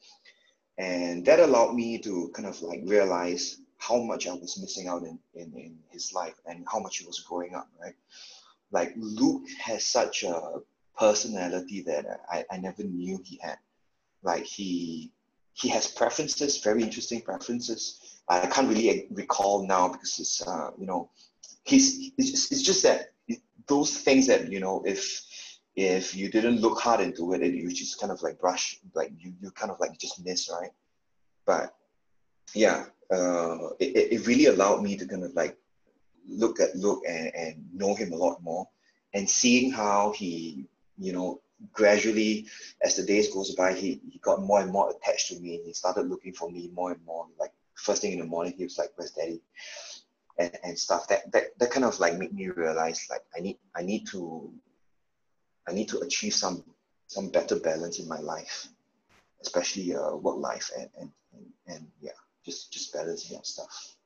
and 0.78 1.26
that 1.26 1.40
allowed 1.40 1.76
me 1.76 1.98
to 2.00 2.32
kind 2.34 2.48
of 2.48 2.62
like 2.62 2.82
realize 2.86 3.60
how 3.78 3.98
much 3.98 4.28
I 4.28 4.34
was 4.34 4.60
missing 4.60 4.88
out 4.88 5.04
in, 5.04 5.20
in, 5.34 5.54
in 5.54 5.78
his 5.90 6.14
life 6.14 6.36
and 6.46 6.66
how 6.72 6.80
much 6.80 6.98
he 6.98 7.06
was 7.06 7.20
growing 7.20 7.56
up, 7.56 7.70
right? 7.82 7.96
Like 8.72 8.94
Luke 8.98 9.44
has 9.62 9.86
such 9.86 10.24
a 10.24 10.60
personality 10.98 11.82
that 11.84 12.06
I, 12.30 12.46
I 12.52 12.58
never 12.58 12.84
knew 12.84 13.22
he 13.24 13.40
had. 13.42 13.58
Like 14.22 14.44
he 14.44 15.12
he 15.54 15.68
has 15.70 15.88
preferences, 15.88 16.58
very 16.58 16.84
interesting 16.84 17.22
preferences. 17.22 18.20
I 18.28 18.46
can't 18.46 18.70
really 18.70 19.08
recall 19.12 19.66
now 19.66 19.90
because 19.90 20.20
it's 20.20 20.46
uh, 20.48 20.72
you 20.78 20.86
know 20.86 21.10
he's 21.70 22.12
it's 22.18 22.62
just, 22.62 22.84
that 22.84 23.14
those 23.68 23.98
things 23.98 24.28
that 24.28 24.52
you 24.52 24.60
know 24.60 24.84
if 24.86 25.26
if 25.76 26.16
you 26.16 26.30
didn't 26.30 26.62
look 26.62 26.80
hard 26.80 27.00
into 27.00 27.34
it, 27.34 27.42
you 27.42 27.72
just 27.72 28.00
kind 28.00 28.12
of 28.12 28.22
like 28.22 28.40
brush, 28.40 28.80
like 28.94 29.12
you, 29.18 29.34
you 29.40 29.52
kind 29.52 29.72
of 29.72 29.80
like 29.80 29.98
just 29.98 30.24
miss, 30.26 30.50
right? 30.50 30.72
But 31.46 31.74
yeah, 32.54 32.86
uh, 33.14 33.70
it, 33.80 34.14
it 34.14 34.28
really 34.28 34.48
allowed 34.48 34.84
me 34.84 34.98
to 34.98 35.06
kind 35.06 35.24
of 35.24 35.34
like 35.36 35.56
look 36.28 36.60
at 36.60 36.76
look 36.76 37.04
and, 37.08 37.32
and 37.36 37.66
know 37.74 37.96
him 37.96 38.12
a 38.12 38.18
lot 38.18 38.44
more 38.44 38.68
and 39.14 39.30
seeing 39.30 39.72
how 39.72 40.12
he, 40.12 40.66
you 40.98 41.14
know, 41.14 41.42
gradually 41.74 42.48
as 42.84 42.96
the 42.96 43.04
days 43.04 43.34
goes 43.34 43.54
by, 43.56 43.74
he, 43.74 44.02
he 44.10 44.20
got 44.20 44.42
more 44.42 44.62
and 44.62 44.72
more 44.72 44.92
attached 44.92 45.28
to 45.30 45.40
me. 45.40 45.56
and 45.56 45.66
He 45.66 45.74
started 45.74 46.08
looking 46.08 46.34
for 46.34 46.50
me 46.50 46.70
more 46.74 46.92
and 46.92 47.04
more. 47.06 47.26
Like 47.40 47.52
first 47.76 48.02
thing 48.02 48.14
in 48.14 48.20
the 48.20 48.26
morning, 48.26 48.54
he 48.58 48.64
was 48.64 48.78
like, 48.78 48.92
"Where's 48.96 49.12
Daddy?" 49.12 49.42
And, 50.40 50.58
and 50.64 50.80
stuff. 50.80 51.06
That, 51.10 51.30
that 51.34 51.60
that 51.60 51.70
kind 51.70 51.86
of 51.86 52.00
like 52.00 52.18
made 52.18 52.34
me 52.34 52.48
realize 52.48 53.06
like 53.10 53.26
I 53.36 53.42
need 53.42 53.58
I 53.76 53.82
need 53.82 54.08
to 54.08 54.50
I 55.68 55.74
need 55.74 55.90
to 55.90 56.00
achieve 56.00 56.34
some 56.34 56.64
some 57.08 57.28
better 57.28 57.60
balance 57.60 58.00
in 58.00 58.08
my 58.08 58.20
life, 58.20 58.70
especially 59.42 59.94
uh, 59.94 60.16
work 60.16 60.38
life 60.38 60.72
and, 60.78 60.90
and, 60.98 61.12
and, 61.34 61.46
and 61.68 61.88
yeah, 62.00 62.18
just 62.46 62.72
just 62.72 62.94
balancing 62.94 63.36
out 63.36 63.46
stuff. 63.46 63.98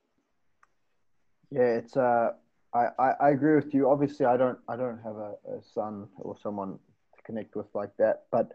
Yeah, 1.51 1.77
it's 1.77 1.95
uh, 1.95 2.31
I, 2.73 2.87
I, 2.97 3.09
I 3.19 3.29
agree 3.29 3.53
with 3.53 3.71
you. 3.71 3.87
Obviously, 3.87 4.25
I 4.25 4.35
don't 4.35 4.57
I 4.67 4.75
don't 4.75 5.01
have 5.03 5.17
a, 5.17 5.35
a 5.47 5.61
son 5.61 6.07
or 6.17 6.35
someone 6.41 6.79
to 7.15 7.23
connect 7.25 7.55
with 7.55 7.67
like 7.75 7.95
that, 7.97 8.23
but 8.31 8.51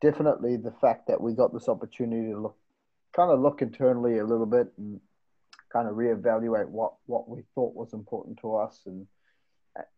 definitely 0.00 0.56
the 0.56 0.74
fact 0.80 1.08
that 1.08 1.20
we 1.20 1.32
got 1.34 1.52
this 1.52 1.68
opportunity 1.68 2.30
to 2.30 2.38
look 2.38 2.56
kind 3.16 3.32
of 3.32 3.40
look 3.40 3.62
internally 3.62 4.18
a 4.18 4.24
little 4.24 4.46
bit 4.46 4.72
and 4.78 5.00
kind 5.72 5.88
of 5.88 5.94
reevaluate 5.94 6.68
what 6.68 6.94
what 7.06 7.28
we 7.28 7.42
thought 7.54 7.74
was 7.74 7.92
important 7.92 8.38
to 8.40 8.56
us 8.56 8.82
and 8.86 9.06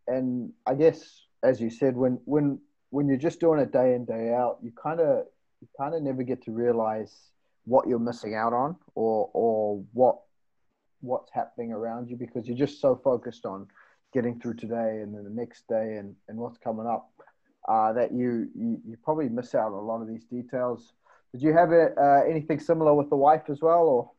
and 0.06 0.52
I 0.66 0.74
guess 0.74 1.26
as 1.42 1.60
you 1.60 1.70
said, 1.70 1.96
when 1.96 2.20
when 2.24 2.58
when 2.90 3.06
you're 3.06 3.16
just 3.16 3.40
doing 3.40 3.60
it 3.60 3.72
day 3.72 3.94
in 3.94 4.04
day 4.04 4.32
out, 4.32 4.58
you 4.62 4.72
kind 4.82 5.00
of 5.00 5.26
you 5.60 5.68
kind 5.78 5.94
of 5.94 6.02
never 6.02 6.22
get 6.22 6.42
to 6.44 6.52
realize 6.52 7.30
what 7.64 7.86
you're 7.86 7.98
missing 7.98 8.34
out 8.34 8.52
on 8.52 8.76
or 8.94 9.30
or 9.34 9.84
what 9.92 10.18
what's 11.00 11.30
happening 11.32 11.72
around 11.72 12.08
you 12.08 12.16
because 12.16 12.46
you're 12.46 12.56
just 12.56 12.80
so 12.80 13.00
focused 13.04 13.46
on 13.46 13.66
getting 14.12 14.40
through 14.40 14.54
today 14.54 15.00
and 15.02 15.14
then 15.14 15.22
the 15.22 15.30
next 15.30 15.68
day 15.68 15.96
and, 15.98 16.16
and 16.28 16.36
what's 16.38 16.58
coming 16.58 16.86
up 16.86 17.10
uh, 17.68 17.92
that 17.92 18.10
you, 18.12 18.48
you 18.56 18.80
you 18.84 18.96
probably 19.04 19.28
miss 19.28 19.54
out 19.54 19.68
on 19.68 19.74
a 19.74 19.80
lot 19.80 20.00
of 20.00 20.08
these 20.08 20.24
details. 20.24 20.92
Did 21.32 21.42
you 21.42 21.52
have 21.52 21.72
a, 21.72 21.92
uh, 21.94 22.22
anything 22.28 22.58
similar 22.58 22.94
with 22.94 23.10
the 23.10 23.16
wife 23.16 23.42
as 23.50 23.60
well, 23.60 23.82
or? 23.82 24.10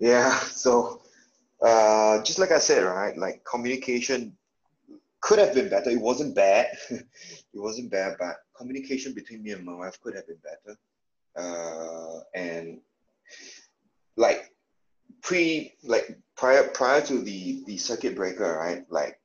Yeah, 0.00 0.36
so 0.40 1.02
uh, 1.62 2.22
just 2.22 2.38
like 2.38 2.50
I 2.50 2.58
said, 2.58 2.82
right, 2.82 3.16
like 3.16 3.44
communication 3.44 4.36
could 5.20 5.38
have 5.38 5.54
been 5.54 5.68
better. 5.68 5.90
It 5.90 6.00
wasn't 6.00 6.34
bad. 6.34 6.76
it 6.90 7.06
wasn't 7.54 7.90
bad, 7.90 8.16
but 8.18 8.36
communication 8.56 9.12
between 9.12 9.42
me 9.42 9.52
and 9.52 9.64
my 9.64 9.74
wife 9.74 10.00
could 10.00 10.14
have 10.16 10.26
been 10.26 10.40
better. 10.42 10.78
Uh, 11.36 12.20
and 12.34 12.78
like 14.16 14.50
pre, 15.22 15.74
like 15.84 16.18
prior 16.36 16.64
prior 16.68 17.02
to 17.02 17.20
the 17.22 17.62
the 17.66 17.76
circuit 17.76 18.16
breaker, 18.16 18.58
right? 18.58 18.84
Like, 18.90 19.20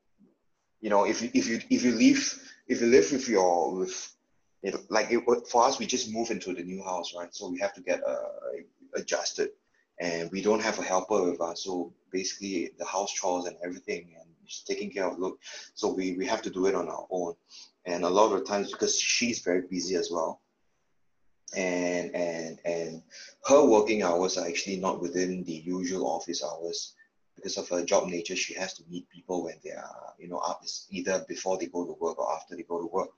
you 0.81 0.89
know, 0.89 1.05
if 1.05 1.21
you 1.21 1.31
if 1.33 1.47
you 1.47 1.61
if 1.69 1.83
you 1.83 1.93
live 1.93 2.39
if 2.67 2.81
you 2.81 2.87
live 2.87 3.11
with 3.11 3.27
your 3.29 3.73
with 3.73 4.15
it, 4.61 4.75
like 4.89 5.11
it, 5.11 5.23
for 5.49 5.65
us, 5.65 5.79
we 5.79 5.85
just 5.85 6.11
move 6.11 6.31
into 6.31 6.53
the 6.53 6.63
new 6.63 6.83
house, 6.83 7.13
right? 7.15 7.33
So 7.33 7.49
we 7.49 7.59
have 7.59 7.73
to 7.75 7.81
get 7.81 8.01
uh, 8.05 8.17
adjusted, 8.95 9.49
and 9.99 10.29
we 10.31 10.41
don't 10.41 10.61
have 10.61 10.79
a 10.79 10.83
helper 10.83 11.23
with 11.23 11.41
us. 11.41 11.63
So 11.63 11.93
basically, 12.11 12.71
the 12.77 12.85
house 12.85 13.13
chores 13.13 13.45
and 13.45 13.57
everything, 13.63 14.15
and 14.19 14.29
taking 14.67 14.91
care 14.91 15.07
of 15.07 15.19
Luke 15.19 15.39
so 15.73 15.93
we 15.93 16.13
we 16.13 16.25
have 16.25 16.41
to 16.43 16.49
do 16.49 16.65
it 16.67 16.75
on 16.75 16.87
our 16.87 17.07
own. 17.09 17.33
And 17.85 18.03
a 18.03 18.09
lot 18.09 18.33
of 18.33 18.47
times 18.47 18.71
because 18.71 18.99
she's 18.99 19.39
very 19.39 19.63
busy 19.69 19.95
as 19.95 20.09
well. 20.11 20.41
And 21.55 22.13
and 22.15 22.59
and 22.65 23.03
her 23.45 23.63
working 23.65 24.03
hours 24.03 24.37
are 24.37 24.47
actually 24.47 24.77
not 24.77 25.01
within 25.01 25.43
the 25.43 25.53
usual 25.53 26.07
office 26.07 26.43
hours 26.43 26.93
because 27.35 27.57
of 27.57 27.69
her 27.69 27.83
job 27.83 28.07
nature. 28.07 28.35
She 28.35 28.53
has 28.55 28.73
to 28.75 28.83
meet 28.89 29.09
people 29.09 29.43
when 29.43 29.55
they 29.63 29.71
are 29.71 30.13
you 30.19 30.27
know 30.27 30.39
up 30.39 30.63
either 30.89 31.25
before 31.27 31.57
they 31.57 31.67
go 31.67 31.85
to 31.85 31.93
work 31.99 32.19
or 32.19 32.33
after 32.33 32.55
they 32.55 32.63
go 32.63 32.79
to 32.79 32.87
work. 32.87 33.09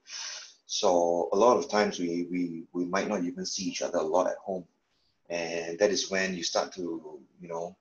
So 0.66 1.30
a 1.32 1.36
lot 1.36 1.56
of 1.56 1.68
times 1.70 1.98
we 1.98 2.26
we 2.30 2.64
we 2.72 2.84
might 2.84 3.08
not 3.08 3.24
even 3.24 3.46
see 3.46 3.64
each 3.64 3.82
other 3.82 3.98
a 3.98 4.02
lot 4.02 4.26
at 4.28 4.36
home 4.36 4.66
and 5.28 5.78
that 5.78 5.90
is 5.90 6.10
when 6.10 6.34
you 6.34 6.42
start 6.42 6.72
to 6.72 7.20
you 7.40 7.48
know 7.48 7.76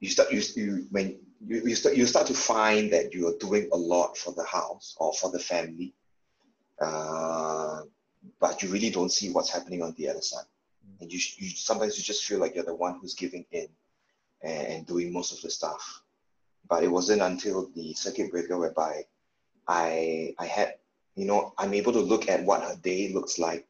you 0.00 0.10
start 0.10 0.32
you, 0.32 0.42
you 0.56 0.86
when 0.90 1.18
you, 1.46 1.62
you, 1.64 1.74
start, 1.74 1.96
you 1.96 2.06
start 2.06 2.26
to 2.26 2.34
find 2.34 2.92
that 2.92 3.14
you 3.14 3.28
are 3.28 3.38
doing 3.38 3.68
a 3.72 3.76
lot 3.76 4.16
for 4.16 4.32
the 4.32 4.44
house 4.44 4.96
or 4.98 5.12
for 5.12 5.30
the 5.30 5.38
family, 5.38 5.94
uh, 6.80 7.82
but 8.40 8.62
you 8.62 8.68
really 8.68 8.90
don't 8.90 9.12
see 9.12 9.30
what's 9.30 9.50
happening 9.50 9.82
on 9.82 9.94
the 9.96 10.08
other 10.08 10.20
side. 10.20 10.44
And 11.00 11.12
you, 11.12 11.20
you 11.36 11.50
sometimes 11.50 11.96
you 11.96 12.04
just 12.04 12.24
feel 12.24 12.38
like 12.38 12.54
you're 12.54 12.64
the 12.64 12.74
one 12.74 12.98
who's 13.00 13.14
giving 13.14 13.44
in 13.52 13.68
and, 14.42 14.66
and 14.66 14.86
doing 14.86 15.12
most 15.12 15.32
of 15.32 15.40
the 15.40 15.50
stuff. 15.50 16.02
But 16.68 16.84
it 16.84 16.88
wasn't 16.88 17.22
until 17.22 17.70
the 17.74 17.92
circuit 17.94 18.30
breaker 18.30 18.58
whereby 18.58 19.02
I 19.68 20.34
I 20.38 20.46
had 20.46 20.74
you 21.14 21.26
know 21.26 21.54
I'm 21.58 21.74
able 21.74 21.92
to 21.92 22.00
look 22.00 22.28
at 22.28 22.44
what 22.44 22.62
her 22.62 22.76
day 22.82 23.12
looks 23.12 23.38
like 23.38 23.66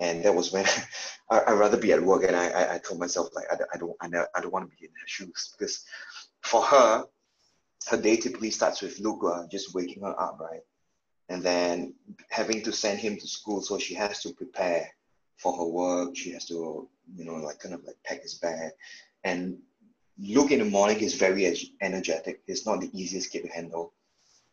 and 0.00 0.24
that 0.24 0.34
was 0.34 0.52
when 0.52 0.64
I, 1.30 1.52
would 1.52 1.60
rather 1.60 1.76
be 1.76 1.92
at 1.92 2.02
work 2.02 2.24
and 2.24 2.36
I, 2.36 2.48
I, 2.48 2.74
I 2.74 2.78
told 2.78 3.00
myself 3.00 3.28
like 3.34 3.46
I, 3.50 3.56
I 3.74 3.78
don't 3.78 3.96
I, 4.00 4.08
I 4.34 4.40
don't 4.40 4.52
want 4.52 4.70
to 4.70 4.76
be 4.76 4.84
in 4.84 4.90
her 4.90 5.06
shoes 5.06 5.54
because 5.56 5.84
for 6.42 6.62
her, 6.62 7.04
her 7.88 8.00
day 8.00 8.16
typically 8.16 8.50
starts 8.50 8.82
with 8.82 8.98
Luca 9.00 9.26
uh, 9.26 9.46
just 9.48 9.74
waking 9.74 10.02
her 10.02 10.18
up, 10.20 10.38
right? 10.40 10.60
And 11.28 11.42
then 11.42 11.94
having 12.30 12.62
to 12.62 12.72
send 12.72 12.98
him 12.98 13.16
to 13.16 13.26
school, 13.26 13.60
so 13.60 13.78
she 13.78 13.94
has 13.94 14.22
to 14.22 14.32
prepare 14.32 14.88
for 15.36 15.56
her 15.56 15.64
work. 15.64 16.16
She 16.16 16.30
has 16.32 16.46
to, 16.46 16.88
you 17.14 17.24
know, 17.24 17.34
like 17.34 17.58
kind 17.58 17.74
of 17.74 17.84
like 17.84 17.96
pack 18.04 18.22
his 18.22 18.34
bag. 18.34 18.72
And 19.24 19.58
Luke 20.18 20.50
in 20.50 20.58
the 20.60 20.64
morning 20.64 21.00
is 21.00 21.14
very 21.14 21.54
energetic. 21.80 22.40
It's 22.46 22.66
not 22.66 22.80
the 22.80 22.90
easiest 22.98 23.30
kid 23.30 23.42
to 23.42 23.48
handle. 23.48 23.92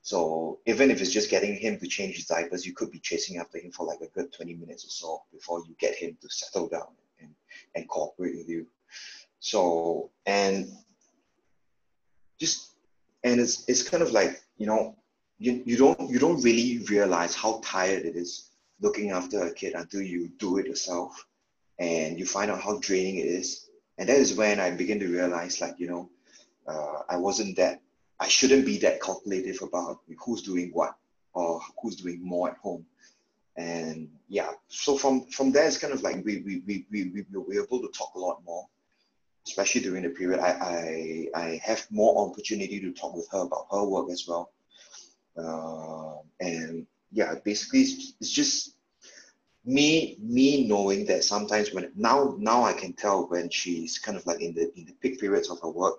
So 0.05 0.59
even 0.67 0.91
if 0.91 1.01
it's 1.01 1.11
just 1.11 1.31
getting 1.31 1.55
him 1.55 1.79
to 1.79 1.87
change 1.87 2.17
his 2.17 2.27
diapers, 2.27 2.63
you 2.63 2.73
could 2.73 2.91
be 2.91 2.99
chasing 2.99 3.39
after 3.39 3.57
him 3.57 3.71
for 3.71 3.87
like 3.87 4.01
a 4.01 4.07
good 4.09 4.31
20 4.31 4.53
minutes 4.53 4.85
or 4.85 4.89
so 4.89 5.23
before 5.33 5.63
you 5.65 5.75
get 5.79 5.95
him 5.95 6.15
to 6.21 6.29
settle 6.29 6.67
down 6.67 6.89
and, 7.19 7.33
and 7.73 7.89
cooperate 7.89 8.37
with 8.37 8.47
you. 8.47 8.67
So, 9.39 10.11
and 10.27 10.67
just 12.39 12.73
and 13.23 13.39
it's 13.39 13.67
it's 13.67 13.81
kind 13.81 14.03
of 14.03 14.11
like 14.11 14.43
you 14.57 14.67
know 14.67 14.95
you, 15.39 15.63
you 15.65 15.75
don't 15.75 16.07
you 16.07 16.19
don't 16.19 16.43
really 16.43 16.85
realize 16.87 17.33
how 17.33 17.59
tired 17.63 18.05
it 18.05 18.15
is 18.15 18.51
looking 18.81 19.09
after 19.09 19.47
a 19.47 19.53
kid 19.55 19.73
until 19.73 20.03
you 20.03 20.29
do 20.37 20.59
it 20.59 20.67
yourself 20.67 21.25
and 21.79 22.19
you 22.19 22.27
find 22.27 22.51
out 22.51 22.61
how 22.61 22.77
draining 22.77 23.17
it 23.17 23.25
is. 23.25 23.71
And 23.97 24.07
that 24.07 24.17
is 24.17 24.35
when 24.35 24.59
I 24.59 24.69
begin 24.69 24.99
to 24.99 25.07
realize, 25.07 25.61
like, 25.61 25.79
you 25.79 25.87
know, 25.87 26.09
uh, 26.67 27.01
I 27.09 27.17
wasn't 27.17 27.55
that, 27.57 27.81
I 28.19 28.27
shouldn't 28.27 28.65
be 28.65 28.77
that 28.79 29.01
calculative 29.01 29.61
about 29.61 29.99
who's 30.19 30.41
doing 30.41 30.71
what 30.73 30.95
or 31.33 31.61
who's 31.81 31.97
doing 31.97 32.23
more 32.23 32.49
at 32.49 32.57
home. 32.57 32.85
And 33.57 34.09
yeah, 34.27 34.51
so 34.67 34.97
from 34.97 35.27
from 35.27 35.51
there, 35.51 35.67
it's 35.67 35.77
kind 35.77 35.93
of 35.93 36.01
like 36.01 36.23
we 36.25 36.41
we 36.41 36.63
we 36.65 36.85
we 36.91 37.11
we 37.11 37.25
were 37.33 37.63
able 37.63 37.81
to 37.81 37.89
talk 37.89 38.13
a 38.15 38.19
lot 38.19 38.41
more, 38.45 38.67
especially 39.47 39.81
during 39.81 40.03
the 40.03 40.09
period. 40.09 40.39
I 40.39 40.51
I 40.51 41.41
I 41.41 41.61
have 41.63 41.85
more 41.89 42.29
opportunity 42.29 42.79
to 42.81 42.91
talk 42.91 43.15
with 43.15 43.29
her 43.31 43.39
about 43.39 43.67
her 43.71 43.85
work 43.85 44.09
as 44.11 44.25
well. 44.27 44.51
Uh, 45.37 46.21
and 46.39 46.87
yeah, 47.11 47.35
basically, 47.43 47.81
it's, 47.81 48.13
it's 48.19 48.29
just 48.29 48.75
me 49.63 50.17
me 50.21 50.67
knowing 50.67 51.05
that 51.05 51.23
sometimes 51.23 51.73
when 51.73 51.91
now 51.95 52.35
now 52.37 52.63
I 52.63 52.73
can 52.73 52.93
tell 52.93 53.27
when 53.27 53.49
she's 53.49 53.97
kind 53.97 54.17
of 54.17 54.25
like 54.25 54.41
in 54.41 54.53
the 54.53 54.71
in 54.77 54.85
the 54.85 54.93
peak 54.93 55.19
periods 55.19 55.49
of 55.49 55.59
her 55.61 55.69
work, 55.69 55.95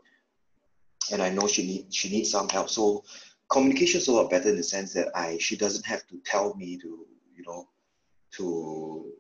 and 1.13 1.23
I 1.23 1.31
know 1.31 1.47
she 1.47 1.67
need 1.67 1.95
she 1.95 2.09
needs 2.09 2.31
some 2.31 2.49
help. 2.49 2.69
So 2.71 3.05
communication 3.49 4.01
is 4.01 4.09
a 4.09 4.13
lot 4.13 4.31
better 4.31 4.51
in 4.51 4.57
the 4.57 4.63
sense 4.63 4.93
that 4.95 5.09
I 5.15 5.39
she 5.39 5.57
doesn't 5.57 5.87
have 5.87 6.07
to 6.09 6.19
tell 6.25 6.55
me 6.55 6.77
to 6.79 7.07
you 7.37 7.45
know 7.47 7.69
to 8.33 9.13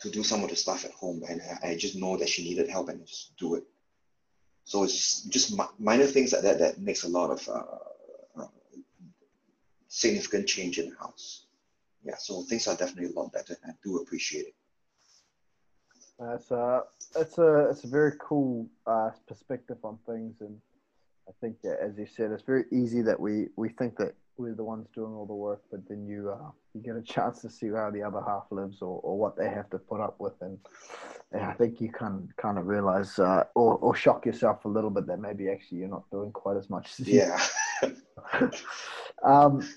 to 0.00 0.10
do 0.10 0.22
some 0.24 0.42
of 0.42 0.50
the 0.50 0.56
stuff 0.56 0.84
at 0.84 0.92
home, 0.92 1.22
and 1.28 1.40
I, 1.62 1.70
I 1.70 1.76
just 1.76 1.96
know 1.96 2.16
that 2.16 2.28
she 2.28 2.42
needed 2.42 2.68
help 2.68 2.88
and 2.88 3.06
just 3.06 3.36
do 3.36 3.54
it. 3.54 3.64
So 4.64 4.84
it's 4.84 5.22
just 5.22 5.58
minor 5.78 6.06
things 6.06 6.32
like 6.32 6.42
that 6.42 6.58
that 6.58 6.80
makes 6.80 7.04
a 7.04 7.08
lot 7.08 7.30
of 7.30 7.48
uh, 7.48 8.42
uh, 8.42 8.46
significant 9.88 10.46
change 10.46 10.78
in 10.78 10.90
the 10.90 10.96
house 10.96 11.46
yeah, 12.04 12.16
so 12.18 12.42
things 12.42 12.66
are 12.66 12.76
definitely 12.76 13.12
a 13.14 13.18
lot 13.18 13.32
better, 13.32 13.56
and 13.62 13.72
I 13.72 13.74
do 13.82 13.98
appreciate 13.98 14.46
it. 14.46 14.54
That's 16.18 16.50
a 16.50 16.82
it's 17.16 17.38
a 17.38 17.68
it's 17.70 17.84
a 17.84 17.88
very 17.88 18.12
cool 18.20 18.68
uh, 18.86 19.10
perspective 19.26 19.78
on 19.82 19.98
things, 20.06 20.36
and 20.40 20.58
I 21.28 21.32
think 21.40 21.60
that, 21.62 21.78
as 21.80 21.98
you 21.98 22.06
said, 22.06 22.30
it's 22.30 22.42
very 22.42 22.64
easy 22.70 23.02
that 23.02 23.18
we 23.18 23.48
we 23.56 23.70
think 23.70 23.96
that 23.96 24.14
we're 24.36 24.54
the 24.54 24.64
ones 24.64 24.86
doing 24.94 25.12
all 25.12 25.26
the 25.26 25.34
work, 25.34 25.62
but 25.70 25.86
then 25.88 26.06
you 26.06 26.30
uh, 26.30 26.50
you 26.74 26.80
get 26.80 26.96
a 26.96 27.02
chance 27.02 27.40
to 27.42 27.50
see 27.50 27.68
how 27.68 27.90
the 27.90 28.02
other 28.02 28.20
half 28.26 28.44
lives 28.50 28.82
or, 28.82 29.00
or 29.02 29.18
what 29.18 29.36
they 29.36 29.48
have 29.48 29.68
to 29.70 29.78
put 29.78 30.00
up 30.00 30.16
with, 30.18 30.34
and, 30.40 30.58
and 31.32 31.42
I 31.42 31.52
think 31.52 31.80
you 31.80 31.90
can 31.90 32.28
kind 32.36 32.58
of 32.58 32.66
realize 32.66 33.18
uh, 33.18 33.44
or 33.54 33.76
or 33.76 33.94
shock 33.94 34.26
yourself 34.26 34.64
a 34.64 34.68
little 34.68 34.90
bit 34.90 35.06
that 35.06 35.18
maybe 35.18 35.48
actually 35.50 35.78
you're 35.78 35.88
not 35.88 36.10
doing 36.10 36.32
quite 36.32 36.56
as 36.56 36.70
much 36.70 36.90
as 36.98 37.08
yeah. 37.08 37.40
um, 39.22 39.68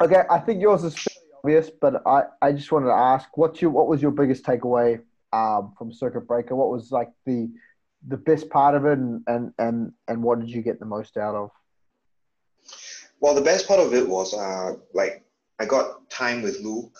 okay, 0.00 0.22
I 0.30 0.38
think 0.38 0.60
yours 0.60 0.84
is 0.84 0.94
fairly 0.94 1.28
obvious, 1.38 1.70
but 1.70 2.06
I, 2.06 2.24
I 2.40 2.52
just 2.52 2.70
wanted 2.70 2.86
to 2.86 2.94
ask, 2.94 3.36
what's 3.36 3.60
your 3.60 3.70
what 3.70 3.88
was 3.88 4.00
your 4.00 4.10
biggest 4.10 4.44
takeaway 4.44 5.00
um, 5.32 5.74
from 5.76 5.92
Circuit 5.92 6.26
Breaker? 6.26 6.54
What 6.54 6.70
was 6.70 6.90
like 6.90 7.10
the 7.26 7.50
the 8.08 8.16
best 8.16 8.50
part 8.50 8.74
of 8.74 8.84
it, 8.84 8.98
and, 8.98 9.22
and 9.26 9.52
and 9.58 9.92
and 10.08 10.22
what 10.22 10.40
did 10.40 10.50
you 10.50 10.62
get 10.62 10.78
the 10.78 10.86
most 10.86 11.16
out 11.16 11.34
of? 11.34 11.50
Well, 13.20 13.34
the 13.34 13.40
best 13.40 13.68
part 13.68 13.80
of 13.80 13.94
it 13.94 14.08
was 14.08 14.34
uh, 14.34 14.74
like 14.94 15.24
I 15.58 15.66
got 15.66 16.10
time 16.10 16.42
with 16.42 16.60
Luke, 16.60 16.96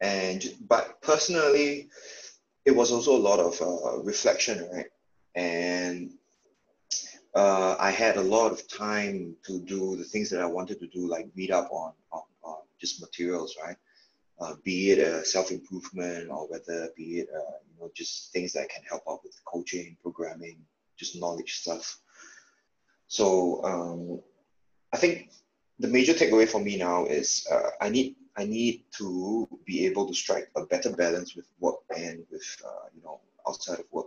and 0.00 0.42
but 0.68 1.00
personally, 1.02 1.88
it 2.64 2.70
was 2.70 2.90
also 2.90 3.16
a 3.16 3.18
lot 3.18 3.38
of 3.38 3.60
uh, 3.60 4.02
reflection, 4.02 4.68
right? 4.72 4.86
And 5.34 6.12
uh, 7.34 7.76
I 7.78 7.90
had 7.90 8.16
a 8.16 8.22
lot 8.22 8.52
of 8.52 8.66
time 8.68 9.34
to 9.46 9.60
do 9.60 9.96
the 9.96 10.04
things 10.04 10.28
that 10.30 10.40
I 10.40 10.46
wanted 10.46 10.78
to 10.80 10.86
do, 10.86 11.08
like 11.08 11.28
read 11.36 11.50
up 11.50 11.68
on 11.70 11.92
on 12.12 12.22
just 12.82 13.00
materials, 13.00 13.56
right? 13.64 13.76
Uh, 14.42 14.54
be 14.64 14.90
it 14.90 14.98
a 14.98 15.24
self-improvement 15.24 16.28
or 16.28 16.48
whether 16.48 16.88
be 16.96 17.20
it 17.20 17.28
uh, 17.34 17.58
you 17.68 17.78
know 17.78 17.90
just 17.94 18.32
things 18.32 18.52
that 18.52 18.68
can 18.68 18.82
help 18.88 19.02
out 19.08 19.20
with 19.22 19.40
coaching, 19.44 19.96
programming, 20.02 20.58
just 20.98 21.20
knowledge 21.20 21.60
stuff. 21.60 22.00
So 23.06 23.62
um, 23.64 24.20
I 24.92 24.96
think 24.96 25.30
the 25.78 25.88
major 25.88 26.12
takeaway 26.12 26.48
for 26.48 26.60
me 26.60 26.76
now 26.76 27.04
is 27.06 27.46
uh, 27.52 27.70
I 27.80 27.88
need 27.88 28.16
I 28.36 28.44
need 28.44 28.84
to 28.98 29.46
be 29.64 29.86
able 29.86 30.08
to 30.08 30.14
strike 30.14 30.48
a 30.56 30.64
better 30.66 30.90
balance 30.90 31.36
with 31.36 31.46
work 31.60 31.80
and 31.96 32.24
with 32.30 32.46
uh, 32.64 32.86
you 32.94 33.02
know 33.02 33.20
outside 33.46 33.78
of 33.78 33.86
work. 33.92 34.06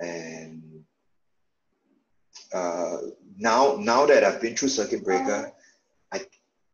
And 0.00 0.84
uh, 2.54 2.98
now 3.36 3.76
now 3.78 4.06
that 4.06 4.24
I've 4.24 4.40
been 4.40 4.56
through 4.56 4.70
circuit 4.70 5.04
breaker, 5.04 5.52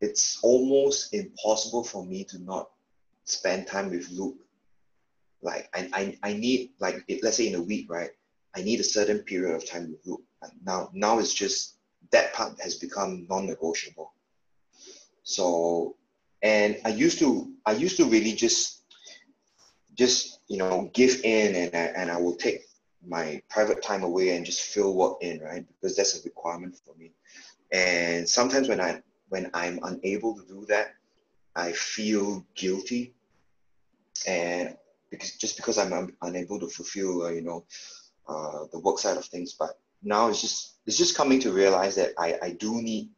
it's 0.05 0.39
almost 0.43 1.13
impossible 1.13 1.83
for 1.83 2.05
me 2.05 2.23
to 2.25 2.37
not 2.39 2.69
spend 3.25 3.67
time 3.67 3.89
with 3.89 4.09
Luke. 4.11 4.37
Like 5.41 5.69
I, 5.73 5.89
I, 5.93 6.29
I 6.29 6.33
need 6.33 6.71
like 6.79 7.03
it, 7.07 7.23
let's 7.23 7.37
say 7.37 7.47
in 7.47 7.55
a 7.55 7.61
week, 7.61 7.87
right? 7.89 8.11
I 8.55 8.61
need 8.61 8.79
a 8.79 8.83
certain 8.83 9.19
period 9.19 9.55
of 9.55 9.69
time 9.69 9.91
with 9.91 9.99
Luke. 10.05 10.23
And 10.41 10.51
now 10.63 10.89
now 10.93 11.19
it's 11.19 11.33
just 11.33 11.77
that 12.11 12.33
part 12.33 12.59
has 12.61 12.75
become 12.75 13.25
non-negotiable. 13.29 14.13
So 15.23 15.95
and 16.41 16.77
I 16.85 16.89
used 16.89 17.19
to 17.19 17.51
I 17.65 17.73
used 17.73 17.97
to 17.97 18.05
really 18.05 18.33
just 18.33 18.83
just 19.95 20.39
you 20.47 20.57
know 20.57 20.89
give 20.93 21.21
in 21.23 21.55
and 21.55 21.75
I, 21.75 21.85
and 21.99 22.11
I 22.11 22.17
will 22.17 22.35
take 22.35 22.61
my 23.07 23.41
private 23.49 23.81
time 23.83 24.03
away 24.03 24.35
and 24.35 24.45
just 24.45 24.61
fill 24.61 24.95
work 24.95 25.17
in, 25.21 25.39
right? 25.39 25.65
Because 25.67 25.95
that's 25.95 26.19
a 26.19 26.23
requirement 26.23 26.75
for 26.85 26.95
me. 26.95 27.11
And 27.71 28.27
sometimes 28.27 28.67
when 28.67 28.81
I 28.81 29.01
when 29.29 29.49
I'm 29.53 29.79
unable 29.83 30.35
to 30.35 30.45
do 30.45 30.65
that, 30.67 30.93
I 31.55 31.71
feel 31.71 32.45
guilty, 32.55 33.13
and 34.27 34.75
because 35.09 35.31
just 35.37 35.55
because 35.57 35.77
I'm 35.77 35.93
un- 35.93 36.13
unable 36.21 36.59
to 36.59 36.67
fulfill, 36.67 37.23
uh, 37.23 37.29
you 37.29 37.41
know, 37.41 37.65
uh, 38.27 38.65
the 38.71 38.79
work 38.79 38.99
side 38.99 39.17
of 39.17 39.25
things. 39.25 39.53
But 39.53 39.79
now 40.03 40.27
it's 40.29 40.41
just 40.41 40.75
it's 40.85 40.97
just 40.97 41.15
coming 41.15 41.39
to 41.41 41.51
realize 41.51 41.95
that 41.95 42.13
I 42.17 42.37
I 42.41 42.51
do 42.51 42.81
need 42.81 43.09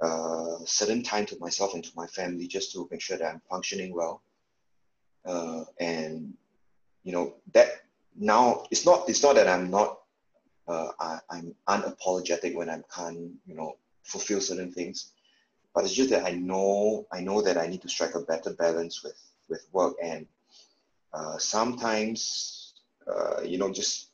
uh, 0.00 0.58
certain 0.64 1.02
time 1.02 1.26
to 1.26 1.38
myself 1.38 1.74
and 1.74 1.84
to 1.84 1.90
my 1.96 2.06
family 2.06 2.46
just 2.46 2.72
to 2.72 2.88
make 2.90 3.00
sure 3.00 3.18
that 3.18 3.28
I'm 3.28 3.42
functioning 3.50 3.94
well, 3.94 4.22
uh, 5.24 5.64
and 5.80 6.34
you 7.02 7.12
know 7.12 7.34
that 7.52 7.82
now 8.16 8.64
it's 8.70 8.86
not 8.86 9.08
it's 9.08 9.22
not 9.22 9.34
that 9.34 9.48
I'm 9.48 9.70
not 9.70 9.98
uh, 10.68 10.92
I, 11.00 11.18
I'm 11.30 11.54
unapologetic 11.68 12.54
when 12.54 12.68
I 12.68 12.80
can't 12.94 13.32
you 13.46 13.54
know 13.54 13.76
fulfill 14.04 14.40
certain 14.40 14.72
things 14.72 15.12
but 15.74 15.84
it's 15.84 15.94
just 15.94 16.10
that 16.10 16.24
I 16.24 16.32
know 16.32 17.06
I 17.12 17.20
know 17.20 17.42
that 17.42 17.58
I 17.58 17.66
need 17.66 17.82
to 17.82 17.88
strike 17.88 18.14
a 18.14 18.20
better 18.20 18.52
balance 18.54 19.02
with 19.02 19.20
with 19.48 19.66
work 19.72 19.94
and 20.02 20.26
uh, 21.12 21.38
sometimes 21.38 22.74
uh, 23.06 23.42
you 23.42 23.58
know 23.58 23.70
just 23.72 24.12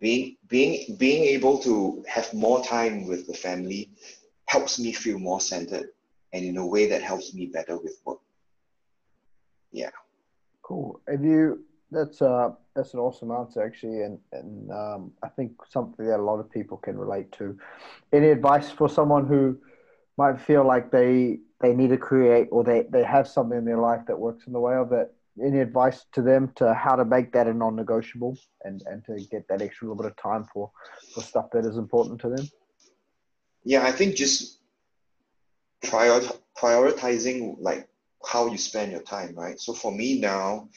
being 0.00 0.36
being 0.48 0.96
being 0.96 1.24
able 1.24 1.58
to 1.58 2.04
have 2.08 2.32
more 2.34 2.62
time 2.64 3.06
with 3.06 3.26
the 3.26 3.34
family 3.34 3.90
helps 4.46 4.78
me 4.78 4.92
feel 4.92 5.18
more 5.18 5.40
centered 5.40 5.88
and 6.32 6.44
in 6.44 6.56
a 6.58 6.66
way 6.66 6.88
that 6.88 7.02
helps 7.02 7.32
me 7.32 7.46
better 7.46 7.78
with 7.78 7.96
work. 8.04 8.18
Yeah. 9.72 9.90
Cool. 10.62 11.00
Have 11.08 11.24
you 11.24 11.64
that's 11.90 12.20
uh 12.22 12.50
that's 12.74 12.92
an 12.94 13.00
awesome 13.00 13.30
answer 13.30 13.62
actually 13.62 14.02
and 14.02 14.18
and 14.32 14.70
um, 14.72 15.12
i 15.22 15.28
think 15.28 15.52
something 15.68 16.04
that 16.06 16.18
a 16.18 16.22
lot 16.30 16.40
of 16.40 16.50
people 16.50 16.76
can 16.76 16.98
relate 16.98 17.30
to. 17.32 17.56
Any 18.12 18.28
advice 18.28 18.70
for 18.70 18.88
someone 18.88 19.26
who 19.26 19.58
might 20.16 20.40
feel 20.40 20.64
like 20.66 20.90
they 20.90 21.38
they 21.60 21.74
need 21.74 21.88
to 21.88 21.96
create 21.96 22.48
or 22.50 22.62
they, 22.62 22.84
they 22.90 23.02
have 23.02 23.26
something 23.26 23.56
in 23.56 23.64
their 23.64 23.78
life 23.78 24.02
that 24.06 24.18
works 24.18 24.46
in 24.46 24.52
the 24.52 24.60
way 24.60 24.74
of 24.74 24.92
it. 24.92 25.12
Any 25.42 25.60
advice 25.60 26.04
to 26.12 26.22
them 26.22 26.52
to 26.56 26.74
how 26.74 26.94
to 26.94 27.04
make 27.04 27.32
that 27.32 27.46
a 27.46 27.54
non-negotiable 27.54 28.36
and, 28.62 28.82
and 28.86 29.04
to 29.06 29.24
get 29.30 29.48
that 29.48 29.62
extra 29.62 29.88
little 29.88 30.02
bit 30.02 30.10
of 30.10 30.16
time 30.16 30.44
for, 30.52 30.70
for 31.12 31.22
stuff 31.22 31.46
that 31.52 31.64
is 31.64 31.76
important 31.76 32.20
to 32.20 32.28
them? 32.28 32.46
Yeah, 33.64 33.84
I 33.84 33.92
think 33.92 34.14
just 34.14 34.60
prior, 35.82 36.20
prioritizing 36.56 37.56
like 37.60 37.88
how 38.30 38.46
you 38.46 38.58
spend 38.58 38.92
your 38.92 39.02
time, 39.02 39.34
right? 39.34 39.58
So 39.58 39.72
for 39.72 39.90
me 39.90 40.20
now, 40.20 40.68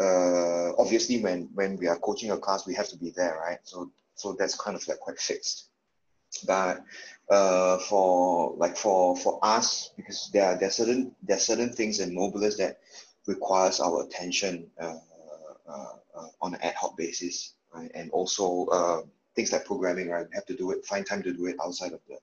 uh, 0.00 0.72
obviously 0.78 1.22
when 1.22 1.48
when 1.54 1.76
we 1.76 1.88
are 1.88 1.98
coaching 1.98 2.30
a 2.30 2.38
class, 2.38 2.66
we 2.66 2.74
have 2.74 2.88
to 2.88 2.98
be 2.98 3.10
there, 3.16 3.38
right? 3.38 3.58
So 3.64 3.90
so 4.14 4.34
that's 4.38 4.58
kind 4.58 4.76
of 4.76 4.86
like 4.88 4.98
quite 4.98 5.18
fixed. 5.18 5.70
But 6.46 6.82
uh, 7.28 7.78
for 7.78 8.54
like 8.56 8.76
for 8.76 9.16
for 9.16 9.38
us 9.42 9.90
because 9.96 10.30
there 10.32 10.46
are 10.46 10.56
there 10.58 10.68
are 10.68 10.72
certain 10.72 11.14
there 11.22 11.36
are 11.36 11.40
certain 11.40 11.72
things 11.72 12.00
in 12.00 12.14
Mobilus 12.14 12.56
that 12.58 12.78
requires 13.26 13.80
our 13.80 14.04
attention 14.04 14.66
uh, 14.80 14.98
uh, 15.68 15.96
uh, 16.16 16.28
on 16.40 16.54
an 16.54 16.60
ad 16.62 16.74
hoc 16.74 16.96
basis, 16.96 17.54
right? 17.74 17.90
And 17.94 18.10
also 18.12 18.66
uh, 18.66 19.02
things 19.34 19.52
like 19.52 19.64
programming, 19.64 20.08
right? 20.08 20.26
We 20.28 20.34
have 20.34 20.46
to 20.46 20.56
do 20.56 20.70
it, 20.70 20.86
find 20.86 21.04
time 21.04 21.22
to 21.24 21.32
do 21.32 21.46
it 21.46 21.56
outside 21.62 21.92
of 21.92 22.00
the 22.08 22.18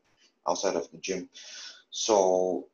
outside 0.47 0.75
of 0.75 0.89
the 0.91 0.97
gym. 0.97 1.29
So 1.89 2.67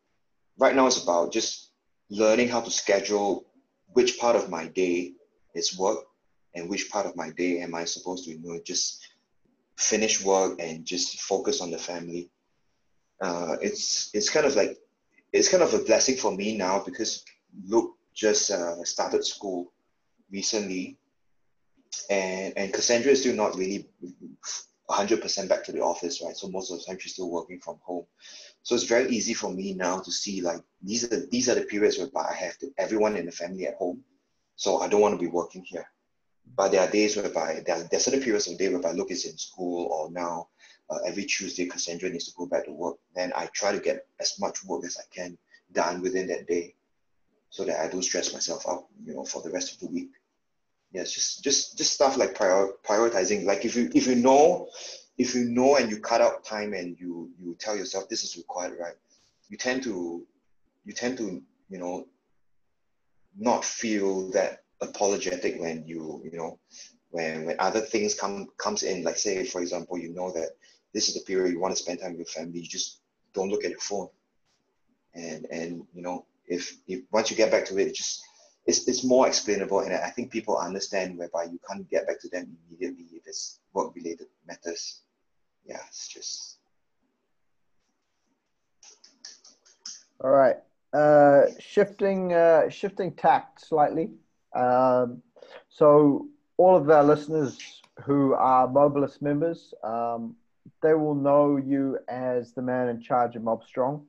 right 0.57 0.75
now 0.75 0.87
it's 0.87 1.01
about 1.03 1.33
just 1.33 1.71
learning 2.09 2.49
how 2.49 2.61
to 2.61 2.71
schedule 2.71 3.45
which 3.93 4.19
part 4.19 4.35
of 4.35 4.49
my 4.49 4.67
day 4.67 5.13
is 5.55 5.77
work 5.77 5.99
and 6.55 6.69
which 6.69 6.89
part 6.89 7.05
of 7.05 7.15
my 7.15 7.31
day 7.31 7.61
am 7.61 7.75
I 7.75 7.85
supposed 7.85 8.25
to 8.25 8.31
you 8.31 8.39
know 8.41 8.59
just 8.63 9.01
finish 9.79 10.23
work 10.23 10.59
and 10.59 10.85
just 10.85 11.21
focus 11.21 11.61
on 11.61 11.71
the 11.71 11.77
family. 11.77 12.29
Uh, 13.21 13.55
it's 13.61 14.11
it's 14.13 14.29
kind 14.29 14.45
of 14.45 14.55
like 14.55 14.77
it's 15.33 15.49
kind 15.49 15.63
of 15.63 15.73
a 15.73 15.79
blessing 15.79 16.15
for 16.15 16.35
me 16.35 16.57
now 16.57 16.83
because 16.83 17.23
Luke 17.65 17.95
just 18.13 18.51
uh, 18.51 18.83
started 18.83 19.25
school 19.25 19.71
recently, 20.31 20.97
and 22.09 22.53
and 22.57 22.73
Cassandra 22.73 23.11
is 23.11 23.21
still 23.21 23.35
not 23.35 23.55
really 23.55 23.87
100% 24.89 25.47
back 25.47 25.63
to 25.63 25.71
the 25.71 25.81
office, 25.81 26.21
right? 26.23 26.35
So 26.35 26.49
most 26.49 26.71
of 26.71 26.79
the 26.79 26.85
time 26.85 26.97
she's 26.99 27.13
still 27.13 27.29
working 27.29 27.59
from 27.59 27.77
home. 27.83 28.05
So 28.63 28.75
it's 28.75 28.85
very 28.85 29.09
easy 29.09 29.33
for 29.33 29.51
me 29.51 29.73
now 29.73 29.99
to 29.99 30.11
see 30.11 30.41
like 30.41 30.61
these 30.81 31.03
are 31.03 31.07
the, 31.07 31.27
these 31.31 31.47
are 31.47 31.55
the 31.55 31.61
periods 31.61 31.97
whereby 31.97 32.25
I 32.29 32.33
have 32.33 32.57
to, 32.59 32.71
everyone 32.77 33.15
in 33.15 33.25
the 33.25 33.31
family 33.31 33.67
at 33.67 33.75
home. 33.75 34.03
So 34.55 34.79
I 34.79 34.87
don't 34.87 35.01
want 35.01 35.13
to 35.13 35.23
be 35.23 35.31
working 35.31 35.63
here. 35.63 35.85
But 36.55 36.71
there 36.71 36.81
are 36.81 36.91
days 36.91 37.15
whereby 37.15 37.63
there 37.65 37.75
are, 37.75 37.83
there 37.83 37.97
are 37.97 38.01
certain 38.01 38.21
periods 38.21 38.47
of 38.47 38.57
day 38.57 38.69
whereby 38.69 38.91
Luke 38.91 39.11
is 39.11 39.25
in 39.25 39.37
school 39.37 39.87
or 39.91 40.11
now 40.11 40.49
uh, 40.89 40.99
every 41.05 41.25
Tuesday 41.25 41.65
Cassandra 41.65 42.09
needs 42.09 42.25
to 42.25 42.35
go 42.37 42.45
back 42.45 42.65
to 42.65 42.71
work. 42.71 42.97
Then 43.15 43.31
I 43.35 43.47
try 43.53 43.71
to 43.71 43.79
get 43.79 44.05
as 44.19 44.39
much 44.39 44.63
work 44.65 44.83
as 44.85 44.97
I 44.97 45.03
can 45.13 45.37
done 45.71 46.01
within 46.01 46.27
that 46.27 46.47
day 46.47 46.75
so 47.49 47.63
that 47.63 47.79
I 47.79 47.87
don't 47.87 48.03
stress 48.03 48.33
myself 48.33 48.67
out, 48.67 48.87
you 49.05 49.13
know, 49.13 49.23
for 49.23 49.41
the 49.41 49.51
rest 49.51 49.73
of 49.73 49.79
the 49.79 49.87
week 49.87 50.09
yeah, 50.91 51.03
just 51.03 51.43
just 51.43 51.77
just 51.77 51.93
stuff 51.93 52.17
like 52.17 52.35
prior, 52.35 52.69
prioritizing. 52.83 53.45
Like 53.45 53.63
if 53.65 53.75
you 53.75 53.91
if 53.93 54.07
you 54.07 54.15
know 54.15 54.67
if 55.17 55.35
you 55.35 55.45
know 55.45 55.75
and 55.75 55.89
you 55.91 55.99
cut 55.99 56.21
out 56.21 56.43
time 56.43 56.73
and 56.73 56.97
you 56.99 57.29
you 57.39 57.55
tell 57.59 57.75
yourself 57.75 58.09
this 58.09 58.23
is 58.23 58.37
required, 58.37 58.77
right? 58.79 58.95
You 59.49 59.57
tend 59.57 59.83
to 59.83 60.25
you 60.85 60.93
tend 60.93 61.17
to 61.17 61.41
you 61.69 61.77
know 61.77 62.07
not 63.37 63.63
feel 63.63 64.31
that 64.31 64.63
apologetic 64.81 65.59
when 65.59 65.85
you 65.85 66.21
you 66.23 66.37
know 66.37 66.59
when 67.11 67.45
when 67.45 67.55
other 67.59 67.81
things 67.81 68.15
come 68.15 68.47
comes 68.57 68.83
in. 68.83 69.03
Like 69.03 69.17
say 69.17 69.45
for 69.45 69.61
example, 69.61 69.97
you 69.97 70.13
know 70.13 70.31
that 70.31 70.49
this 70.93 71.07
is 71.07 71.15
the 71.15 71.21
period 71.21 71.51
you 71.51 71.59
want 71.59 71.75
to 71.75 71.81
spend 71.81 71.99
time 71.99 72.11
with 72.11 72.19
your 72.19 72.25
family. 72.25 72.59
You 72.59 72.67
just 72.67 73.01
don't 73.33 73.49
look 73.49 73.63
at 73.63 73.71
your 73.71 73.79
phone, 73.79 74.09
and 75.13 75.45
and 75.51 75.83
you 75.93 76.01
know 76.01 76.25
if 76.47 76.77
if 76.87 77.01
once 77.11 77.29
you 77.29 77.37
get 77.37 77.51
back 77.51 77.65
to 77.65 77.77
it, 77.77 77.93
just 77.93 78.23
it's, 78.65 78.87
it's 78.87 79.03
more 79.03 79.27
explainable 79.27 79.79
and 79.79 79.93
I 79.93 80.09
think 80.09 80.31
people 80.31 80.57
understand 80.57 81.17
whereby 81.17 81.45
you 81.45 81.59
can't 81.67 81.89
get 81.89 82.07
back 82.07 82.19
to 82.21 82.29
them 82.29 82.55
immediately 82.69 83.05
if 83.13 83.23
it's 83.25 83.59
work 83.73 83.95
related 83.95 84.27
matters. 84.47 85.01
Yeah, 85.65 85.79
it's 85.87 86.07
just. 86.07 86.57
All 90.21 90.31
right. 90.31 90.57
Uh, 90.93 91.43
shifting 91.59 92.33
uh, 92.33 92.69
shifting 92.69 93.13
tact 93.13 93.65
slightly. 93.65 94.11
Um, 94.55 95.21
so 95.69 96.27
all 96.57 96.75
of 96.75 96.89
our 96.89 97.03
listeners 97.03 97.81
who 98.03 98.33
are 98.33 98.67
Mobilus 98.67 99.21
members, 99.21 99.73
um, 99.83 100.35
they 100.81 100.93
will 100.93 101.15
know 101.15 101.57
you 101.57 101.99
as 102.07 102.53
the 102.53 102.61
man 102.61 102.89
in 102.89 103.01
charge 103.01 103.35
of 103.35 103.43
Mob 103.43 103.63
Strong. 103.63 104.05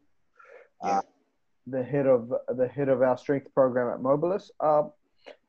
Yeah. 0.85 0.99
Uh, 0.99 1.03
the 1.67 1.83
head 1.85 2.07
of 2.07 2.33
the 2.49 2.67
head 2.67 2.89
of 2.89 3.03
our 3.03 3.17
strength 3.17 3.53
program 3.55 3.93
at 3.93 4.01
Mobilus. 4.01 4.51
Uh, 4.61 4.89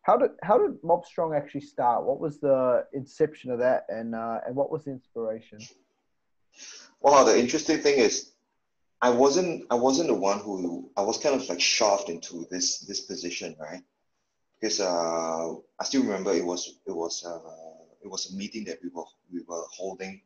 how 0.03 0.17
did 0.17 0.31
how 0.43 0.57
did 0.57 0.83
Mob 0.83 1.05
Strong 1.05 1.35
actually 1.35 1.61
start? 1.61 2.05
What 2.05 2.19
was 2.19 2.39
the 2.39 2.85
inception 2.93 3.51
of 3.51 3.59
that, 3.59 3.85
and 3.89 4.15
uh, 4.15 4.39
and 4.45 4.55
what 4.55 4.71
was 4.71 4.85
the 4.85 4.91
inspiration? 4.91 5.59
Well, 6.99 7.25
the 7.25 7.39
interesting 7.39 7.79
thing 7.79 7.97
is, 7.99 8.31
I 9.01 9.09
wasn't 9.09 9.65
I 9.71 9.75
wasn't 9.75 10.09
the 10.09 10.15
one 10.15 10.39
who 10.39 10.91
I 10.97 11.01
was 11.01 11.17
kind 11.17 11.35
of 11.35 11.47
like 11.49 11.61
shoved 11.61 12.09
into 12.09 12.45
this 12.51 12.79
this 12.79 13.01
position, 13.01 13.55
right? 13.59 13.81
Because 14.61 14.79
uh, 14.79 15.53
I 15.79 15.83
still 15.83 16.03
remember 16.03 16.31
it 16.33 16.45
was 16.45 16.79
it 16.85 16.91
was 16.91 17.25
uh, 17.25 17.39
it 18.03 18.07
was 18.07 18.31
a 18.31 18.35
meeting 18.35 18.63
that 18.65 18.77
we 18.83 18.89
were 18.89 19.03
we 19.33 19.41
were 19.47 19.63
holding 19.75 20.21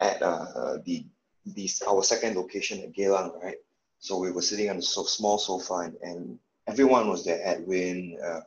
at 0.00 0.22
uh, 0.22 0.78
the 0.84 1.04
the 1.44 1.68
our 1.88 2.04
second 2.04 2.36
location 2.36 2.80
at 2.82 2.92
Geylang, 2.94 3.42
right? 3.42 3.56
So 3.98 4.18
we 4.18 4.30
were 4.30 4.42
sitting 4.42 4.70
on 4.70 4.76
a 4.76 4.82
so 4.82 5.02
small 5.02 5.38
sofa 5.38 5.74
and, 5.74 5.96
and 6.02 6.38
everyone 6.66 7.08
was 7.08 7.24
there, 7.24 7.40
Edwin, 7.42 8.18
uh, 8.24 8.40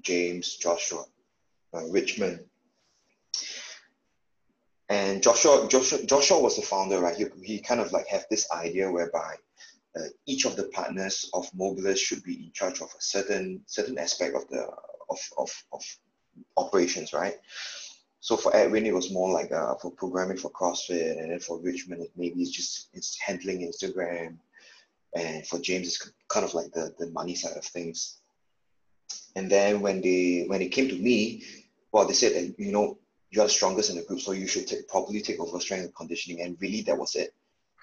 James, 0.00 0.56
Joshua, 0.56 1.04
uh, 1.74 1.84
Richmond. 1.86 2.40
And 4.88 5.22
Joshua, 5.22 5.66
Joshua, 5.68 6.04
Joshua 6.06 6.40
was 6.40 6.56
the 6.56 6.62
founder, 6.62 7.00
right? 7.00 7.16
He, 7.16 7.26
he 7.42 7.58
kind 7.58 7.80
of 7.80 7.90
like 7.92 8.06
had 8.06 8.24
this 8.30 8.48
idea 8.52 8.90
whereby 8.90 9.34
each 10.26 10.44
of 10.44 10.56
the 10.56 10.64
partners 10.64 11.30
of 11.32 11.50
Mobilus 11.52 11.98
should 11.98 12.22
be 12.22 12.34
in 12.34 12.52
charge 12.52 12.80
of 12.80 12.88
a 12.88 13.00
certain 13.00 13.62
certain 13.66 13.98
aspect 13.98 14.36
of 14.36 14.48
the 14.48 14.66
of, 15.08 15.18
of, 15.38 15.50
of 15.72 15.82
operations, 16.56 17.12
right? 17.12 17.36
So 18.20 18.36
for 18.36 18.54
Edwin, 18.56 18.86
it 18.86 18.94
was 18.94 19.12
more 19.12 19.30
like 19.30 19.52
uh, 19.52 19.74
for 19.76 19.90
programming 19.92 20.36
for 20.36 20.50
CrossFit, 20.50 21.18
and 21.18 21.30
then 21.30 21.38
for 21.38 21.60
Richmond, 21.60 22.02
it 22.02 22.10
maybe 22.16 22.42
it's 22.42 22.50
just 22.50 22.88
it's 22.92 23.16
handling 23.20 23.60
Instagram, 23.60 24.36
and 25.14 25.46
for 25.46 25.58
James, 25.60 25.86
it's 25.86 26.12
kind 26.28 26.44
of 26.44 26.52
like 26.54 26.72
the 26.72 26.92
the 26.98 27.08
money 27.10 27.34
side 27.34 27.56
of 27.56 27.64
things. 27.64 28.20
And 29.36 29.50
then 29.50 29.80
when 29.80 30.00
they 30.00 30.44
when 30.48 30.60
it 30.60 30.72
came 30.72 30.88
to 30.88 30.96
me, 30.96 31.44
well, 31.92 32.06
they 32.06 32.14
said 32.14 32.32
that 32.34 32.58
you 32.58 32.72
know 32.72 32.98
you 33.30 33.40
are 33.42 33.46
the 33.46 33.50
strongest 33.50 33.90
in 33.90 33.96
the 33.96 34.02
group, 34.02 34.20
so 34.20 34.32
you 34.32 34.46
should 34.46 34.66
take, 34.66 34.88
probably 34.88 35.20
take 35.20 35.38
over 35.38 35.60
strength 35.60 35.84
and 35.84 35.94
conditioning. 35.94 36.40
And 36.40 36.56
really, 36.60 36.80
that 36.82 36.98
was 36.98 37.14
it. 37.14 37.32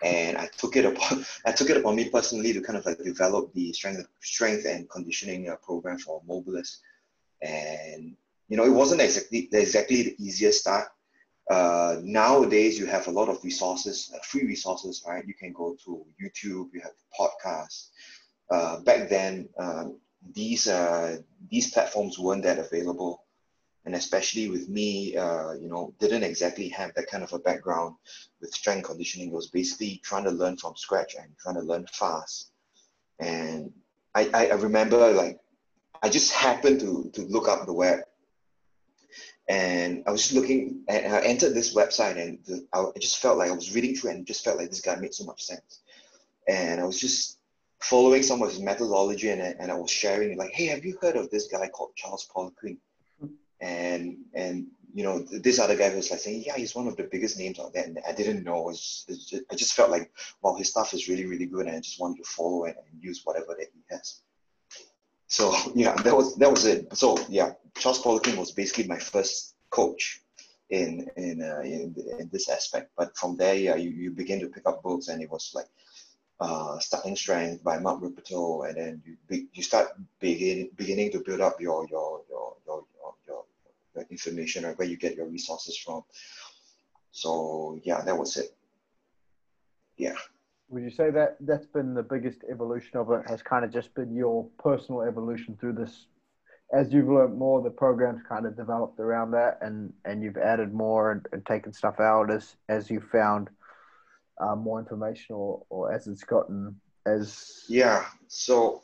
And 0.03 0.37
I 0.37 0.47
took 0.57 0.75
it 0.75 0.85
upon 0.85 1.25
I 1.45 1.51
took 1.51 1.69
it 1.69 1.77
upon 1.77 1.95
me 1.95 2.09
personally 2.09 2.53
to 2.53 2.61
kind 2.61 2.77
of 2.77 2.85
like 2.85 2.99
develop 3.03 3.53
the 3.53 3.71
strength 3.73 4.05
strength 4.21 4.65
and 4.65 4.89
conditioning 4.89 5.49
uh, 5.49 5.55
program 5.57 5.97
for 5.97 6.21
Mobilus. 6.29 6.77
And 7.41 8.15
you 8.49 8.57
know, 8.57 8.65
it 8.65 8.73
wasn't 8.73 9.01
exactly 9.01 9.49
exactly 9.51 10.03
the 10.03 10.15
easiest 10.19 10.61
start. 10.61 10.89
Uh, 11.49 11.97
nowadays, 12.03 12.79
you 12.79 12.85
have 12.85 13.07
a 13.07 13.11
lot 13.11 13.27
of 13.27 13.43
resources, 13.43 14.11
uh, 14.15 14.19
free 14.23 14.45
resources, 14.45 15.03
right? 15.05 15.27
You 15.27 15.33
can 15.33 15.51
go 15.51 15.75
to 15.83 16.05
YouTube, 16.21 16.69
you 16.73 16.81
have 16.81 16.93
podcasts. 17.19 17.89
Uh, 18.49 18.79
back 18.81 19.09
then, 19.09 19.49
um, 19.57 19.97
these 20.33 20.67
uh, 20.67 21.17
these 21.49 21.71
platforms 21.71 22.17
weren't 22.17 22.43
that 22.43 22.59
available, 22.59 23.22
and 23.85 23.95
especially 23.95 24.49
with 24.49 24.69
me, 24.69 25.15
uh, 25.17 25.53
you 25.53 25.67
know, 25.67 25.93
didn't 25.99 26.23
exactly 26.23 26.69
have 26.69 26.93
that 26.95 27.07
kind 27.07 27.23
of 27.23 27.33
a 27.33 27.39
background 27.39 27.95
with 28.39 28.53
strength 28.53 28.87
conditioning. 28.87 29.27
It 29.29 29.33
was 29.33 29.47
basically 29.47 30.01
trying 30.03 30.23
to 30.23 30.31
learn 30.31 30.57
from 30.57 30.75
scratch 30.75 31.15
and 31.19 31.37
trying 31.37 31.55
to 31.55 31.61
learn 31.61 31.85
fast. 31.91 32.51
And 33.19 33.71
I, 34.15 34.29
I, 34.33 34.53
remember 34.53 35.11
like 35.11 35.39
I 36.01 36.09
just 36.09 36.31
happened 36.33 36.79
to 36.81 37.09
to 37.13 37.21
look 37.23 37.47
up 37.47 37.65
the 37.65 37.73
web 37.73 37.99
and 39.49 40.03
I 40.07 40.11
was 40.11 40.21
just 40.21 40.33
looking, 40.33 40.83
and 40.87 41.13
I 41.13 41.19
entered 41.21 41.53
this 41.53 41.75
website, 41.75 42.17
and 42.17 42.39
the, 42.45 42.65
I 42.71 42.85
just 42.99 43.19
felt 43.19 43.37
like 43.37 43.49
I 43.51 43.55
was 43.55 43.75
reading 43.75 43.95
through, 43.95 44.11
and 44.11 44.25
just 44.25 44.43
felt 44.43 44.57
like 44.57 44.69
this 44.69 44.81
guy 44.81 44.95
made 44.95 45.13
so 45.13 45.25
much 45.25 45.43
sense. 45.43 45.81
And 46.47 46.79
I 46.79 46.85
was 46.85 46.99
just 46.99 47.39
following 47.81 48.23
some 48.23 48.41
of 48.41 48.49
his 48.49 48.61
methodology, 48.61 49.29
and, 49.29 49.41
and 49.41 49.69
I 49.69 49.75
was 49.75 49.91
sharing, 49.91 50.37
like, 50.37 50.51
hey, 50.51 50.67
have 50.67 50.85
you 50.85 50.97
heard 51.01 51.17
of 51.17 51.29
this 51.29 51.47
guy 51.47 51.67
called 51.67 51.91
Charles 51.95 52.29
Poliquin? 52.33 52.77
And 53.63 54.17
and 54.33 54.67
you 54.93 55.03
know, 55.03 55.19
this 55.19 55.57
other 55.57 55.75
guy 55.75 55.93
was 55.95 56.11
like 56.11 56.19
saying, 56.19 56.43
yeah, 56.45 56.55
he's 56.55 56.75
one 56.75 56.87
of 56.87 56.95
the 56.95 57.03
biggest 57.03 57.39
names 57.39 57.59
out 57.59 57.73
there, 57.73 57.83
and 57.83 57.97
I 58.07 58.11
didn't 58.11 58.43
know. 58.43 58.59
It 58.59 58.65
was, 58.65 59.05
it 59.07 59.13
just, 59.13 59.43
I 59.51 59.55
just 59.55 59.73
felt 59.73 59.89
like, 59.89 60.11
wow, 60.41 60.53
his 60.55 60.69
stuff 60.69 60.93
is 60.93 61.07
really, 61.09 61.25
really 61.25 61.47
good, 61.47 61.65
and 61.65 61.75
I 61.75 61.79
just 61.79 61.99
wanted 61.99 62.23
to 62.23 62.29
follow 62.29 62.65
it 62.65 62.75
and 62.77 63.03
use 63.03 63.21
whatever 63.23 63.55
that 63.57 63.69
he 63.73 63.81
has. 63.89 64.21
So 65.27 65.55
yeah, 65.75 65.95
that 65.95 66.15
was 66.15 66.35
that 66.35 66.51
was 66.51 66.65
it. 66.65 66.95
So 66.95 67.17
yeah, 67.27 67.53
Charles 67.75 68.01
Poliquin 68.01 68.37
was 68.37 68.51
basically 68.51 68.87
my 68.87 68.99
first 68.99 69.55
coach 69.71 70.21
in 70.69 71.09
in, 71.17 71.41
uh, 71.41 71.61
in 71.61 71.95
in 72.19 72.29
this 72.31 72.49
aspect. 72.49 72.91
But 72.95 73.17
from 73.17 73.35
there, 73.37 73.55
yeah, 73.55 73.75
you, 73.75 73.89
you 73.89 74.11
begin 74.11 74.39
to 74.41 74.47
pick 74.47 74.67
up 74.67 74.83
books, 74.83 75.07
and 75.07 75.21
it 75.21 75.31
was 75.31 75.51
like 75.55 75.69
uh, 76.39 76.77
starting 76.79 77.15
strength 77.15 77.63
by 77.63 77.79
Mark 77.79 78.01
Rippetoe, 78.01 78.63
and 78.63 78.77
then 78.77 79.01
you 79.05 79.17
be, 79.27 79.47
you 79.53 79.63
start 79.63 79.87
begin 80.19 80.69
beginning 80.75 81.11
to 81.13 81.19
build 81.19 81.41
up 81.41 81.59
your 81.59 81.87
your, 81.89 82.21
your, 82.29 82.55
your 82.67 82.85
information, 84.09 84.65
or 84.65 84.73
where 84.73 84.87
you 84.87 84.97
get 84.97 85.15
your 85.15 85.27
resources 85.27 85.77
from. 85.77 86.03
So 87.11 87.79
yeah, 87.83 88.01
that 88.01 88.17
was 88.17 88.37
it. 88.37 88.55
Yeah. 89.97 90.15
Would 90.69 90.83
you 90.83 90.89
say 90.89 91.11
that 91.11 91.37
that's 91.39 91.67
been 91.67 91.93
the 91.93 92.03
biggest 92.03 92.39
evolution 92.49 92.97
of 92.97 93.11
it? 93.11 93.29
Has 93.29 93.43
kind 93.43 93.63
of 93.63 93.71
just 93.71 93.93
been 93.93 94.15
your 94.15 94.47
personal 94.57 95.01
evolution 95.01 95.55
through 95.59 95.73
this 95.73 96.07
as 96.73 96.91
you've 96.91 97.07
learned 97.07 97.37
more, 97.37 97.61
the 97.61 97.69
program's 97.69 98.21
kind 98.27 98.45
of 98.45 98.57
developed 98.57 98.99
around 98.99 99.31
that, 99.31 99.59
and 99.61 99.93
and 100.05 100.23
you've 100.23 100.37
added 100.37 100.73
more 100.73 101.11
and, 101.11 101.25
and 101.31 101.45
taken 101.45 101.71
stuff 101.71 101.99
out 101.99 102.31
as 102.31 102.55
as 102.67 102.89
you 102.89 102.99
found 102.99 103.49
uh, 104.39 104.55
more 104.55 104.79
information, 104.79 105.35
or, 105.35 105.63
or 105.69 105.93
as 105.93 106.07
it's 106.07 106.23
gotten 106.23 106.75
as 107.05 107.63
yeah. 107.69 108.05
So 108.27 108.81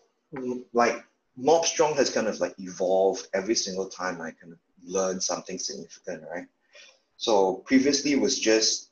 like 0.72 1.04
Mob 1.36 1.66
Strong 1.66 1.96
has 1.96 2.12
kind 2.12 2.28
of 2.28 2.40
like 2.40 2.54
evolved 2.60 3.28
every 3.34 3.56
single 3.56 3.90
time 3.90 4.22
I 4.22 4.32
kind 4.32 4.54
of 4.54 4.60
learn 4.86 5.20
something 5.22 5.60
significant, 5.60 6.24
right? 6.32 6.48
So 7.18 7.56
previously 7.66 8.14
it 8.14 8.22
was 8.22 8.40
just 8.40 8.92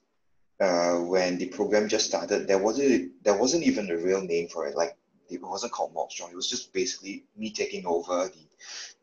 uh, 0.60 0.96
when 0.96 1.38
the 1.38 1.48
program 1.48 1.88
just 1.88 2.08
started, 2.08 2.48
there 2.48 2.58
wasn't 2.58 3.24
there 3.24 3.38
wasn't 3.38 3.64
even 3.64 3.90
a 3.92 3.98
real 3.98 4.22
name 4.22 4.48
for 4.48 4.68
it. 4.68 4.76
Like 4.76 4.98
it 5.30 5.42
wasn't 5.42 5.72
called 5.72 5.94
Mob 5.94 6.12
Strong. 6.12 6.32
It 6.32 6.36
was 6.36 6.50
just 6.50 6.74
basically 6.74 7.26
me 7.38 7.52
taking 7.52 7.86
over 7.86 8.28
the, 8.28 8.46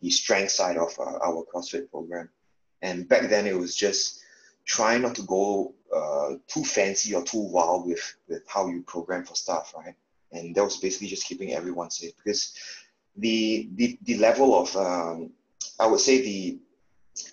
the 0.00 0.10
strength 0.10 0.52
side 0.52 0.76
of 0.76 0.90
uh, 0.98 1.18
our 1.22 1.44
CrossFit 1.52 1.90
program. 1.90 2.28
And 2.82 3.08
back 3.08 3.28
then 3.28 3.46
it 3.46 3.56
was 3.56 3.74
just 3.74 4.20
trying 4.64 5.02
not 5.02 5.14
to 5.16 5.22
go 5.22 5.74
uh, 5.94 6.34
too 6.48 6.64
fancy 6.64 7.14
or 7.14 7.22
too 7.22 7.40
wild 7.40 7.86
with, 7.86 8.16
with 8.28 8.42
how 8.48 8.66
you 8.68 8.82
program 8.82 9.24
for 9.24 9.34
stuff, 9.34 9.74
right? 9.76 9.94
And 10.32 10.54
that 10.54 10.64
was 10.64 10.78
basically 10.78 11.08
just 11.08 11.26
keeping 11.26 11.52
everyone 11.52 11.90
safe 11.90 12.12
because 12.16 12.54
the 13.16 13.68
the 13.76 13.98
the 14.02 14.16
level 14.18 14.60
of 14.60 14.74
um, 14.76 15.30
I 15.78 15.86
would 15.86 16.00
say 16.00 16.20
the 16.22 16.58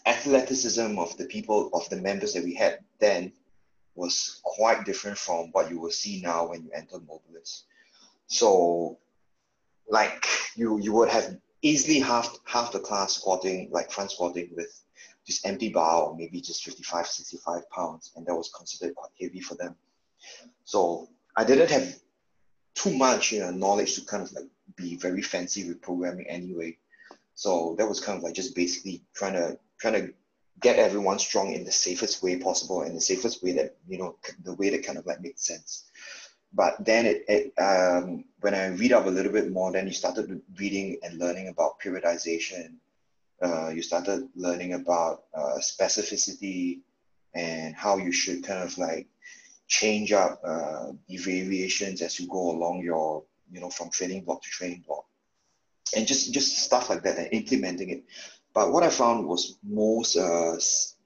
athleticism 0.06 0.98
of 1.00 1.16
the 1.18 1.26
people 1.26 1.70
of 1.74 1.90
the 1.90 1.98
members 1.98 2.34
that 2.34 2.44
we 2.44 2.54
had 2.54 2.80
then 3.00 3.32
was 3.96 4.40
quite 4.44 4.86
different 4.86 5.18
from 5.18 5.50
what 5.52 5.70
you 5.70 5.80
will 5.80 5.92
see 5.92 6.22
now 6.22 6.50
when 6.50 6.64
you 6.64 6.72
enter 6.74 6.98
Mobilus. 6.98 7.64
So, 8.28 8.98
like 9.90 10.26
you 10.56 10.80
you 10.80 10.94
would 10.94 11.10
have 11.10 11.38
easily 11.62 12.00
half 12.00 12.38
half 12.46 12.72
the 12.72 12.80
class 12.80 13.16
squatting 13.16 13.70
like 13.72 13.92
front 13.92 14.12
squatting 14.12 14.50
with 14.56 14.82
just 15.26 15.46
empty 15.46 15.70
bar 15.70 16.04
or 16.04 16.18
maybe 16.18 16.42
just 16.42 16.64
55 16.64 17.08
65 17.08 17.70
pounds 17.70 18.12
and 18.16 18.26
that 18.26 18.36
was 18.36 18.52
considered 18.56 18.96
quite 18.96 19.12
heavy 19.20 19.40
for 19.40 19.56
them 19.56 19.76
so 20.64 21.08
i 21.36 21.44
didn't 21.44 21.70
have 21.70 21.96
too 22.74 22.96
much 22.98 23.32
you 23.32 23.40
know, 23.40 23.52
knowledge 23.52 23.96
to 23.96 24.06
kind 24.06 24.24
of 24.24 24.32
like 24.34 24.46
be 24.76 24.96
very 24.96 25.22
fancy 25.22 25.68
with 25.68 25.82
programming 25.82 26.28
anyway 26.28 26.76
so 27.36 27.76
that 27.78 27.88
was 27.88 28.00
kind 28.00 28.18
of 28.18 28.24
like 28.24 28.34
just 28.34 28.56
basically 28.56 29.04
trying 29.14 29.34
to 29.34 29.58
trying 29.82 29.94
to 29.94 30.14
get 30.62 30.78
everyone 30.78 31.18
strong 31.18 31.54
in 31.54 31.64
the 31.64 31.72
safest 31.72 32.22
way 32.22 32.38
possible 32.38 32.84
and 32.84 32.96
the 32.96 33.02
safest 33.02 33.44
way 33.44 33.52
that 33.52 33.76
you 33.88 33.98
know 33.98 34.16
the 34.44 34.54
way 34.54 34.70
that 34.70 34.86
kind 34.86 34.98
of 34.98 35.06
like 35.06 35.22
makes 35.22 35.46
sense 35.46 35.86
but 36.54 36.84
then 36.84 37.06
it, 37.06 37.26
it 37.28 37.54
um, 37.62 38.26
when 38.42 38.54
I 38.54 38.68
read 38.68 38.92
up 38.92 39.06
a 39.06 39.10
little 39.10 39.32
bit 39.32 39.52
more, 39.52 39.72
then 39.72 39.88
you 39.88 39.94
started 39.94 40.42
reading 40.58 40.98
and 41.04 41.18
learning 41.18 41.48
about 41.48 41.80
periodization. 41.80 42.76
Uh, 43.42 43.70
you 43.70 43.82
started 43.82 44.28
learning 44.36 44.74
about 44.74 45.24
uh, 45.34 45.58
specificity 45.60 46.82
and 47.34 47.74
how 47.76 47.98
you 47.98 48.12
should 48.12 48.44
kind 48.44 48.62
of 48.64 48.78
like 48.78 49.08
change 49.68 50.12
up 50.12 50.42
uh, 50.46 50.92
the 51.08 51.18
variations 51.18 52.02
as 52.02 52.20
you 52.20 52.28
go 52.28 52.52
along 52.52 52.82
your, 52.84 53.24
you 53.50 53.62
know, 53.62 53.70
from 53.70 53.90
training 53.90 54.24
block 54.24 54.42
to 54.42 54.50
training 54.50 54.84
block, 54.86 55.06
and 55.96 56.06
just 56.06 56.34
just 56.34 56.58
stuff 56.58 56.90
like 56.90 57.04
that 57.04 57.18
and 57.18 57.30
implementing 57.32 57.90
it. 57.90 58.04
But 58.54 58.72
what 58.72 58.84
I 58.84 58.90
found 58.90 59.28
was 59.28 59.58
most 59.64 60.18
uh, 60.18 60.56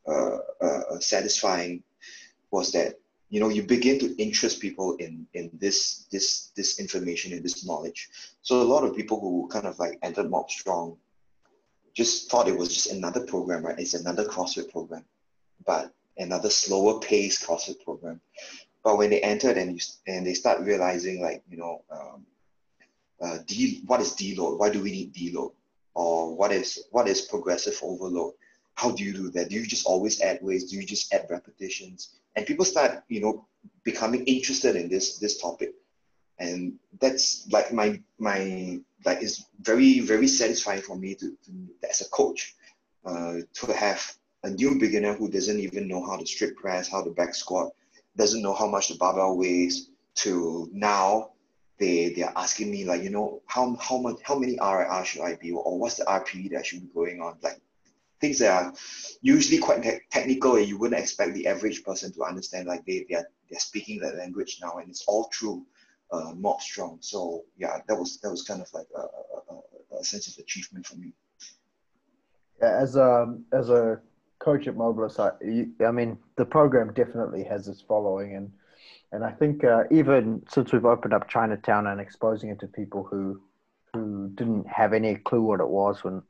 uh, 0.08 0.38
uh, 0.62 1.00
satisfying 1.00 1.84
was 2.52 2.72
that 2.72 2.96
you 3.30 3.40
know 3.40 3.50
you 3.50 3.64
begin 3.64 4.00
to 4.00 4.16
interest 4.22 4.62
people 4.62 4.96
in 4.98 5.28
in 5.34 5.50
this 5.54 6.06
this 6.12 6.52
this 6.56 6.80
information 6.80 7.34
and 7.34 7.44
this 7.44 7.66
knowledge. 7.66 8.10
So 8.42 8.62
a 8.62 8.64
lot 8.74 8.84
of 8.84 8.96
people 8.96 9.20
who 9.20 9.48
kind 9.52 9.66
of 9.66 9.78
like 9.80 10.00
entered 10.02 10.30
mob 10.30 10.50
strong 10.50 10.98
just 11.94 12.30
thought 12.30 12.48
it 12.48 12.58
was 12.58 12.70
just 12.74 12.92
another 12.92 13.26
program 13.26 13.66
right? 13.66 13.80
It's 13.80 13.94
another 13.94 14.26
crossfit 14.26 14.72
program 14.72 15.06
but 15.66 15.94
another 16.18 16.50
slower 16.50 17.00
paced 17.00 17.46
crossfit 17.46 17.84
program. 17.84 18.22
But 18.84 18.98
when 18.98 19.10
they 19.10 19.22
entered 19.22 19.58
and 19.58 19.74
you, 19.74 19.80
and 20.08 20.26
they 20.26 20.34
start 20.34 20.62
realizing 20.62 21.22
like 21.22 21.44
you 21.50 21.58
know 21.58 21.84
um, 21.92 22.26
uh, 23.22 23.38
D, 23.48 23.82
what 23.86 24.02
is 24.02 24.14
deload? 24.14 24.60
Why 24.60 24.70
do 24.70 24.82
we 24.82 24.92
need 24.92 25.14
deload 25.14 25.54
or 25.96 26.36
what 26.36 26.52
is 26.52 26.86
what 26.92 27.08
is 27.08 27.22
progressive 27.22 27.80
overload? 27.82 28.34
How 28.76 28.92
do 28.92 29.04
you 29.04 29.14
do 29.14 29.30
that? 29.32 29.50
Do 29.50 29.56
you 29.56 29.66
just 29.66 29.86
always 29.88 30.22
add 30.22 30.40
weights 30.42 30.66
do 30.66 30.76
you 30.76 30.86
just 30.86 31.14
add 31.14 31.28
repetitions? 31.30 32.16
And 32.36 32.46
people 32.46 32.66
start 32.66 33.04
you 33.08 33.22
know 33.22 33.48
becoming 33.84 34.24
interested 34.26 34.76
in 34.76 34.90
this 34.90 35.18
this 35.18 35.42
topic. 35.42 35.74
And 36.38 36.74
that's 37.00 37.48
like 37.52 37.72
my 37.74 38.02
my 38.20 38.80
like 39.06 39.22
is 39.22 39.46
very 39.62 40.02
very 40.02 40.28
satisfying 40.28 40.82
for 40.82 40.98
me 40.98 41.16
to, 41.16 41.32
to 41.46 41.52
as 41.90 42.02
a 42.02 42.10
coach 42.10 42.56
uh, 43.06 43.38
to 43.54 43.74
have 43.74 44.16
a 44.44 44.50
new 44.50 44.78
beginner 44.78 45.14
who 45.14 45.30
doesn't 45.30 45.60
even 45.60 45.88
know 45.88 46.06
how 46.06 46.18
to 46.18 46.26
strict 46.26 46.60
press 46.60 46.88
how 46.88 47.02
to 47.02 47.12
back 47.12 47.34
squat 47.34 47.72
doesn't 48.18 48.42
know 48.42 48.54
how 48.54 48.68
much 48.68 48.90
the 48.90 48.96
barbell 48.96 49.38
weighs 49.38 49.90
to 50.16 50.70
now 50.72 51.32
they 51.78 52.10
they 52.10 52.24
are 52.24 52.34
asking 52.36 52.72
me 52.72 52.86
like 52.86 53.04
you 53.04 53.10
know 53.10 53.42
how 53.48 53.76
how 53.76 53.98
much 53.98 54.18
how 54.24 54.38
many 54.38 54.58
RIR 54.62 55.06
should 55.06 55.22
I 55.22 55.36
be 55.36 55.52
or 55.52 55.78
what's 55.78 55.96
the 55.96 56.06
RPE 56.06 56.52
that 56.52 56.66
should 56.66 56.82
be 56.82 56.94
going 56.94 57.22
on 57.22 57.38
like 57.42 57.60
things 58.22 58.40
that 58.40 58.64
are 58.64 58.74
usually 59.22 59.60
quite 59.60 59.84
te- 59.84 60.00
technical 60.10 60.56
and 60.56 60.68
you 60.68 60.78
wouldn't 60.78 61.00
expect 61.00 61.34
the 61.34 61.48
average 61.48 61.84
person 61.84 62.12
to 62.14 62.24
understand. 62.24 62.68
Like 62.68 62.86
they 62.86 63.06
they 63.10 63.16
are 63.16 63.28
they're 63.50 63.60
speaking 63.60 64.00
that 64.00 64.16
language 64.18 64.60
now, 64.62 64.78
and 64.78 64.90
it's 64.90 65.04
all 65.08 65.30
through 65.34 65.66
uh, 66.12 66.34
Mob 66.36 66.62
Strong. 66.62 66.98
So 67.02 67.44
yeah, 67.58 67.80
that 67.88 67.96
was 67.96 68.20
that 68.22 68.32
was 68.32 68.44
kind 68.44 68.62
of 68.62 68.74
like 68.74 68.88
a, 68.96 69.02
a, 69.02 70.00
a 70.00 70.04
sense 70.04 70.28
of 70.28 70.38
achievement 70.42 70.86
for 70.86 70.96
me. 70.96 71.14
Yeah, 72.62 72.78
as 72.78 72.96
a 72.96 73.38
as 73.52 73.70
a 73.70 74.00
coach 74.40 74.68
at 74.68 74.76
Mobilus, 74.76 75.20
I, 75.20 75.86
I 75.86 75.92
mean 75.92 76.18
the 76.38 76.46
program 76.46 76.94
definitely 76.94 77.44
has 77.44 77.68
its 77.68 77.82
following, 77.82 78.36
and 78.36 78.52
and 79.12 79.24
I 79.24 79.32
think 79.32 79.64
uh, 79.64 79.84
even 79.92 80.44
since 80.50 80.72
we've 80.72 80.86
opened 80.86 81.14
up 81.14 81.30
Chinatown 81.30 81.88
and 81.88 82.02
exposing 82.02 82.50
it 82.50 82.60
to 82.60 82.68
people 82.68 83.04
who 83.04 83.42
who 83.94 84.30
didn't 84.36 84.68
have 84.68 84.94
any 84.94 85.16
clue 85.16 85.42
what 85.42 85.60
it 85.60 85.70
was 85.70 86.04
when 86.04 86.22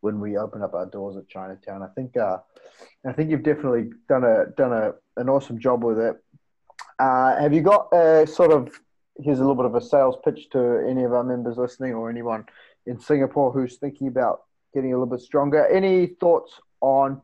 when 0.00 0.20
we 0.20 0.36
opened 0.36 0.62
up 0.62 0.74
our 0.74 0.86
doors 0.86 1.16
at 1.16 1.28
Chinatown. 1.28 1.82
I 1.82 1.88
think 1.88 2.16
uh, 2.16 2.38
I 3.06 3.12
think 3.12 3.30
you've 3.30 3.42
definitely 3.42 3.90
done 4.08 4.24
a 4.24 4.46
done 4.56 4.72
a, 4.72 4.92
an 5.20 5.28
awesome 5.28 5.58
job 5.58 5.84
with 5.84 5.98
it. 5.98 6.16
Uh, 6.98 7.40
have 7.40 7.52
you 7.52 7.60
got 7.60 7.92
a 7.92 8.26
sort 8.26 8.52
of 8.52 8.80
here's 9.20 9.38
a 9.38 9.42
little 9.42 9.56
bit 9.56 9.64
of 9.64 9.74
a 9.74 9.80
sales 9.80 10.16
pitch 10.24 10.48
to 10.50 10.84
any 10.88 11.02
of 11.02 11.12
our 11.12 11.24
members 11.24 11.56
listening 11.56 11.92
or 11.92 12.08
anyone 12.08 12.44
in 12.86 13.00
Singapore 13.00 13.52
who's 13.52 13.76
thinking 13.76 14.06
about 14.06 14.42
getting 14.74 14.92
a 14.92 14.96
little 14.96 15.12
bit 15.12 15.20
stronger? 15.20 15.66
Any 15.66 16.06
thoughts 16.06 16.60
on 16.80 17.20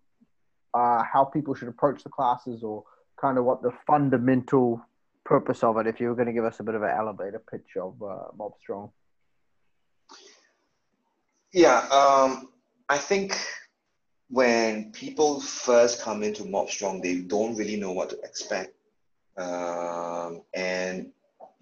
uh, 0.74 1.04
how 1.04 1.24
people 1.24 1.54
should 1.54 1.68
approach 1.68 2.02
the 2.02 2.10
classes 2.10 2.62
or 2.62 2.84
kind 3.20 3.38
of 3.38 3.44
what 3.44 3.62
the 3.62 3.70
fundamental 3.86 4.84
purpose 5.24 5.62
of 5.62 5.76
it 5.78 5.86
if 5.86 6.00
you 6.00 6.08
were 6.08 6.14
going 6.14 6.26
to 6.26 6.32
give 6.32 6.44
us 6.44 6.60
a 6.60 6.62
bit 6.62 6.74
of 6.74 6.82
an 6.82 6.90
elevator 6.90 7.42
pitch 7.50 7.76
of 7.80 8.00
uh, 8.02 8.28
Mob 8.36 8.52
Strong? 8.60 8.90
Yeah, 11.52 11.78
um, 11.90 12.48
I 12.88 12.98
think 12.98 13.38
when 14.28 14.92
people 14.92 15.40
first 15.40 16.02
come 16.02 16.22
into 16.22 16.44
Mob 16.44 16.68
Strong, 16.70 17.00
they 17.00 17.20
don't 17.20 17.56
really 17.56 17.76
know 17.76 17.92
what 17.92 18.10
to 18.10 18.18
expect. 18.20 18.74
Um, 19.36 20.42
and 20.52 21.10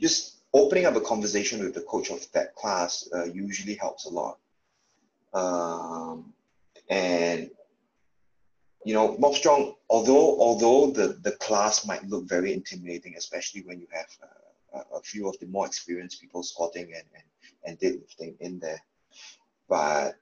just 0.01 0.39
opening 0.53 0.87
up 0.87 0.97
a 0.97 1.01
conversation 1.01 1.63
with 1.63 1.75
the 1.75 1.81
coach 1.83 2.11
of 2.11 2.31
that 2.33 2.55
class 2.55 3.09
uh, 3.15 3.25
usually 3.25 3.75
helps 3.75 4.07
a 4.07 4.11
lot. 4.11 4.39
Um, 5.33 6.33
and 6.89 7.51
you 8.85 8.95
know, 8.95 9.17
Mob 9.19 9.35
Strong, 9.35 9.75
although 9.89 10.41
although 10.41 10.91
the, 10.91 11.19
the 11.23 11.33
class 11.33 11.87
might 11.87 12.07
look 12.09 12.29
very 12.29 12.53
intimidating, 12.53 13.15
especially 13.17 13.63
when 13.63 13.81
you 13.81 13.87
have 13.93 14.07
uh, 14.23 14.83
a 14.97 15.01
few 15.01 15.29
of 15.29 15.39
the 15.39 15.47
more 15.47 15.67
experienced 15.67 16.21
people 16.21 16.43
squatting 16.43 16.93
and, 16.95 17.05
and, 17.15 17.25
and 17.65 17.79
deadlifting 17.79 18.35
in 18.41 18.59
there, 18.59 18.83
but 19.69 20.15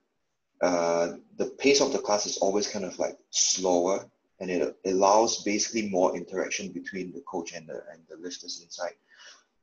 uh, 0.61 1.15
the 1.39 1.47
pace 1.59 1.81
of 1.81 1.93
the 1.93 1.99
class 1.99 2.27
is 2.27 2.37
always 2.39 2.67
kind 2.67 2.85
of 2.85 2.99
like 2.99 3.17
slower 3.31 4.05
and 4.41 4.51
it 4.51 4.77
allows 4.87 5.43
basically 5.43 5.89
more 5.89 6.17
interaction 6.17 6.69
between 6.69 7.13
the 7.13 7.21
coach 7.21 7.53
and 7.53 7.67
the, 7.67 7.83
and 7.93 8.03
the 8.09 8.17
lifters 8.17 8.61
inside. 8.63 8.95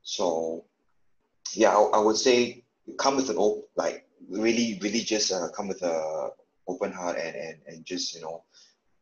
So 0.02 0.64
yeah, 1.54 1.70
I, 1.70 1.98
I 1.98 1.98
would 1.98 2.16
say 2.16 2.64
come 2.98 3.16
with 3.16 3.30
an 3.30 3.36
open, 3.38 3.64
like 3.76 4.06
really, 4.28 4.78
really 4.82 5.00
just 5.00 5.32
uh, 5.32 5.48
come 5.48 5.68
with 5.68 5.82
a 5.82 6.30
open 6.66 6.92
heart 6.92 7.16
and, 7.18 7.34
and, 7.34 7.56
and 7.66 7.84
just, 7.84 8.14
you 8.14 8.20
know, 8.20 8.42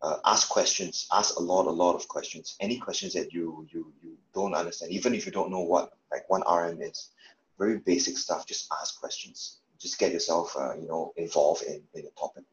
uh, 0.07 0.19
ask 0.25 0.49
questions, 0.49 1.07
ask 1.13 1.37
a 1.37 1.43
lot, 1.43 1.67
a 1.67 1.71
lot 1.71 1.95
of 1.95 2.07
questions. 2.09 2.57
Any 2.61 2.79
questions 2.79 3.13
that 3.15 3.33
you, 3.33 3.67
you, 3.73 3.93
you 4.03 4.17
don't 4.35 4.55
understand, 4.55 4.93
even 4.93 5.15
if 5.15 5.27
you 5.27 5.33
don't 5.33 5.51
know 5.51 5.61
what 5.61 5.93
like 6.13 6.29
one 6.31 6.43
RM 6.49 6.81
is, 6.83 7.11
very 7.59 7.79
basic 7.79 8.17
stuff, 8.19 8.47
just 8.47 8.73
ask 8.81 9.01
questions 9.01 9.59
just 9.79 9.99
get 9.99 10.13
yourself, 10.13 10.57
uh, 10.57 10.75
you 10.75 10.89
know, 10.89 11.13
involved 11.17 11.63
in, 11.63 11.83
in 11.95 12.03
the 12.03 12.11
topic. 12.19 12.45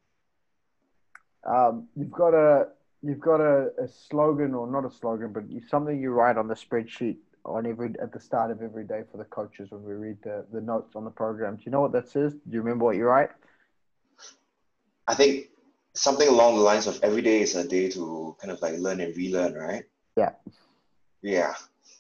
Um, 1.46 1.88
you've 1.96 2.12
got 2.12 2.34
a 2.34 2.68
you've 3.02 3.20
got 3.20 3.42
a, 3.42 3.72
a, 3.82 3.88
slogan 3.88 4.54
or 4.54 4.66
not 4.66 4.86
a 4.86 4.92
slogan, 4.92 5.34
but 5.34 5.44
something 5.70 6.00
you 6.02 6.12
write 6.12 6.38
on 6.38 6.48
the 6.48 6.54
spreadsheet 6.54 7.18
on 7.44 7.66
every 7.66 7.94
at 8.02 8.14
the 8.14 8.20
start 8.20 8.50
of 8.50 8.62
every 8.62 8.86
day 8.86 9.02
for 9.12 9.18
the 9.18 9.26
coaches 9.26 9.72
when 9.72 9.84
we 9.84 9.94
read 9.94 10.18
the, 10.24 10.46
the 10.54 10.62
notes 10.62 10.96
on 10.96 11.04
the 11.04 11.10
program. 11.10 11.58
Do 11.58 11.64
you 11.66 11.72
know 11.72 11.82
what 11.82 11.92
that 11.92 12.08
says? 12.08 12.34
Do 12.34 12.40
you 12.52 12.62
remember 12.62 12.86
what 12.86 12.96
you 12.96 13.04
write? 13.04 13.30
I 15.06 15.16
think 15.16 15.50
something 15.96 16.28
along 16.28 16.56
the 16.56 16.62
lines 16.62 16.88
of 16.88 17.00
every 17.04 17.22
day 17.22 17.42
is 17.42 17.56
a 17.56 17.68
day 17.68 17.90
to 17.90 18.36
kind 18.40 18.52
of 18.52 18.62
like 18.62 18.78
learn 18.78 19.00
and 19.02 19.16
relearn, 19.16 19.54
right? 19.54 19.84
Yeah. 20.16 20.32
Yeah. 21.22 21.54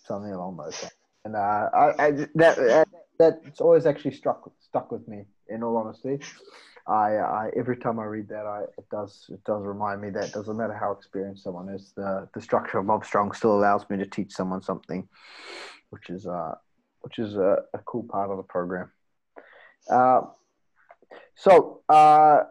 Something 0.06 0.34
along 0.34 0.58
those 0.58 0.82
lines. 0.82 0.94
And 1.26 1.36
uh, 1.36 1.70
I, 1.74 2.06
I 2.08 2.12
that, 2.36 2.58
that 2.58 2.88
that's 3.18 3.62
always 3.62 3.86
actually 3.86 4.12
struck 4.12 4.52
stuck 4.60 4.91
with 4.91 5.08
me. 5.08 5.26
In 5.48 5.64
all 5.64 5.78
honesty, 5.78 6.20
I, 6.88 7.16
I 7.16 7.50
every 7.56 7.78
time 7.78 8.00
I 8.00 8.06
read 8.06 8.28
that, 8.30 8.46
I 8.46 8.64
it 8.78 8.89
does 8.91 9.26
it 9.30 9.41
does 9.46 9.64
remind 9.64 10.02
me 10.02 10.10
that 10.10 10.34
doesn't 10.34 10.58
matter 10.58 10.74
how 10.74 10.91
experienced 10.91 11.44
someone 11.44 11.70
is, 11.70 11.94
the 11.96 12.28
the 12.34 12.41
structure 12.41 12.80
of 12.80 12.86
Mob 12.86 13.06
Strong 13.06 13.32
still 13.34 13.54
allows 13.54 13.89
me 13.89 13.98
to 13.98 14.06
teach 14.06 14.34
someone 14.34 14.62
something, 14.62 15.08
which 15.91 16.10
is 16.10 16.28
uh 16.28 16.56
which 17.02 17.20
is 17.20 17.36
a, 17.36 17.60
a 17.74 17.80
cool 17.86 18.04
part 18.04 18.32
of 18.32 18.38
the 18.38 18.44
program. 18.44 18.91
Uh, 19.89 20.22
so 21.36 21.82
uh, 21.89 22.44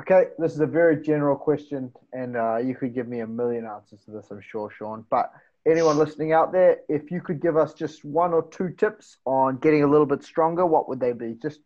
okay, 0.00 0.28
this 0.38 0.52
is 0.54 0.60
a 0.60 0.66
very 0.66 1.02
general 1.02 1.36
question, 1.36 1.92
and 2.12 2.36
uh, 2.36 2.58
you 2.58 2.74
could 2.74 2.94
give 2.94 3.08
me 3.08 3.20
a 3.20 3.26
million 3.26 3.66
answers 3.66 4.00
to 4.04 4.10
this, 4.10 4.26
I'm 4.30 4.40
sure, 4.40 4.70
Shawn, 4.70 5.04
but 5.10 5.32
anyone 5.66 5.98
listening 5.98 6.32
out 6.32 6.52
there, 6.52 6.78
if 6.88 7.10
you 7.10 7.20
could 7.20 7.40
give 7.40 7.56
us 7.56 7.74
just 7.74 8.04
one 8.04 8.32
or 8.32 8.48
two 8.48 8.70
tips 8.70 9.18
on 9.24 9.58
getting 9.58 9.82
a 9.82 9.86
little 9.86 10.06
bit 10.06 10.22
stronger, 10.22 10.64
what 10.66 10.88
would 10.88 11.00
they 11.00 11.12
be? 11.12 11.34
Just 11.40 11.60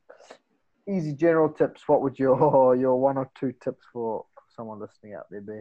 easy 0.88 1.12
general 1.12 1.48
tips, 1.48 1.88
what 1.88 2.02
would 2.02 2.18
your 2.18 2.76
your 2.76 2.98
one 2.98 3.16
or 3.16 3.30
two 3.38 3.52
tips 3.62 3.84
for 3.92 4.24
someone 4.56 4.80
listening 4.80 5.14
out 5.14 5.26
there 5.30 5.40
be? 5.40 5.60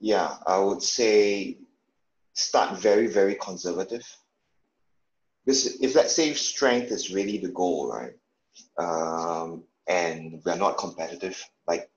Yeah, 0.00 0.36
I 0.46 0.58
would 0.58 0.82
say 0.82 1.58
start 2.34 2.78
very, 2.78 3.06
very 3.06 3.36
conservative. 3.36 4.04
Because 5.44 5.80
if 5.80 5.94
let's 5.94 6.14
say 6.14 6.32
strength 6.34 6.90
is 6.90 7.12
really 7.12 7.38
the 7.38 7.48
goal, 7.48 7.90
right? 7.90 8.14
Um, 8.78 9.64
and 9.86 10.40
we're 10.44 10.56
not 10.56 10.78
competitive, 10.78 11.42
like 11.66 11.90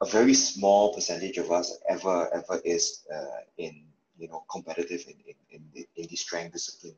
a 0.00 0.06
very 0.06 0.34
small 0.34 0.94
percentage 0.94 1.38
of 1.38 1.50
us 1.50 1.78
ever 1.88 2.28
ever 2.34 2.60
is 2.64 3.04
uh, 3.14 3.40
in 3.58 3.84
you 4.18 4.28
know 4.28 4.44
competitive 4.50 5.04
in, 5.06 5.14
in, 5.50 5.62
in, 5.74 5.84
in 5.96 6.06
the 6.08 6.16
strength 6.16 6.52
discipline. 6.52 6.96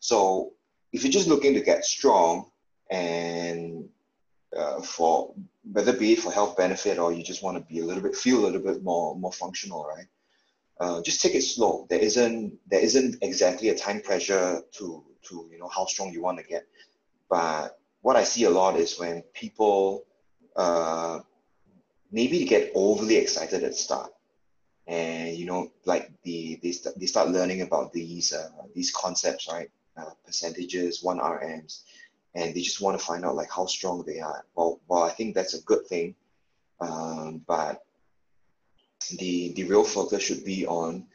So 0.00 0.52
if 0.92 1.02
you're 1.02 1.12
just 1.12 1.28
looking 1.28 1.54
to 1.54 1.60
get 1.60 1.84
strong 1.84 2.50
and 2.90 3.88
uh, 4.56 4.80
for 4.82 5.34
whether 5.72 5.92
be 5.92 6.12
it 6.12 6.20
for 6.20 6.32
health 6.32 6.56
benefit 6.56 6.98
or 6.98 7.12
you 7.12 7.22
just 7.22 7.42
want 7.42 7.56
to 7.56 7.62
be 7.72 7.80
a 7.80 7.84
little 7.84 8.02
bit 8.02 8.16
feel 8.16 8.40
a 8.40 8.44
little 8.46 8.60
bit 8.60 8.82
more 8.82 9.16
more 9.16 9.32
functional, 9.32 9.84
right? 9.84 10.06
Uh, 10.80 11.02
just 11.02 11.20
take 11.20 11.34
it 11.34 11.42
slow. 11.42 11.86
There 11.88 11.98
isn't 11.98 12.58
there 12.66 12.80
isn't 12.80 13.16
exactly 13.22 13.68
a 13.68 13.76
time 13.76 14.00
pressure 14.00 14.62
to 14.72 15.04
to 15.28 15.48
you 15.50 15.58
know 15.58 15.68
how 15.68 15.86
strong 15.86 16.12
you 16.12 16.22
want 16.22 16.38
to 16.38 16.44
get, 16.44 16.66
but 17.28 17.79
what 18.02 18.16
I 18.16 18.24
see 18.24 18.44
a 18.44 18.50
lot 18.50 18.76
is 18.76 18.98
when 18.98 19.22
people 19.34 20.04
uh, 20.56 21.20
maybe 22.10 22.44
get 22.44 22.72
overly 22.74 23.16
excited 23.16 23.62
at 23.62 23.70
the 23.70 23.76
start, 23.76 24.12
and 24.86 25.36
you 25.36 25.46
know 25.46 25.70
like 25.84 26.10
the 26.22 26.58
they 26.62 26.72
start 26.72 26.98
they 26.98 27.06
start 27.06 27.28
learning 27.28 27.62
about 27.62 27.92
these 27.92 28.32
uh, 28.32 28.48
these 28.74 28.90
concepts, 28.90 29.48
right? 29.50 29.70
Uh, 29.96 30.10
percentages, 30.24 31.02
one 31.02 31.18
RMs, 31.18 31.82
and 32.34 32.54
they 32.54 32.62
just 32.62 32.80
want 32.80 32.98
to 32.98 33.04
find 33.04 33.24
out 33.24 33.36
like 33.36 33.50
how 33.50 33.66
strong 33.66 34.02
they 34.06 34.20
are. 34.20 34.44
Well, 34.54 34.80
well, 34.88 35.02
I 35.02 35.10
think 35.10 35.34
that's 35.34 35.54
a 35.54 35.62
good 35.62 35.86
thing, 35.86 36.14
um, 36.80 37.42
but 37.46 37.84
the 39.18 39.52
the 39.54 39.64
real 39.64 39.84
focus 39.84 40.22
should 40.22 40.44
be 40.44 40.66
on 40.66 41.06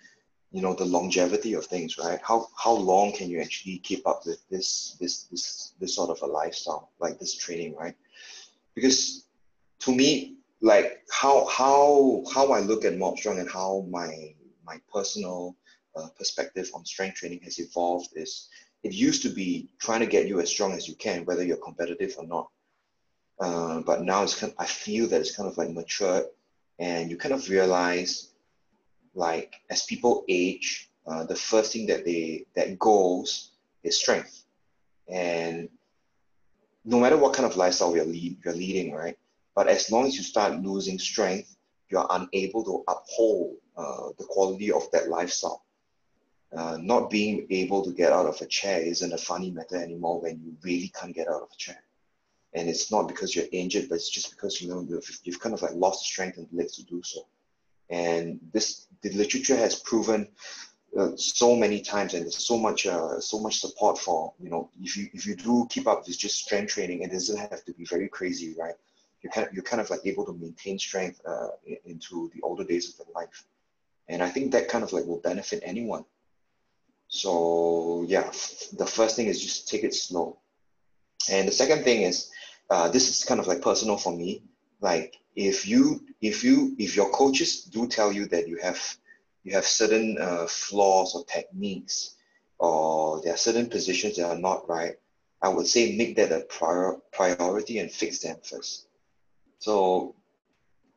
you 0.55 0.61
know 0.61 0.73
the 0.73 0.85
longevity 0.85 1.53
of 1.53 1.65
things 1.65 1.97
right? 1.97 2.19
How 2.23 2.47
how 2.63 2.71
long 2.71 3.11
can 3.11 3.29
you 3.29 3.41
actually 3.41 3.79
keep 3.79 4.07
up 4.07 4.21
with 4.25 4.41
this 4.49 4.95
this 5.01 5.23
this 5.23 5.73
this 5.81 5.93
sort 5.93 6.09
of 6.09 6.21
a 6.21 6.31
lifestyle 6.39 6.91
like 6.99 7.19
this 7.19 7.35
training 7.35 7.75
right? 7.75 7.95
Because 8.73 9.25
to 9.79 9.93
me 9.93 10.37
like 10.61 11.03
how 11.11 11.45
how 11.47 12.23
how 12.33 12.53
i 12.53 12.59
look 12.59 12.85
at 12.85 12.97
mob 12.97 13.17
strong 13.17 13.39
and 13.39 13.51
how 13.51 13.85
my 13.89 14.33
my 14.65 14.79
personal 14.91 15.55
uh, 15.97 16.07
perspective 16.17 16.69
on 16.73 16.85
strength 16.85 17.17
training 17.17 17.41
has 17.43 17.59
evolved 17.59 18.09
is 18.15 18.47
it 18.83 18.93
used 18.93 19.21
to 19.23 19.29
be 19.29 19.69
trying 19.79 19.99
to 19.99 20.13
get 20.15 20.27
you 20.27 20.39
as 20.39 20.49
strong 20.49 20.71
as 20.71 20.87
you 20.87 20.95
can 20.95 21.25
whether 21.25 21.43
you're 21.43 21.65
competitive 21.69 22.15
or 22.17 22.27
not. 22.27 22.47
Uh, 23.41 23.81
but 23.81 24.03
now 24.03 24.23
it's 24.23 24.39
kind 24.39 24.53
of, 24.53 24.59
i 24.59 24.65
feel 24.65 25.05
that 25.07 25.19
it's 25.19 25.35
kind 25.35 25.49
of 25.49 25.57
like 25.57 25.71
matured 25.71 26.27
and 26.79 27.11
you 27.11 27.17
kind 27.17 27.33
of 27.33 27.49
realize 27.49 28.34
like 29.15 29.55
as 29.69 29.83
people 29.83 30.23
age, 30.29 30.89
uh, 31.07 31.23
the 31.23 31.35
first 31.35 31.73
thing 31.73 31.87
that 31.87 32.05
they 32.05 32.45
that 32.55 32.77
goes 32.77 33.51
is 33.83 33.99
strength, 33.99 34.43
and 35.07 35.69
no 36.83 36.99
matter 36.99 37.17
what 37.17 37.33
kind 37.33 37.49
of 37.49 37.57
lifestyle 37.57 37.95
you're 37.95 38.05
lead, 38.05 38.37
you're 38.43 38.53
leading, 38.53 38.93
right? 38.93 39.17
But 39.55 39.67
as 39.67 39.89
long 39.89 40.05
as 40.05 40.15
you 40.17 40.23
start 40.23 40.61
losing 40.61 40.99
strength, 40.99 41.55
you're 41.89 42.05
unable 42.09 42.63
to 42.63 42.83
uphold 42.87 43.55
uh, 43.77 44.09
the 44.17 44.25
quality 44.25 44.71
of 44.71 44.89
that 44.91 45.09
lifestyle. 45.09 45.63
Uh, 46.55 46.77
not 46.81 47.09
being 47.09 47.47
able 47.49 47.83
to 47.83 47.91
get 47.91 48.13
out 48.13 48.27
of 48.27 48.39
a 48.41 48.45
chair 48.45 48.79
isn't 48.81 49.13
a 49.13 49.17
funny 49.17 49.51
matter 49.51 49.75
anymore 49.75 50.21
when 50.21 50.39
you 50.43 50.55
really 50.63 50.91
can't 50.99 51.13
get 51.13 51.27
out 51.27 51.41
of 51.41 51.49
a 51.51 51.57
chair. 51.57 51.81
And 52.53 52.69
it's 52.69 52.91
not 52.91 53.07
because 53.07 53.35
you're 53.35 53.45
injured, 53.51 53.89
but 53.89 53.95
it's 53.95 54.09
just 54.09 54.29
because 54.29 54.61
you 54.61 54.69
know 54.69 54.85
you've, 54.87 55.19
you've 55.23 55.39
kind 55.39 55.53
of 55.53 55.61
like 55.61 55.73
lost 55.73 56.05
strength 56.05 56.37
and 56.37 56.47
legs 56.53 56.77
to 56.77 56.83
do 56.83 57.01
so. 57.03 57.25
And 57.89 58.39
this 58.53 58.87
the 59.01 59.11
literature 59.11 59.55
has 59.55 59.75
proven 59.75 60.27
uh, 60.97 61.11
so 61.17 61.55
many 61.55 61.81
times, 61.81 62.13
and 62.13 62.23
there's 62.23 62.45
so 62.45 62.57
much 62.57 62.85
uh, 62.85 63.19
so 63.19 63.39
much 63.39 63.59
support 63.59 63.97
for 63.97 64.33
you 64.39 64.49
know 64.49 64.69
if 64.81 64.95
you 64.95 65.09
if 65.13 65.25
you 65.25 65.35
do 65.35 65.67
keep 65.69 65.87
up 65.87 66.07
with 66.07 66.17
just 66.17 66.39
strength 66.45 66.73
training, 66.73 67.01
it 67.01 67.11
doesn't 67.11 67.37
have 67.37 67.63
to 67.65 67.73
be 67.73 67.85
very 67.85 68.07
crazy, 68.07 68.55
right? 68.57 68.75
You 69.21 69.29
kind 69.29 69.47
of, 69.47 69.53
you're 69.53 69.63
kind 69.63 69.81
of 69.81 69.89
like 69.89 70.01
able 70.05 70.25
to 70.25 70.33
maintain 70.33 70.79
strength 70.79 71.19
uh, 71.27 71.49
into 71.85 72.31
the 72.33 72.41
older 72.41 72.63
days 72.63 72.89
of 72.89 72.97
their 72.97 73.13
life, 73.13 73.45
and 74.07 74.23
I 74.23 74.29
think 74.29 74.51
that 74.53 74.69
kind 74.69 74.83
of 74.83 74.93
like 74.93 75.05
will 75.05 75.19
benefit 75.19 75.61
anyone. 75.65 76.05
So 77.07 78.05
yeah, 78.07 78.31
the 78.77 78.85
first 78.87 79.15
thing 79.15 79.27
is 79.27 79.41
just 79.41 79.67
take 79.67 79.83
it 79.83 79.93
slow, 79.93 80.37
and 81.29 81.47
the 81.47 81.51
second 81.51 81.83
thing 81.83 82.03
is 82.03 82.31
uh, 82.69 82.89
this 82.89 83.09
is 83.09 83.23
kind 83.25 83.39
of 83.39 83.47
like 83.47 83.61
personal 83.61 83.97
for 83.97 84.15
me. 84.15 84.43
Like 84.81 85.17
if 85.35 85.67
you 85.67 86.01
if 86.21 86.43
you 86.43 86.75
if 86.77 86.95
your 86.95 87.09
coaches 87.11 87.63
do 87.63 87.87
tell 87.87 88.11
you 88.11 88.27
that 88.27 88.47
you 88.47 88.57
have 88.61 88.79
you 89.43 89.53
have 89.53 89.65
certain 89.65 90.17
uh, 90.19 90.47
flaws 90.47 91.15
or 91.15 91.23
techniques 91.25 92.15
or 92.57 93.21
there 93.21 93.33
are 93.33 93.37
certain 93.37 93.69
positions 93.69 94.15
that 94.15 94.29
are 94.29 94.37
not 94.37 94.67
right 94.69 94.95
i 95.41 95.49
would 95.49 95.67
say 95.67 95.95
make 95.97 96.15
that 96.15 96.31
a 96.31 96.39
prior, 96.45 96.97
priority 97.11 97.79
and 97.79 97.91
fix 97.91 98.19
them 98.19 98.37
first. 98.43 98.87
So 99.59 100.15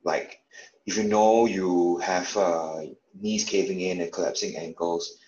like 0.05 0.41
if 0.87 0.97
you 0.97 1.05
know 1.05 1.47
you 1.47 1.99
have 1.99 2.35
uh, 2.37 2.83
knees 3.21 3.45
caving 3.45 3.81
in 3.81 4.01
and 4.01 4.13
collapsing 4.13 4.57
ankles 4.57 5.19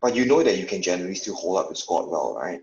but 0.00 0.14
you 0.14 0.24
know 0.24 0.42
that 0.42 0.58
you 0.58 0.66
can 0.66 0.82
generally 0.82 1.14
still 1.14 1.34
hold 1.34 1.58
up 1.58 1.68
the 1.68 1.76
squat 1.76 2.08
well 2.08 2.34
right 2.34 2.62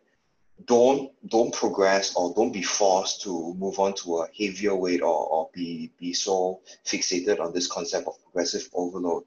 don't 0.66 1.12
don't 1.30 1.54
progress 1.54 2.16
or 2.16 2.34
don't 2.34 2.52
be 2.52 2.62
forced 2.62 3.22
to 3.22 3.54
move 3.56 3.80
on 3.80 3.94
to 3.94 4.20
a 4.20 4.28
heavier 4.38 4.76
weight 4.76 5.02
or, 5.02 5.28
or 5.28 5.50
be 5.54 5.92
be 5.98 6.14
so 6.14 6.60
fixated 6.86 7.40
on 7.40 7.54
this 7.54 7.68
concept 7.68 8.08
of 8.08 8.22
progressive 8.24 8.70
overload 8.74 9.24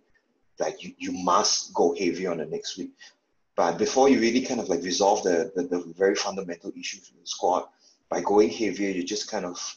that 0.59 0.83
you, 0.83 0.95
you 0.99 1.13
must 1.13 1.73
go 1.73 1.95
heavy 1.95 2.27
on 2.27 2.39
the 2.39 2.47
next 2.47 2.77
week. 2.77 2.91
But 3.57 3.79
before 3.79 4.09
you 4.09 4.21
really 4.21 4.43
kind 4.43 4.61
of 4.61 4.69
like 4.69 4.83
resolve 4.83 5.23
the, 5.23 5.51
the, 5.55 5.63
the 5.65 5.93
very 5.97 6.15
fundamental 6.15 6.73
issues 6.79 7.11
in 7.11 7.21
the 7.21 7.27
squat 7.27 7.71
by 8.09 8.21
going 8.21 8.51
heavier 8.51 8.91
you're 8.91 9.05
just 9.05 9.31
kind 9.31 9.47
of 9.47 9.77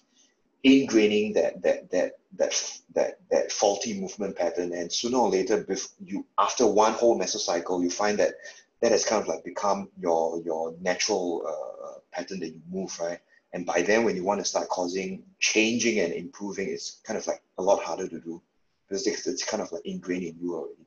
ingraining 0.66 1.34
that 1.36 1.62
that 1.62 1.90
that 1.92 2.14
that 2.36 2.80
that 2.94 3.20
that 3.32 3.52
faulty 3.52 4.00
movement 4.00 4.36
pattern. 4.36 4.74
And 4.74 4.92
sooner 4.92 5.18
or 5.18 5.30
later 5.30 5.66
you 6.04 6.26
after 6.38 6.68
one 6.68 6.94
whole 6.94 7.18
mesocycle 7.18 7.82
you 7.82 7.90
find 7.90 8.18
that 8.20 8.34
that 8.86 8.92
has 8.92 9.04
kind 9.04 9.20
of 9.20 9.28
like 9.28 9.44
become 9.44 9.90
your 10.00 10.40
your 10.44 10.76
natural 10.80 11.42
uh, 11.48 11.98
pattern 12.12 12.40
that 12.40 12.50
you 12.50 12.62
move, 12.70 12.96
right? 13.00 13.18
And 13.52 13.66
by 13.66 13.82
then, 13.82 14.04
when 14.04 14.16
you 14.16 14.24
want 14.24 14.40
to 14.42 14.46
start 14.46 14.70
causing 14.70 15.24
changing 15.40 16.02
and 16.02 16.14
improving, 16.14 16.70
it's 16.70 17.02
kind 17.04 17.18
of 17.18 17.26
like 17.26 17.42
a 17.58 17.64
lot 17.64 17.82
harder 17.82 18.08
to 18.08 18.20
do 18.20 18.40
because 18.88 19.08
it's, 19.08 19.26
it's 19.26 19.44
kind 19.44 19.64
of 19.64 19.72
like 19.72 19.82
ingrained 19.86 20.26
in 20.26 20.38
you 20.40 20.54
already. 20.54 20.86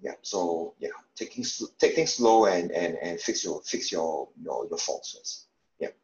Yeah. 0.00 0.14
So 0.22 0.74
yeah, 0.80 0.88
taking 1.14 1.44
take 1.78 1.94
things 1.94 2.14
slow 2.14 2.46
and 2.46 2.72
and 2.72 2.98
and 3.00 3.20
fix 3.20 3.44
your 3.44 3.62
fix 3.64 3.92
your 3.92 4.28
your 4.42 4.66
your 4.68 4.78
faults 4.78 5.16
first. 5.16 5.46
Yeah. 5.78 5.94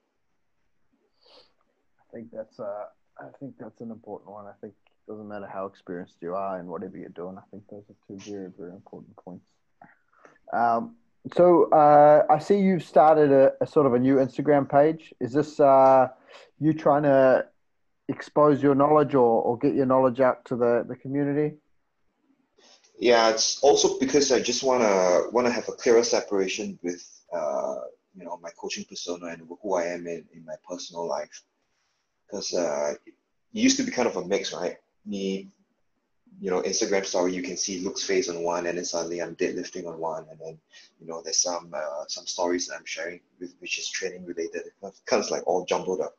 I 2.01 2.14
think 2.14 2.28
that's 2.32 2.61
uh 2.61 2.84
I 3.18 3.30
think 3.41 3.55
that's 3.59 3.80
an 3.80 3.91
important 3.91 4.30
one. 4.30 4.47
I 4.47 4.53
think 4.61 4.74
it 4.74 5.11
doesn't 5.11 5.26
matter 5.26 5.49
how 5.53 5.66
experienced 5.66 6.14
you 6.20 6.37
are 6.37 6.61
and 6.61 6.68
whatever 6.68 6.97
you're 6.97 7.09
doing. 7.09 7.37
I 7.39 7.43
think 7.51 7.64
those 7.68 7.82
are 7.91 7.99
two 8.07 8.20
very 8.30 8.53
very 8.57 8.70
important 8.70 9.16
points. 9.16 9.47
Um, 10.53 10.97
so 11.34 11.70
uh, 11.70 12.24
I 12.30 12.38
see 12.38 12.59
you've 12.59 12.84
started 12.84 13.32
a, 13.32 13.53
a, 13.61 13.66
sort 13.66 13.86
of 13.86 13.94
a 13.94 13.99
new 13.99 14.16
Instagram 14.16 14.70
page. 14.70 15.12
Is 15.20 15.32
this 15.32 15.59
uh, 15.59 16.09
you 16.61 16.72
trying 16.72 17.03
to 17.03 17.47
expose 18.09 18.62
your 18.62 18.74
knowledge 18.74 19.14
or, 19.14 19.42
or 19.42 19.59
get 19.59 19.74
your 19.74 19.86
knowledge 19.86 20.20
out 20.20 20.44
to 20.47 20.57
the, 20.57 20.84
the 20.88 20.97
community? 20.97 21.57
Yeah, 22.99 23.30
it's 23.30 23.59
also 23.61 23.99
because 23.99 24.32
I 24.32 24.40
just 24.40 24.62
wanna 24.62 25.24
wanna 25.30 25.51
have 25.51 25.68
a 25.68 25.72
clearer 25.72 26.03
separation 26.03 26.78
with 26.82 27.05
uh, 27.32 27.76
you 28.16 28.24
know 28.24 28.38
my 28.40 28.49
coaching 28.59 28.86
persona 28.88 29.26
and 29.26 29.42
who 29.62 29.74
I 29.74 29.84
am 29.84 30.07
in, 30.07 30.24
in 30.32 30.44
my 30.47 30.55
personal 30.66 31.07
life. 31.07 31.42
Because 32.26 32.55
uh, 32.55 32.94
it 33.07 33.14
used 33.53 33.76
to 33.76 33.82
be 33.82 33.90
kind 33.90 34.09
of 34.09 34.16
a 34.16 34.24
mix, 34.24 34.53
right? 34.55 34.76
Me 35.05 35.51
you 36.41 36.51
know, 36.51 36.61
Instagram 36.62 37.05
story, 37.07 37.34
you 37.34 37.43
can 37.43 37.57
see 37.57 37.80
Luke's 37.80 38.05
face 38.05 38.28
on 38.28 38.43
one, 38.43 38.66
and 38.66 38.76
then 38.76 38.84
suddenly 38.84 39.22
I'm 39.22 39.37
deadlifting 39.37 39.87
on 39.87 39.99
one, 39.99 40.26
and 40.30 40.39
then 40.39 40.59
you 41.01 41.07
know, 41.07 41.22
there's 41.22 41.41
some 41.41 41.72
uh, 41.74 42.05
some 42.09 42.26
stories 42.26 42.66
that 42.66 42.76
I'm 42.76 42.84
sharing 42.84 43.20
with 43.41 43.55
which 43.61 43.78
is 43.78 43.89
training 43.89 44.24
related, 44.26 44.62
kind 45.07 45.22
of 45.24 45.30
like 45.30 45.47
all 45.47 45.64
jumbled 45.64 46.01
up. 46.01 46.16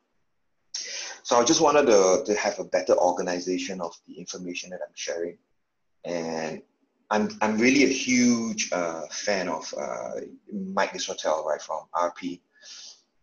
So 1.24 1.39
I 1.39 1.43
just 1.43 1.61
wanted 1.61 1.88
to, 1.88 2.24
to 2.26 2.36
have 2.36 2.57
a 2.59 2.63
better 2.63 2.95
organization 2.97 3.82
of 3.82 3.93
the 4.07 4.13
information 4.13 4.70
that 4.72 4.80
I'm 4.82 4.95
sharing, 4.95 5.38
and 6.03 6.61
I'm 7.09 7.30
I'm 7.41 7.57
really 7.57 7.84
a 7.84 7.88
huge 7.88 8.72
uh, 8.72 9.03
fan 9.11 9.49
of 9.49 9.72
uh, 9.80 10.22
Mike 10.51 10.93
Israetel, 10.93 11.45
right 11.45 11.61
from 11.61 11.82
RP, 11.93 12.39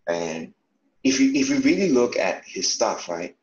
and 0.06 0.54
if 1.02 1.20
you 1.20 1.32
if 1.32 1.50
you 1.50 1.58
really 1.60 1.90
look 1.90 2.16
at 2.16 2.44
his 2.44 2.72
stuff, 2.72 3.08
right, 3.08 3.36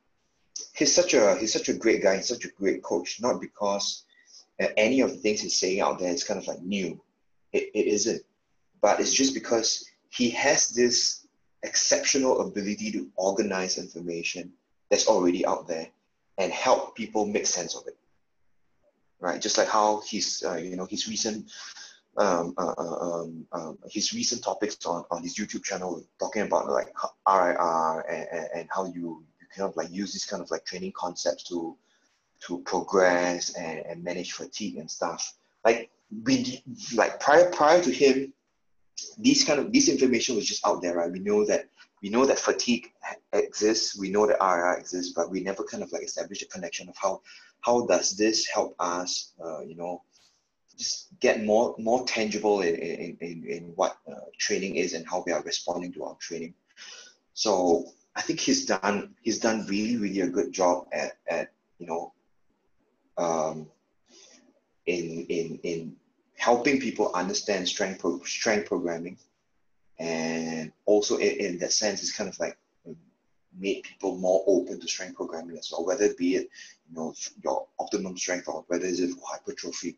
he's 0.76 0.94
such 0.94 1.14
a 1.14 1.36
he's 1.38 1.54
such 1.54 1.70
a 1.70 1.74
great 1.74 2.02
guy. 2.04 2.18
He's 2.18 2.28
such 2.28 2.46
a 2.46 2.50
great 2.50 2.84
coach. 2.84 3.20
Not 3.22 3.42
because 3.42 4.04
uh, 4.62 4.68
any 4.78 5.02
of 5.02 5.12
the 5.12 5.18
things 5.18 5.42
he's 5.42 5.60
saying 5.60 5.82
out 5.82 6.00
there 6.00 6.12
is 6.14 6.24
kind 6.24 6.40
of 6.40 6.48
like 6.48 6.62
new. 6.62 7.02
It, 7.54 7.70
it 7.74 7.88
isn't, 7.88 8.22
but 8.82 9.00
it's 9.00 9.14
just 9.14 9.34
because 9.34 9.86
he 10.10 10.30
has 10.32 10.70
this 10.70 11.28
exceptional 11.64 12.42
ability 12.42 12.92
to 12.92 13.10
organize 13.16 13.78
information 13.78 14.52
that's 14.90 15.08
already 15.08 15.46
out 15.46 15.68
there 15.68 15.88
and 16.38 16.52
help 16.52 16.96
people 16.96 17.26
make 17.26 17.46
sense 17.46 17.76
of 17.76 17.88
it. 17.88 17.98
Right, 19.20 19.40
just 19.40 19.58
like 19.58 19.68
how 19.68 20.02
his, 20.08 20.44
uh, 20.46 20.56
you 20.56 20.76
know, 20.76 20.86
his 20.86 21.08
recent, 21.08 21.52
um, 22.18 22.56
uh, 22.58 22.74
uh 22.76 23.22
um, 23.22 23.46
um, 23.52 23.78
his 23.90 24.14
recent 24.14 24.44
topics 24.44 24.84
on, 24.86 25.06
on 25.12 25.22
his 25.22 25.38
YouTube 25.38 25.64
channel 25.64 26.04
talking 26.20 26.42
about 26.42 26.68
like 26.68 26.92
RIR 27.30 28.06
and, 28.10 28.28
and, 28.32 28.50
and 28.56 28.70
how 28.74 28.86
you 28.86 29.24
kind 29.56 29.70
of 29.70 29.76
like 29.76 29.92
use 29.92 30.14
these 30.14 30.26
kind 30.26 30.42
of 30.42 30.50
like 30.52 30.66
training 30.66 30.94
concepts 30.96 31.44
to 31.46 31.78
to 32.42 32.60
progress 32.60 33.54
and, 33.56 33.80
and 33.86 34.04
manage 34.04 34.34
fatigue 34.34 34.78
and 34.78 34.90
stuff. 34.90 35.36
Like 35.64 35.92
we 36.24 36.64
like 36.96 37.20
prior 37.20 37.50
prior 37.52 37.82
to 37.82 37.92
him, 37.92 38.34
these 39.18 39.44
kind 39.44 39.60
of 39.60 39.72
this 39.72 39.90
information 39.90 40.36
was 40.36 40.46
just 40.46 40.66
out 40.66 40.82
there, 40.82 40.96
right? 40.96 41.12
We 41.12 41.20
know 41.20 41.46
that 41.46 41.70
we 42.02 42.10
know 42.10 42.26
that 42.26 42.40
fatigue 42.40 42.92
exists, 43.32 43.98
we 43.98 44.10
know 44.10 44.26
that 44.26 44.42
RIR 44.42 44.78
exists, 44.78 45.14
but 45.14 45.30
we 45.30 45.42
never 45.42 45.64
kind 45.64 45.84
of 45.84 45.92
like 45.92 46.04
established 46.04 46.42
a 46.42 46.48
connection 46.48 46.90
of 46.90 46.96
how 46.98 47.22
how 47.62 47.86
does 47.86 48.18
this 48.18 48.48
help 48.48 48.76
us, 48.80 49.34
uh, 49.44 49.62
you 49.62 49.76
know, 49.76 50.02
just 50.78 51.08
get 51.20 51.44
more 51.44 51.76
more 51.78 52.06
tangible 52.06 52.62
in 52.62 52.76
in, 52.76 53.18
in, 53.22 53.46
in 53.46 53.64
what 53.76 53.98
uh, 54.12 54.26
training 54.40 54.78
is 54.78 54.94
and 54.94 55.08
how 55.08 55.24
we 55.26 55.32
are 55.32 55.44
responding 55.44 55.94
to 55.94 56.04
our 56.04 56.16
training. 56.16 56.54
So 57.34 57.86
I 58.16 58.22
think 58.22 58.40
he's 58.40 58.66
done 58.66 59.16
he's 59.22 59.40
done 59.40 59.66
really 59.68 59.98
really 59.98 60.22
a 60.22 60.28
good 60.30 60.52
job 60.52 60.88
at 60.92 61.14
at 61.30 61.52
you 61.80 61.88
know 61.88 62.14
um, 63.18 63.68
in 64.86 65.26
in 65.30 65.60
in 65.64 65.96
helping 66.38 66.80
people 66.80 67.12
understand 67.14 67.68
strength 67.68 68.00
pro- 68.00 68.24
strength 68.24 68.68
programming. 68.68 69.18
And 70.00 70.72
also 70.86 71.18
in, 71.18 71.32
in 71.46 71.58
that 71.60 71.74
sense 71.74 72.02
it's 72.02 72.16
kind 72.16 72.30
of 72.30 72.40
like 72.40 72.58
made 73.58 73.84
people 73.84 74.18
more 74.18 74.44
open 74.48 74.80
to 74.80 74.88
strength 74.88 75.16
programming 75.16 75.58
as 75.58 75.70
well 75.72 75.86
whether 75.86 76.06
it 76.06 76.18
be 76.18 76.36
it 76.36 76.50
you 76.90 76.96
know 76.96 77.14
your 77.44 77.68
optimum 77.80 78.18
strength 78.18 78.48
or 78.48 78.64
whether 78.68 78.86
it's 78.86 79.00
for 79.14 79.22
hypertrophy. 79.28 79.98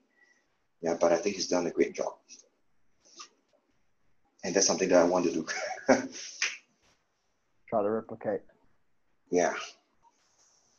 Yeah 0.82 0.96
but 1.00 1.14
i 1.14 1.18
think 1.18 1.36
he's 1.36 1.48
done 1.48 1.68
a 1.68 1.72
great 1.72 1.94
job. 1.94 2.14
And 4.44 4.54
that's 4.54 4.68
something 4.68 4.90
that 4.90 5.02
i 5.02 5.06
want 5.06 5.26
to 5.26 5.32
do 5.32 5.46
try 7.74 7.82
to 7.82 7.90
replicate 7.90 8.42
yeah 9.32 9.54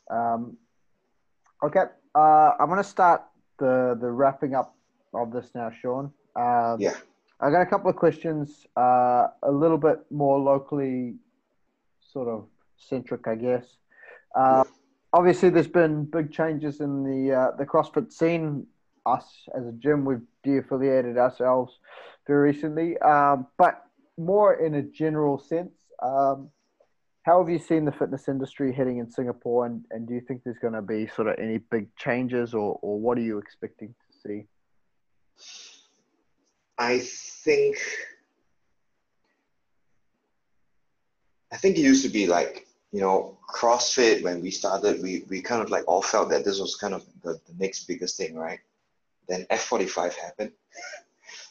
um, 0.09 0.57
okay 1.63 1.85
uh, 2.15 2.51
i'm 2.59 2.67
going 2.67 2.77
to 2.77 2.89
start 2.97 3.21
the 3.59 3.97
the 3.99 4.09
wrapping 4.09 4.55
up 4.55 4.75
of 5.15 5.31
this 5.31 5.51
now, 5.55 5.71
Shawn. 5.81 6.11
Um, 6.35 6.77
yeah. 6.79 6.95
I 7.41 7.49
got 7.51 7.61
a 7.61 7.65
couple 7.65 7.89
of 7.89 7.95
questions, 7.95 8.65
uh, 8.77 9.27
a 9.43 9.51
little 9.51 9.77
bit 9.77 9.99
more 10.09 10.39
locally 10.39 11.15
sort 11.99 12.27
of 12.27 12.45
centric, 12.77 13.27
I 13.27 13.35
guess. 13.35 13.65
Uh, 14.35 14.63
obviously, 15.13 15.49
there's 15.49 15.67
been 15.67 16.05
big 16.05 16.31
changes 16.31 16.79
in 16.79 17.03
the 17.03 17.33
uh, 17.33 17.51
the 17.57 17.65
CrossFit 17.65 18.11
scene. 18.11 18.67
Us 19.05 19.47
as 19.55 19.67
a 19.67 19.71
gym, 19.73 20.03
we've 20.03 20.21
de-affiliated 20.43 21.17
ourselves 21.17 21.77
very 22.25 22.51
recently, 22.51 22.97
um, 22.99 23.45
but 23.57 23.85
more 24.17 24.55
in 24.55 24.75
a 24.75 24.81
general 24.81 25.37
sense. 25.37 25.75
Um, 26.01 26.49
how 27.25 27.39
have 27.39 27.49
you 27.49 27.57
seen 27.57 27.85
the 27.85 27.91
fitness 27.91 28.27
industry 28.27 28.71
heading 28.71 28.99
in 28.99 29.09
Singapore, 29.09 29.65
and, 29.65 29.83
and 29.89 30.07
do 30.07 30.13
you 30.13 30.21
think 30.21 30.43
there's 30.43 30.59
going 30.59 30.75
to 30.75 30.81
be 30.83 31.07
sort 31.07 31.27
of 31.27 31.39
any 31.39 31.57
big 31.57 31.87
changes, 31.95 32.53
or, 32.53 32.77
or 32.83 32.99
what 32.99 33.17
are 33.17 33.21
you 33.21 33.39
expecting 33.39 33.87
to 33.87 34.19
see? 34.29 34.45
I 36.77 36.99
think 36.99 37.77
I 41.51 41.57
think 41.57 41.77
it 41.77 41.81
used 41.81 42.05
to 42.05 42.11
be 42.11 42.27
like 42.27 42.67
you 42.91 43.01
know 43.01 43.37
CrossFit 43.49 44.23
when 44.23 44.41
we 44.41 44.51
started 44.51 45.01
we 45.01 45.23
we 45.29 45.41
kind 45.41 45.63
of 45.63 45.69
like 45.69 45.85
all 45.87 46.01
felt 46.01 46.29
that 46.29 46.45
this 46.45 46.59
was 46.59 46.75
kind 46.75 46.93
of 46.93 47.05
the, 47.23 47.39
the 47.47 47.53
next 47.57 47.85
biggest 47.85 48.17
thing 48.17 48.35
right 48.35 48.59
then 49.29 49.45
F45 49.49 50.13
happened 50.15 50.51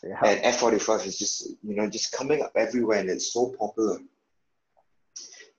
yeah. 0.03 0.21
and 0.25 0.41
F45 0.55 1.07
is 1.07 1.19
just 1.19 1.49
you 1.63 1.75
know 1.75 1.89
just 1.89 2.13
coming 2.13 2.43
up 2.43 2.53
everywhere 2.55 2.99
and 2.99 3.09
it's 3.09 3.33
so 3.33 3.55
popular 3.59 3.99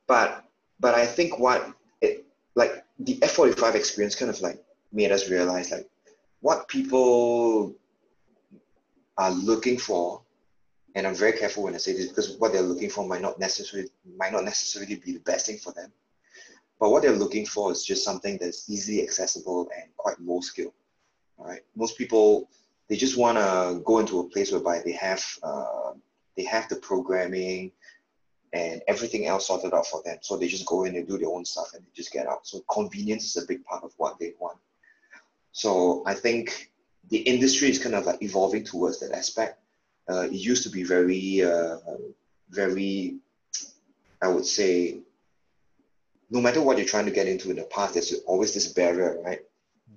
but 0.08 0.46
but 0.80 0.96
I 0.96 1.06
think 1.06 1.40
what 1.40 1.74
it 2.02 2.26
like 2.56 2.84
the 3.00 3.18
F45 3.18 3.76
experience 3.76 4.16
kind 4.16 4.30
of 4.30 4.40
like 4.42 4.64
made 4.92 5.12
us 5.12 5.30
realize 5.30 5.72
like 5.72 5.90
what 6.42 6.68
people 6.68 7.76
are 9.18 9.32
looking 9.32 9.78
for, 9.78 10.22
and 10.96 11.08
I'm 11.08 11.16
very 11.16 11.34
careful 11.34 11.64
when 11.64 11.74
I 11.74 11.78
say 11.78 11.94
this 11.94 12.08
because 12.08 12.38
what 12.38 12.54
they're 12.54 12.62
looking 12.62 12.90
for 12.90 13.08
might 13.08 13.22
not 13.22 13.40
necessarily 13.40 13.90
might 14.18 14.32
not 14.32 14.44
necessarily 14.44 14.96
be 14.96 15.14
the 15.14 15.20
best 15.20 15.46
thing 15.46 15.58
for 15.58 15.74
them. 15.74 15.92
But 16.80 16.92
what 16.92 17.04
they're 17.04 17.12
looking 17.12 17.46
for 17.46 17.72
is 17.72 17.86
just 17.86 18.04
something 18.04 18.38
that's 18.40 18.70
easily 18.70 19.02
accessible 19.02 19.70
and 19.76 19.96
quite 19.96 20.20
low 20.20 20.42
skill. 20.42 20.74
All 21.38 21.46
right, 21.46 21.62
most 21.76 21.98
people 21.98 22.50
they 22.88 22.96
just 22.96 23.18
want 23.18 23.38
to 23.38 23.82
go 23.84 24.00
into 24.00 24.20
a 24.20 24.30
place 24.30 24.52
whereby 24.52 24.82
they 24.86 24.92
have 24.92 25.24
uh, 25.42 25.94
they 26.38 26.44
have 26.44 26.68
the 26.70 26.76
programming 26.76 27.72
and 28.56 28.82
everything 28.88 29.28
else 29.28 29.48
sorted 29.48 29.74
out 29.74 29.86
for 29.86 30.02
them. 30.04 30.18
So 30.22 30.38
they 30.38 30.48
just 30.48 30.66
go 30.66 30.86
in 30.86 30.96
and 30.96 31.06
do 31.06 31.18
their 31.18 31.28
own 31.30 31.44
stuff 31.44 31.74
and 31.74 31.84
they 31.84 31.90
just 31.94 32.14
get 32.14 32.26
out. 32.26 32.48
So 32.48 32.64
convenience 32.72 33.26
is 33.26 33.44
a 33.44 33.46
big 33.46 33.66
part 33.66 33.84
of 33.84 33.92
what 33.98 34.18
they 34.18 34.34
want. 34.40 34.58
So 35.52 36.04
I 36.06 36.14
think 36.14 36.72
the 37.10 37.18
industry 37.18 37.70
is 37.70 37.80
kind 37.80 37.96
of 37.96 38.06
like 38.06 38.22
evolving 38.22 38.64
towards 38.64 39.00
that 39.02 39.12
aspect. 39.12 39.60
Uh, 40.10 40.22
it 40.22 40.32
used 40.32 40.64
to 40.64 40.70
be 40.70 40.84
very, 40.84 41.44
uh, 41.44 41.78
very, 42.50 43.18
I 44.22 44.30
would 44.30 44.46
say, 44.46 45.00
no 46.30 46.40
matter 46.40 46.62
what 46.62 46.78
you're 46.78 46.88
trying 46.88 47.06
to 47.06 47.12
get 47.12 47.28
into 47.28 47.50
in 47.50 47.58
the 47.58 47.64
past, 47.64 47.96
there's 47.96 48.14
always 48.26 48.54
this 48.54 48.72
barrier, 48.72 49.20
right? 49.24 49.42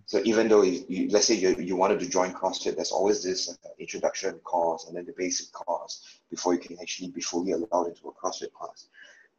So 0.07 0.21
even 0.25 0.49
though 0.49 0.63
you, 0.63 0.85
you 0.89 1.11
let's 1.11 1.27
say 1.27 1.35
you, 1.35 1.57
you 1.59 1.77
wanted 1.77 2.01
to 2.01 2.09
join 2.09 2.33
CrossFit, 2.33 2.77
there's 2.77 2.93
always 2.93 3.23
this 3.23 3.51
uh, 3.51 3.69
introduction 3.79 4.33
course 4.41 4.87
and 4.87 4.97
then 4.97 5.05
the 5.05 5.15
basic 5.17 5.53
course 5.53 6.21
before 6.31 6.55
you 6.55 6.61
can 6.61 6.79
actually 6.81 7.11
be 7.11 7.21
fully 7.21 7.53
allowed 7.53 7.89
into 7.89 8.09
a 8.09 8.13
CrossFit 8.13 8.53
class. 8.53 8.89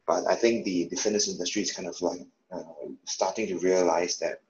But 0.06 0.26
I 0.28 0.34
think 0.34 0.64
the, 0.64 0.88
the 0.88 0.96
fitness 0.96 1.28
industry 1.28 1.62
is 1.62 1.72
kind 1.72 1.88
of 1.88 2.00
like 2.00 2.20
uh, 2.52 2.62
starting 3.04 3.46
to 3.48 3.58
realize 3.58 4.18
that 4.18 4.42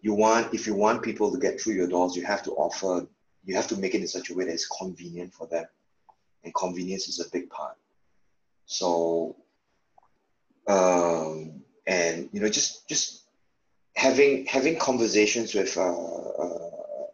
you 0.00 0.14
want 0.14 0.54
if 0.54 0.66
you 0.66 0.74
want 0.74 1.02
people 1.02 1.32
to 1.32 1.38
get 1.38 1.60
through 1.60 1.74
your 1.74 1.88
doors 1.88 2.16
you 2.16 2.24
have 2.24 2.42
to 2.42 2.52
offer 2.52 3.06
you 3.44 3.54
have 3.54 3.66
to 3.66 3.76
make 3.76 3.94
it 3.94 4.00
in 4.00 4.08
such 4.08 4.30
a 4.30 4.34
way 4.34 4.44
that 4.44 4.52
it's 4.52 4.68
convenient 4.68 5.32
for 5.32 5.46
them 5.46 5.64
and 6.44 6.54
convenience 6.54 7.08
is 7.08 7.20
a 7.20 7.30
big 7.30 7.48
part 7.50 7.76
so 8.66 9.36
um, 10.68 11.62
and 11.86 12.28
you 12.32 12.40
know 12.40 12.48
just 12.48 12.88
just 12.88 13.17
having 13.98 14.46
having 14.46 14.78
conversations 14.78 15.54
with 15.54 15.76
uh, 15.76 15.82
uh, 15.82 16.68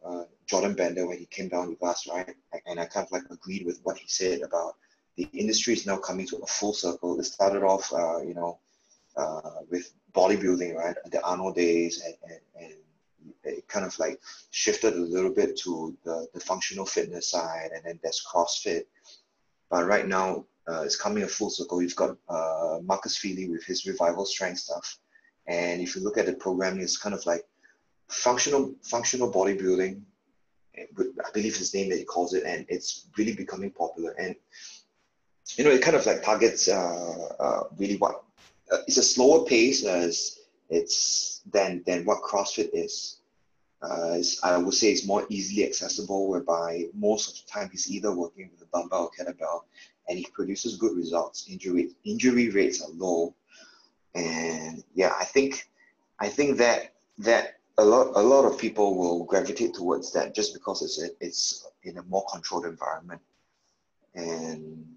uh, 0.05 0.24
Jordan 0.47 0.74
Bender 0.74 1.07
when 1.07 1.18
he 1.18 1.24
came 1.24 1.49
down 1.49 1.70
with 1.70 1.82
us 1.82 2.07
right 2.07 2.35
and 2.66 2.78
I 2.78 2.85
kind 2.85 3.07
of 3.07 3.12
like 3.12 3.22
agreed 3.30 3.64
with 3.64 3.80
what 3.85 3.97
he 3.97 4.07
said 4.07 4.43
about 4.43 4.74
the 5.16 5.26
industry 5.32 5.72
is 5.72 5.87
now 5.87 5.97
coming 5.97 6.26
to 6.26 6.37
a 6.37 6.47
full 6.47 6.74
circle 6.74 7.18
it 7.18 7.24
started 7.24 7.62
off 7.62 7.91
uh, 7.91 8.20
you 8.20 8.35
know 8.35 8.59
uh, 9.16 9.61
with 9.70 9.93
bodybuilding, 10.12 10.74
right? 10.74 10.97
The 11.11 11.24
Arnold 11.24 11.55
days, 11.55 12.03
and, 12.05 12.14
and, 12.24 12.41
and, 12.61 12.74
it 13.45 13.68
kind 13.68 13.85
of 13.87 13.99
like 13.99 14.18
shifted 14.51 14.95
a 14.95 14.99
little 14.99 15.30
bit 15.30 15.57
to 15.59 15.95
the, 16.05 16.26
the 16.32 16.41
functional 16.41 16.87
fitness 16.87 17.28
side, 17.28 17.70
and 17.74 17.85
then 17.85 18.01
there's 18.03 18.24
CrossFit. 18.26 18.85
But 19.70 19.87
right 19.87 20.07
now, 20.09 20.47
uh, 20.66 20.82
it's 20.82 20.97
coming 20.97 21.22
a 21.22 21.28
full 21.28 21.51
circle. 21.51 21.82
You've 21.82 21.95
got 21.95 22.16
Marcus 22.82 23.16
Filly 23.18 23.49
with 23.49 23.64
his 23.64 23.87
revival 23.87 24.24
strength 24.24 24.61
stuff, 24.61 24.99
and 25.47 25.80
if 25.80 25.95
you 25.95 26.03
look 26.03 26.18
at 26.18 26.26
the 26.26 26.34
programming, 26.34 26.82
it's 26.82 26.97
kind 26.97 27.14
of 27.14 27.24
like 27.26 27.45
functional 28.09 28.74
functional 28.82 29.32
bodybuilding. 29.32 30.01
I 30.76 31.30
believe 31.32 31.57
his 31.57 31.72
name 31.72 31.90
that 31.90 31.99
he 31.99 32.05
calls 32.05 32.34
it, 32.34 32.45
and 32.45 32.66
it's 32.68 33.07
really 33.16 33.34
becoming 33.34 33.70
popular. 33.70 34.12
And 34.12 34.34
you 35.57 35.64
know, 35.64 35.70
it 35.70 35.82
kind 35.82 35.97
of 35.97 36.07
like 36.07 36.22
targets 36.22 36.68
uh, 36.68 37.28
uh 37.38 37.62
really 37.76 37.97
what 37.97 38.24
uh, 38.72 38.78
it's 38.86 38.97
a 38.97 39.03
slower 39.03 39.45
pace 39.45 39.84
as 39.84 40.40
it's 40.70 41.42
than 41.53 41.82
than 41.86 42.05
what 42.05 42.22
CrossFit 42.22 42.70
is. 42.72 43.18
Uh, 43.82 44.16
I 44.42 44.57
would 44.57 44.72
say 44.72 44.90
it's 44.90 45.07
more 45.07 45.26
easily 45.28 45.66
accessible, 45.66 46.28
whereby 46.28 46.86
most 46.95 47.28
of 47.28 47.34
the 47.34 47.51
time 47.53 47.68
he's 47.70 47.90
either 47.90 48.14
working 48.14 48.49
with 48.51 48.66
a 48.66 48.70
dumbbell 48.72 49.05
or 49.05 49.11
kettlebell, 49.11 49.64
and 50.09 50.18
he 50.18 50.26
produces 50.32 50.76
good 50.76 50.97
results. 50.97 51.47
Injury 51.51 51.90
injury 52.05 52.49
rates 52.49 52.82
are 52.82 52.90
low, 52.95 53.34
and 54.15 54.83
yeah, 54.95 55.12
I 55.19 55.25
think 55.25 55.69
I 56.21 56.29
think 56.29 56.59
that 56.59 56.95
that 57.19 57.59
a 57.79 57.85
lot 57.85 58.12
a 58.15 58.23
lot 58.23 58.45
of 58.45 58.59
people 58.59 58.97
will 58.97 59.25
gravitate 59.25 59.75
towards 59.75 60.12
that 60.12 60.35
just 60.35 60.55
because 60.55 60.83
it's 60.83 61.03
it's 61.21 61.67
in 61.83 61.99
a 61.99 62.03
more 62.05 62.25
controlled 62.33 62.67
environment, 62.67 63.21
and 64.15 64.95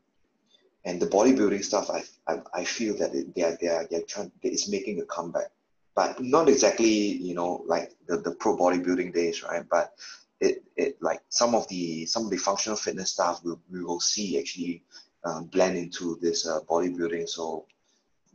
and 0.88 1.02
the 1.02 1.06
bodybuilding 1.08 1.66
stuff, 1.66 1.90
I, 1.90 2.02
I, 2.32 2.42
I 2.54 2.64
feel 2.64 2.98
that 2.98 3.14
it, 3.14 3.36
they 3.36 3.44
are, 3.44 3.58
they 3.60 3.68
are, 3.68 3.86
they're 3.92 4.04
trying, 4.04 4.32
it's 4.42 4.70
making 4.70 5.02
a 5.02 5.06
comeback, 5.06 5.52
but 5.96 6.22
not 6.22 6.48
exactly, 6.48 6.88
you 6.88 7.36
know, 7.36 7.62
like 7.68 7.92
the, 8.08 8.18
the 8.18 8.32
pro 8.32 8.56
bodybuilding 8.56 9.14
days, 9.14 9.44
right? 9.44 9.66
But 9.70 9.94
it, 10.40 10.64
it 10.78 10.98
like 11.02 11.22
some 11.28 11.56
of 11.56 11.68
the, 11.68 12.06
some 12.06 12.24
of 12.24 12.32
the 12.32 12.38
functional 12.38 12.78
fitness 12.78 13.12
stuff 13.12 13.42
we, 13.44 13.56
we 13.70 13.84
will 13.84 14.00
see 14.00 14.40
actually 14.40 14.82
um, 15.26 15.48
blend 15.48 15.78
into 15.78 16.18
this 16.22 16.48
uh, 16.48 16.62
bodybuilding. 16.70 17.28
So 17.28 17.66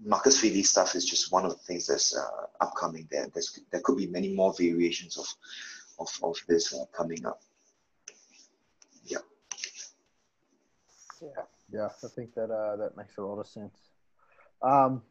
Marcus 0.04 0.40
Filly 0.40 0.62
stuff 0.62 0.94
is 0.94 1.04
just 1.04 1.32
one 1.32 1.44
of 1.44 1.52
the 1.52 1.58
things 1.58 1.86
that's 1.86 2.16
uh, 2.16 2.46
upcoming 2.60 3.08
there. 3.10 3.28
There's, 3.32 3.60
there 3.70 3.80
could 3.80 3.96
be 3.96 4.06
many 4.06 4.34
more 4.34 4.52
variations 4.52 5.16
of, 5.16 5.26
of, 5.98 6.08
of 6.22 6.36
this 6.48 6.74
uh, 6.74 6.84
coming 6.92 7.24
up. 7.26 7.40
Yeah. 9.04 9.18
Yeah, 11.20 11.28
yeah, 11.72 11.88
I 12.04 12.08
think 12.08 12.34
that 12.34 12.50
uh, 12.50 12.76
that 12.76 12.96
makes 12.96 13.16
a 13.18 13.22
lot 13.22 13.38
of 13.38 13.46
sense. 13.46 13.76
Um, 14.62 15.02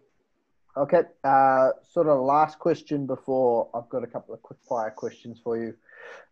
okay, 0.75 1.03
uh, 1.23 1.69
sort 1.89 2.07
of 2.07 2.19
last 2.21 2.59
question 2.59 3.05
before 3.05 3.69
I've 3.73 3.89
got 3.89 4.03
a 4.03 4.07
couple 4.07 4.33
of 4.33 4.41
quick 4.41 4.59
fire 4.67 4.91
questions 4.91 5.39
for 5.43 5.57
you. 5.57 5.73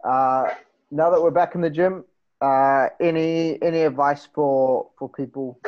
Uh, 0.04 0.50
now 0.92 1.10
that 1.12 1.22
we're 1.22 1.32
back 1.32 1.56
in 1.56 1.62
the 1.62 1.70
gym, 1.70 2.04
uh, 2.42 2.88
any 3.00 3.62
any 3.62 3.82
advice 3.82 4.28
for 4.34 4.90
for 4.98 5.10
people 5.10 5.60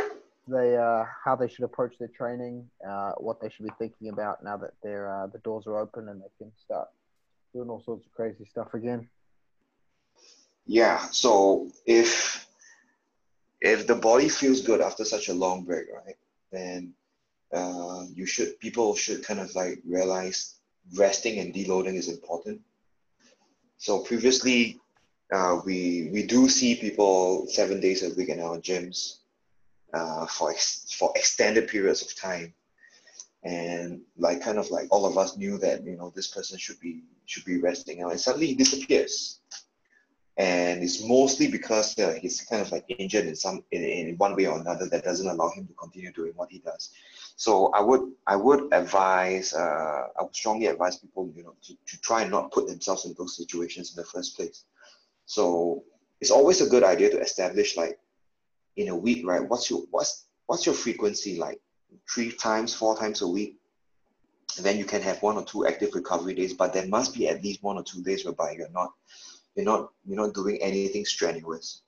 they 0.51 0.77
uh, 0.77 1.05
how 1.23 1.35
they 1.35 1.47
should 1.47 1.63
approach 1.63 1.97
their 1.97 2.09
training, 2.09 2.69
uh, 2.87 3.13
what 3.17 3.41
they 3.41 3.49
should 3.49 3.65
be 3.65 3.71
thinking 3.79 4.09
about 4.09 4.43
now 4.43 4.57
that 4.57 4.73
their 4.83 5.09
uh, 5.09 5.27
the 5.27 5.39
doors 5.39 5.65
are 5.67 5.79
open 5.79 6.09
and 6.09 6.21
they 6.21 6.31
can 6.37 6.51
start 6.63 6.89
doing 7.53 7.69
all 7.69 7.81
sorts 7.83 8.05
of 8.05 8.11
crazy 8.11 8.45
stuff 8.45 8.73
again. 8.73 9.09
Yeah. 10.65 11.07
So 11.11 11.69
if 11.85 12.47
if 13.61 13.87
the 13.87 13.95
body 13.95 14.29
feels 14.29 14.61
good 14.61 14.81
after 14.81 15.05
such 15.05 15.29
a 15.29 15.33
long 15.33 15.63
break, 15.63 15.85
right, 15.93 16.17
then 16.51 16.93
uh, 17.53 18.05
you 18.13 18.25
should 18.25 18.59
people 18.59 18.95
should 18.95 19.23
kind 19.23 19.39
of 19.39 19.53
like 19.55 19.79
realize 19.85 20.55
resting 20.95 21.39
and 21.39 21.53
deloading 21.53 21.95
is 21.95 22.09
important. 22.09 22.61
So 23.77 23.99
previously, 23.99 24.79
uh, 25.33 25.61
we 25.65 26.09
we 26.11 26.23
do 26.27 26.49
see 26.49 26.75
people 26.75 27.47
seven 27.47 27.79
days 27.79 28.03
a 28.03 28.13
week 28.15 28.29
in 28.29 28.39
our 28.41 28.57
gyms 28.57 29.20
uh, 29.93 30.25
for 30.27 30.51
ex- 30.51 30.93
for 30.97 31.11
extended 31.15 31.67
periods 31.67 32.01
of 32.01 32.15
time, 32.15 32.53
and 33.43 34.01
like 34.17 34.41
kind 34.41 34.57
of 34.57 34.69
like 34.69 34.87
all 34.91 35.05
of 35.05 35.17
us 35.17 35.37
knew 35.37 35.57
that 35.57 35.83
you 35.83 35.97
know 35.97 36.11
this 36.15 36.27
person 36.27 36.57
should 36.57 36.79
be 36.79 37.03
should 37.25 37.45
be 37.45 37.59
resting 37.59 38.01
out, 38.01 38.11
and 38.11 38.19
suddenly 38.19 38.47
he 38.47 38.55
disappears, 38.55 39.39
and 40.37 40.83
it's 40.83 41.03
mostly 41.07 41.47
because 41.47 41.97
uh, 41.99 42.13
he's 42.21 42.41
kind 42.41 42.61
of 42.61 42.71
like 42.71 42.85
injured 42.97 43.25
in 43.25 43.35
some 43.35 43.63
in, 43.71 43.83
in 43.83 44.15
one 44.17 44.35
way 44.35 44.45
or 44.45 44.59
another 44.59 44.87
that 44.87 45.03
doesn't 45.03 45.27
allow 45.27 45.49
him 45.51 45.67
to 45.67 45.73
continue 45.73 46.11
doing 46.11 46.33
what 46.35 46.49
he 46.51 46.59
does. 46.59 46.91
So 47.35 47.71
I 47.73 47.81
would 47.81 48.11
I 48.27 48.35
would 48.35 48.73
advise 48.73 49.53
uh, 49.53 50.07
I 50.19 50.23
would 50.23 50.35
strongly 50.35 50.67
advise 50.67 50.97
people 50.97 51.31
you 51.35 51.43
know 51.43 51.55
to, 51.63 51.73
to 51.73 52.01
try 52.01 52.21
and 52.21 52.31
not 52.31 52.51
put 52.51 52.67
themselves 52.67 53.05
in 53.05 53.15
those 53.17 53.35
situations 53.35 53.91
in 53.91 54.01
the 54.01 54.07
first 54.07 54.37
place. 54.37 54.63
So 55.25 55.83
it's 56.21 56.31
always 56.31 56.61
a 56.61 56.69
good 56.69 56.83
idea 56.83 57.09
to 57.09 57.19
establish 57.19 57.75
like 57.75 57.97
in 58.77 58.89
a 58.89 58.95
week, 58.95 59.25
right? 59.25 59.47
What's 59.47 59.69
your 59.69 59.83
what's 59.91 60.25
what's 60.47 60.65
your 60.65 60.75
frequency 60.75 61.37
like? 61.37 61.59
Three 62.09 62.31
times, 62.31 62.73
four 62.73 62.97
times 62.97 63.21
a 63.21 63.27
week. 63.27 63.57
And 64.57 64.65
then 64.65 64.77
you 64.77 64.85
can 64.85 65.01
have 65.01 65.21
one 65.21 65.37
or 65.37 65.43
two 65.43 65.65
active 65.65 65.93
recovery 65.93 66.33
days, 66.33 66.53
but 66.53 66.73
there 66.73 66.87
must 66.87 67.13
be 67.13 67.27
at 67.27 67.43
least 67.43 67.63
one 67.63 67.77
or 67.77 67.83
two 67.83 68.01
days 68.01 68.25
whereby 68.25 68.51
you're 68.57 68.69
not 68.69 68.91
you're 69.55 69.65
not 69.65 69.91
you're 70.05 70.17
not 70.17 70.33
doing 70.33 70.57
anything 70.61 71.05
strenuous. 71.05 71.81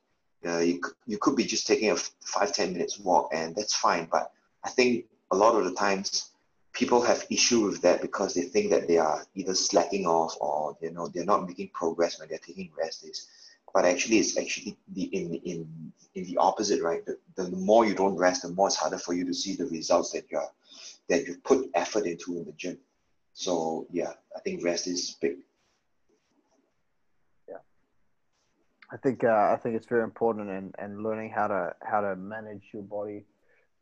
Uh, 0.45 0.59
you, 0.59 0.81
you 1.07 1.17
could 1.17 1.37
be 1.37 1.45
just 1.45 1.65
taking 1.65 1.91
a 1.91 1.95
five 1.95 2.53
ten 2.53 2.73
minutes 2.73 2.99
walk 2.99 3.29
and 3.33 3.55
that's 3.55 3.73
fine 3.73 4.05
but 4.11 4.33
i 4.65 4.69
think 4.69 5.05
a 5.31 5.35
lot 5.35 5.55
of 5.55 5.63
the 5.63 5.73
times 5.73 6.31
people 6.73 7.01
have 7.01 7.25
issue 7.29 7.65
with 7.65 7.81
that 7.81 8.01
because 8.01 8.33
they 8.33 8.41
think 8.41 8.69
that 8.69 8.85
they 8.85 8.97
are 8.97 9.25
either 9.35 9.55
slacking 9.55 10.05
off 10.05 10.35
or 10.41 10.75
you 10.81 10.91
know 10.91 11.07
they're 11.07 11.23
not 11.23 11.47
making 11.47 11.69
progress 11.73 12.19
when 12.19 12.27
they're 12.27 12.37
taking 12.39 12.69
rest 12.77 13.03
days 13.03 13.29
but 13.73 13.85
actually 13.85 14.19
it's 14.19 14.37
actually 14.37 14.77
the 14.93 15.03
in 15.03 15.33
in 15.35 15.93
in 16.15 16.23
the 16.25 16.37
opposite 16.37 16.81
right? 16.81 17.05
The, 17.05 17.17
the 17.35 17.49
more 17.49 17.85
you 17.85 17.95
don't 17.95 18.15
rest 18.15 18.43
the 18.43 18.49
more 18.49 18.67
it's 18.67 18.75
harder 18.75 18.97
for 18.97 19.13
you 19.13 19.25
to 19.25 19.33
see 19.33 19.55
the 19.55 19.65
results 19.65 20.11
that 20.11 20.25
you're 20.31 20.51
that 21.09 21.25
you 21.27 21.37
put 21.43 21.69
effort 21.73 22.05
into 22.05 22.37
in 22.37 22.45
the 22.45 22.53
gym. 22.53 22.77
So 23.33 23.87
yeah 23.91 24.13
i 24.35 24.39
think 24.39 24.63
rest 24.63 24.87
is 24.87 25.17
big. 25.21 25.37
Yeah. 27.49 27.61
I 28.91 28.97
think 28.97 29.23
uh, 29.23 29.51
i 29.53 29.57
think 29.61 29.75
it's 29.75 29.87
very 29.87 30.03
important 30.03 30.49
and 30.49 30.75
and 30.77 31.03
learning 31.03 31.31
how 31.31 31.47
to 31.47 31.73
how 31.81 32.01
to 32.01 32.15
manage 32.15 32.69
your 32.73 32.83
body 32.83 33.25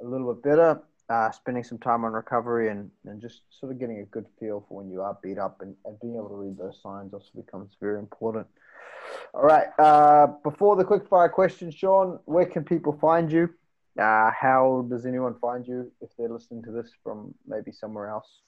a 0.01 0.05
little 0.05 0.33
bit 0.33 0.43
better 0.43 0.81
uh, 1.11 1.29
spending 1.31 1.63
some 1.63 1.77
time 1.77 2.05
on 2.05 2.13
recovery 2.13 2.69
and, 2.69 2.89
and 3.05 3.21
just 3.21 3.41
sort 3.49 3.71
of 3.71 3.79
getting 3.79 3.99
a 3.99 4.05
good 4.05 4.25
feel 4.39 4.65
for 4.67 4.77
when 4.77 4.89
you 4.89 5.01
are 5.01 5.17
beat 5.21 5.37
up 5.37 5.59
and, 5.59 5.75
and 5.83 5.99
being 5.99 6.15
able 6.15 6.29
to 6.29 6.35
read 6.35 6.57
those 6.57 6.79
signs 6.81 7.13
also 7.13 7.27
becomes 7.35 7.75
very 7.81 7.99
important. 7.99 8.47
All 9.33 9.43
right. 9.43 9.67
Uh, 9.79 10.27
before 10.43 10.75
the 10.75 10.83
quick 10.83 11.07
fire 11.07 11.29
question, 11.29 11.71
Shawn, 11.71 12.19
where 12.25 12.45
can 12.45 12.63
people 12.63 12.97
find 12.99 13.31
you? 13.31 13.49
Uh, 13.97 14.31
how 14.31 14.85
does 14.89 15.05
anyone 15.05 15.35
find 15.39 15.67
you 15.67 15.91
if 16.01 16.09
they're 16.17 16.29
listening 16.29 16.63
to 16.63 16.71
this 16.71 16.91
from 17.03 17.33
maybe 17.47 17.71
somewhere 17.71 18.09
else? 18.09 18.41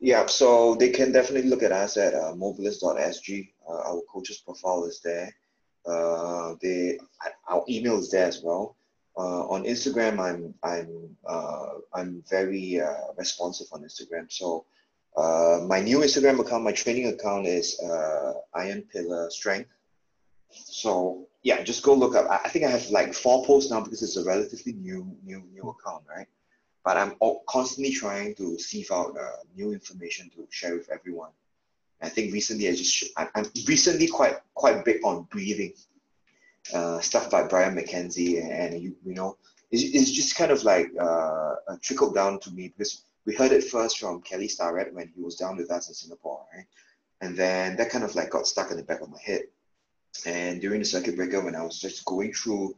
Yeah, 0.00 0.26
so 0.26 0.74
they 0.76 0.90
can 0.90 1.12
definitely 1.12 1.50
look 1.50 1.62
at 1.62 1.72
us 1.72 1.96
at 1.96 2.14
uh, 2.14 2.32
mobilus.sg. 2.32 3.48
Uh, 3.68 3.72
our 3.72 4.00
coach's 4.12 4.38
profile 4.38 4.84
is 4.84 5.00
there. 5.04 5.34
Uh, 5.86 6.54
they, 6.62 6.98
our 7.48 7.64
email 7.68 7.98
is 7.98 8.10
there 8.10 8.26
as 8.26 8.42
well. 8.42 8.76
Uh, 9.16 9.46
on 9.48 9.64
Instagram, 9.64 10.18
I'm 10.18 10.54
I'm 10.62 11.16
uh, 11.26 11.66
I'm 11.92 12.22
very 12.30 12.80
uh, 12.80 13.12
responsive 13.18 13.66
on 13.72 13.82
Instagram. 13.82 14.30
So 14.30 14.64
uh, 15.16 15.60
my 15.66 15.80
new 15.80 15.98
Instagram 15.98 16.40
account, 16.40 16.64
my 16.64 16.72
training 16.72 17.08
account 17.08 17.46
is 17.46 17.80
uh, 17.80 18.34
Iron 18.54 18.82
Pillar 18.82 19.30
Strength. 19.30 19.70
So 20.50 21.26
yeah, 21.42 21.62
just 21.62 21.82
go 21.82 21.94
look 21.94 22.14
up. 22.14 22.26
I, 22.30 22.48
think 22.48 22.64
I 22.64 22.70
have 22.70 22.88
like 22.90 23.14
four 23.14 23.44
posts 23.44 23.70
now 23.70 23.80
because 23.80 24.02
it's 24.02 24.16
a 24.16 24.24
relatively 24.24 24.72
new 24.72 25.16
new 25.24 25.42
new 25.52 25.62
account, 25.62 26.04
right? 26.08 26.26
But 26.84 26.96
I'm 26.96 27.14
constantly 27.48 27.92
trying 27.92 28.34
to 28.36 28.58
sieve 28.58 28.90
out 28.90 29.16
uh, 29.18 29.42
new 29.54 29.72
information 29.72 30.30
to 30.30 30.46
share 30.50 30.74
with 30.74 30.88
everyone. 30.90 31.30
I 32.02 32.08
think 32.08 32.32
recently 32.32 32.68
I 32.68 32.72
just 32.72 33.04
I'm 33.16 33.44
recently 33.66 34.06
quite 34.06 34.36
quite 34.54 34.84
big 34.84 35.04
on 35.04 35.24
breathing 35.30 35.74
uh, 36.72 37.00
stuff 37.00 37.30
by 37.30 37.42
Brian 37.46 37.74
McKenzie, 37.74 38.40
and, 38.40 38.52
and 38.52 38.82
you, 38.82 38.96
you 39.04 39.14
know, 39.14 39.36
it's, 39.70 39.82
it's 39.82 40.10
just 40.10 40.36
kind 40.36 40.50
of 40.50 40.62
like 40.64 40.90
uh, 41.00 41.54
trickled 41.82 42.14
down 42.14 42.40
to 42.40 42.50
me 42.50 42.72
because 42.76 43.04
we 43.30 43.36
heard 43.36 43.52
it 43.52 43.62
first 43.62 44.00
from 44.00 44.20
Kelly 44.22 44.48
Starrett 44.48 44.92
when 44.92 45.06
he 45.14 45.22
was 45.22 45.36
down 45.36 45.56
with 45.56 45.70
us 45.70 45.86
in 45.86 45.94
Singapore, 45.94 46.44
right? 46.52 46.66
And 47.20 47.36
then 47.36 47.76
that 47.76 47.88
kind 47.88 48.02
of 48.02 48.16
like 48.16 48.28
got 48.28 48.44
stuck 48.44 48.72
in 48.72 48.76
the 48.76 48.82
back 48.82 49.02
of 49.02 49.08
my 49.08 49.20
head. 49.24 49.42
And 50.26 50.60
during 50.60 50.80
the 50.80 50.84
circuit 50.84 51.14
breaker, 51.14 51.40
when 51.40 51.54
I 51.54 51.62
was 51.62 51.78
just 51.78 52.04
going 52.04 52.32
through 52.32 52.74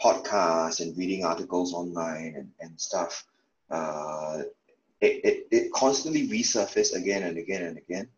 podcasts 0.00 0.78
and 0.80 0.96
reading 0.96 1.24
articles 1.24 1.74
online 1.74 2.34
and, 2.36 2.48
and 2.60 2.80
stuff, 2.80 3.26
uh, 3.72 4.42
it, 5.00 5.24
it, 5.24 5.46
it 5.50 5.72
constantly 5.72 6.28
resurfaced 6.28 6.94
again 6.94 7.24
and 7.24 7.36
again 7.36 7.64
and 7.64 7.78
again 7.78 8.08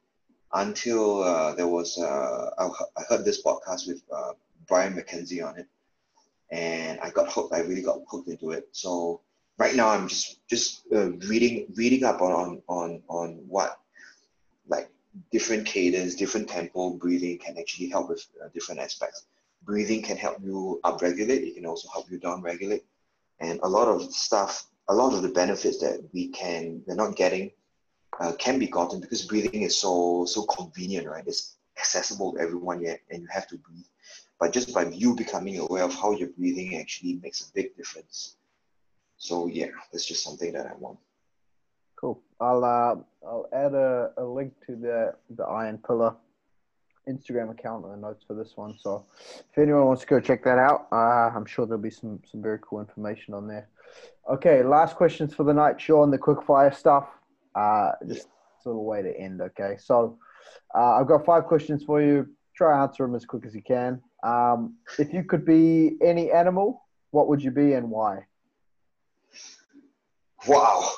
until 0.53 1.23
uh, 1.23 1.55
there 1.55 1.69
was, 1.69 1.97
uh, 1.97 2.51
I, 2.59 2.69
I 2.99 3.03
heard 3.09 3.25
this 3.25 3.43
podcast 3.43 3.89
with 3.89 4.03
uh, 4.15 4.33
Brian 4.69 4.93
McKenzie 4.93 5.43
on 5.43 5.59
it, 5.59 5.67
and 6.51 7.01
I 7.01 7.09
got 7.09 7.33
hooked. 7.33 7.55
I 7.55 7.61
really 7.61 7.83
got 7.83 8.01
hooked 8.07 8.29
into 8.29 8.51
it. 8.51 8.69
So 8.73 9.23
right 9.61 9.77
now, 9.77 9.91
I'm 9.91 10.09
just 10.09 10.41
just 10.49 10.87
uh, 10.93 11.11
reading 11.33 11.67
reading 11.77 12.03
up 12.05 12.21
on 12.23 12.63
on 12.67 13.03
on 13.09 13.29
what 13.47 13.79
like 14.67 14.91
different 15.31 15.67
cadence, 15.67 16.17
different 16.17 16.49
tempo 16.49 16.91
breathing 16.91 17.39
can 17.39 17.59
actually 17.59 17.89
help 17.91 18.09
with 18.09 18.27
uh, 18.43 18.49
different 18.55 18.81
aspects. 18.81 19.27
Breathing 19.63 20.03
can 20.03 20.17
help 20.17 20.39
you 20.43 20.81
upregulate. 20.83 21.47
It 21.47 21.55
can 21.57 21.67
also 21.67 21.89
help 21.93 22.11
you 22.11 22.19
downregulate, 22.19 22.83
and 23.39 23.61
a 23.63 23.69
lot 23.69 23.87
of 23.87 24.13
stuff, 24.13 24.67
a 24.89 24.95
lot 24.95 25.13
of 25.13 25.23
the 25.23 25.29
benefits 25.29 25.79
that 25.81 26.09
we 26.15 26.29
can 26.29 26.83
we're 26.87 26.95
not 26.95 27.15
getting 27.15 27.51
uh, 28.19 28.33
can 28.39 28.59
be 28.59 28.67
gotten 28.67 29.01
because 29.01 29.23
breathing 29.27 29.63
is 29.63 29.77
so 29.77 30.25
so 30.25 30.43
convenient, 30.45 31.07
right? 31.07 31.25
It's 31.27 31.57
accessible 31.79 32.33
to 32.33 32.41
everyone 32.41 32.83
yet, 32.83 33.01
and 33.11 33.23
you 33.23 33.29
have 33.31 33.47
to 33.49 33.59
breathe 33.59 33.85
but 34.41 34.55
just 34.55 34.73
by 34.73 34.87
you 34.87 35.15
becoming 35.15 35.59
aware 35.59 35.85
of 35.85 35.95
how 35.95 36.13
you're 36.13 36.29
breathing 36.39 36.79
actually 36.79 37.21
makes 37.23 37.43
a 37.43 37.53
big 37.53 37.77
difference. 37.77 38.37
So 39.21 39.49
yeah, 39.49 39.67
that's 39.93 40.07
just 40.07 40.25
something 40.25 40.51
that 40.55 40.67
I 40.67 40.75
want. 40.79 40.99
Cool. 41.95 42.23
I'll 42.41 42.65
uh, 42.65 42.97
I'll 43.25 43.47
add 43.53 43.75
a, 43.75 44.13
a 44.17 44.25
link 44.25 44.55
to 44.67 44.75
the 44.75 45.15
the 45.37 45.45
Iron 45.45 45.77
Pillar 45.77 46.17
Instagram 47.07 47.51
account 47.51 47.85
in 47.85 47.91
the 47.91 47.99
notes 47.99 48.25
for 48.27 48.33
this 48.33 48.57
one. 48.57 48.79
So 48.81 49.05
if 49.53 49.59
anyone 49.59 49.85
wants 49.85 50.01
to 50.03 50.09
go 50.09 50.21
check 50.21 50.43
that 50.45 50.59
out, 50.59 50.89
uh, 50.91 51.37
I'm 51.37 51.45
sure 51.45 51.67
there'll 51.67 51.83
be 51.83 51.91
some 51.91 52.21
some 52.25 52.41
very 52.41 52.59
cool 52.63 52.81
information 52.81 53.35
on 53.35 53.47
there. 53.47 53.69
Okay, 54.31 54.63
last 54.63 54.97
questions 54.97 55.35
for 55.35 55.45
the 55.45 55.53
night, 55.53 55.79
Shawn. 55.79 56.11
The 56.11 56.19
quick 56.19 56.43
fire 56.43 56.73
stuff. 56.73 57.07
Uh, 57.55 57.93
just 58.09 58.29
sort 58.63 58.77
of 58.77 58.83
way 58.83 59.03
to 59.03 59.15
end. 59.21 59.43
Okay, 59.43 59.77
so 59.79 60.19
uh, 60.75 60.95
I've 60.95 61.07
got 61.07 61.27
five 61.27 61.45
questions 61.45 61.85
for 61.85 62.01
you. 62.01 62.27
Try 62.57 62.83
answer 62.83 63.05
them 63.05 63.15
as 63.15 63.27
quick 63.27 63.45
as 63.45 63.55
you 63.55 63.63
can. 63.63 64.01
Um, 64.23 64.77
if 64.99 65.13
you 65.13 65.25
could 65.25 65.45
be 65.45 65.99
any 66.03 66.33
animal, 66.33 66.87
what 67.11 67.29
would 67.29 67.43
you 67.43 67.51
be 67.51 67.75
and 67.75 67.91
why? 67.91 68.25
Wow, 70.47 70.91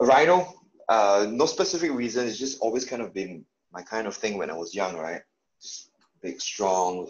rhino. 0.00 0.54
Uh, 0.88 1.26
no 1.30 1.46
specific 1.46 1.92
reason. 1.92 2.26
It's 2.26 2.38
just 2.38 2.60
always 2.60 2.84
kind 2.84 3.02
of 3.02 3.12
been 3.12 3.44
my 3.72 3.82
kind 3.82 4.06
of 4.06 4.16
thing 4.16 4.38
when 4.38 4.50
I 4.50 4.54
was 4.54 4.74
young, 4.74 4.96
right? 4.96 5.22
Just 5.60 5.90
big, 6.22 6.40
strong, 6.40 7.08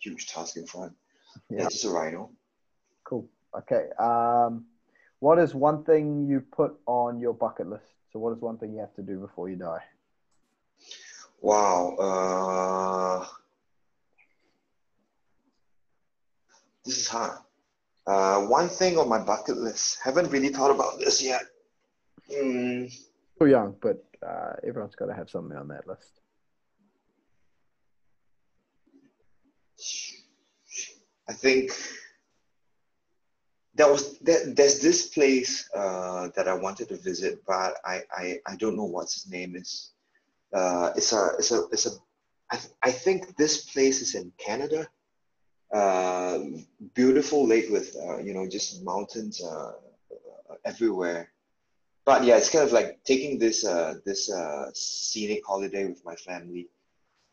huge 0.00 0.26
tusk 0.26 0.56
in 0.56 0.66
front. 0.66 0.92
Yeah, 1.50 1.62
yeah 1.62 1.68
just 1.68 1.84
a 1.84 1.90
rhino. 1.90 2.30
Cool. 3.04 3.28
Okay. 3.56 3.88
Um, 3.98 4.64
what 5.20 5.38
is 5.38 5.54
one 5.54 5.84
thing 5.84 6.26
you 6.26 6.40
put 6.40 6.78
on 6.86 7.20
your 7.20 7.34
bucket 7.34 7.68
list? 7.68 7.84
So, 8.12 8.18
what 8.18 8.32
is 8.32 8.40
one 8.40 8.58
thing 8.58 8.72
you 8.72 8.80
have 8.80 8.94
to 8.94 9.02
do 9.02 9.18
before 9.18 9.48
you 9.48 9.56
die? 9.56 9.82
Wow. 11.40 11.96
Uh, 11.96 13.26
this 16.84 16.98
is 16.98 17.08
hard. 17.08 17.38
Uh, 18.06 18.42
one 18.42 18.68
thing 18.68 18.98
on 18.98 19.08
my 19.08 19.18
bucket 19.18 19.56
list. 19.56 19.98
Haven't 20.02 20.30
really 20.30 20.48
thought 20.50 20.70
about 20.70 20.98
this 20.98 21.22
yet. 21.22 21.42
Mm, 22.30 22.92
Still 23.36 23.48
young, 23.48 23.76
but 23.80 24.04
uh, 24.26 24.52
everyone's 24.66 24.94
got 24.94 25.06
to 25.06 25.14
have 25.14 25.30
something 25.30 25.56
on 25.56 25.68
that 25.68 25.86
list. 25.86 26.20
I 31.28 31.32
think 31.32 31.72
there 33.74 33.88
was 33.88 34.18
there, 34.20 34.52
there's 34.52 34.80
this 34.80 35.08
place 35.08 35.68
uh, 35.74 36.28
that 36.36 36.46
I 36.48 36.54
wanted 36.54 36.88
to 36.90 36.96
visit, 36.96 37.42
but 37.46 37.76
I, 37.84 38.02
I, 38.12 38.38
I 38.46 38.56
don't 38.56 38.76
know 38.76 38.84
what 38.84 39.04
its 39.04 39.28
name 39.28 39.56
is. 39.56 39.90
Uh, 40.52 40.92
it's 40.96 41.12
a 41.12 41.30
it's 41.38 41.50
a 41.50 41.64
it's 41.72 41.86
a 41.86 41.90
I, 42.52 42.56
th- 42.56 42.72
I 42.82 42.90
think 42.92 43.36
this 43.36 43.64
place 43.64 44.00
is 44.00 44.14
in 44.14 44.30
Canada. 44.38 44.86
Uh, 45.74 46.38
beautiful 46.94 47.44
lake 47.48 47.68
with 47.68 47.96
uh, 47.96 48.18
you 48.18 48.32
know 48.32 48.46
just 48.48 48.84
mountains 48.84 49.42
uh, 49.42 49.72
everywhere. 50.64 51.32
But 52.04 52.22
yeah, 52.22 52.36
it's 52.36 52.48
kind 52.48 52.64
of 52.64 52.70
like 52.70 53.02
taking 53.02 53.40
this 53.40 53.66
uh, 53.66 53.94
this 54.04 54.30
uh, 54.30 54.70
scenic 54.72 55.42
holiday 55.44 55.86
with 55.86 56.04
my 56.04 56.14
family, 56.14 56.68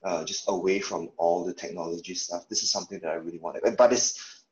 uh, 0.03 0.23
just 0.23 0.45
away 0.47 0.79
from 0.79 1.09
all 1.17 1.45
the 1.45 1.53
technology 1.53 2.15
stuff. 2.15 2.49
This 2.49 2.63
is 2.63 2.71
something 2.71 2.99
that 3.01 3.11
I 3.11 3.15
really 3.15 3.37
wanted, 3.37 3.77
but 3.77 3.93
it's 3.93 4.43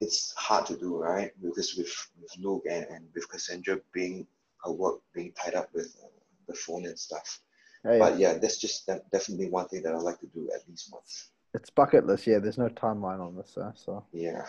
it's 0.00 0.32
hard 0.36 0.64
to 0.66 0.76
do, 0.76 0.96
right? 0.96 1.30
Because 1.42 1.74
with, 1.76 1.92
with 2.20 2.32
Luke 2.38 2.62
and, 2.70 2.86
and 2.86 3.08
with 3.14 3.28
Cassandra 3.28 3.78
being 3.92 4.26
her 4.64 4.72
work 4.72 5.00
being 5.14 5.32
tied 5.32 5.54
up 5.54 5.68
with 5.74 5.94
uh, 6.02 6.08
the 6.46 6.54
phone 6.54 6.86
and 6.86 6.98
stuff. 6.98 7.40
Hey, 7.84 7.98
But 7.98 8.18
yeah, 8.18 8.34
that's 8.34 8.58
just 8.58 8.86
de- 8.86 9.02
definitely 9.12 9.50
one 9.50 9.68
thing 9.68 9.82
that 9.82 9.94
I'd 9.94 10.02
like 10.02 10.20
to 10.20 10.26
do 10.28 10.50
at 10.54 10.68
least 10.68 10.90
once. 10.92 11.30
It's 11.54 11.70
bucket 11.70 12.06
list. 12.06 12.26
Yeah, 12.26 12.38
there's 12.38 12.58
no 12.58 12.68
timeline 12.68 13.20
on 13.20 13.36
this. 13.36 13.56
Uh, 13.56 13.72
so, 13.74 14.04
Yeah. 14.12 14.46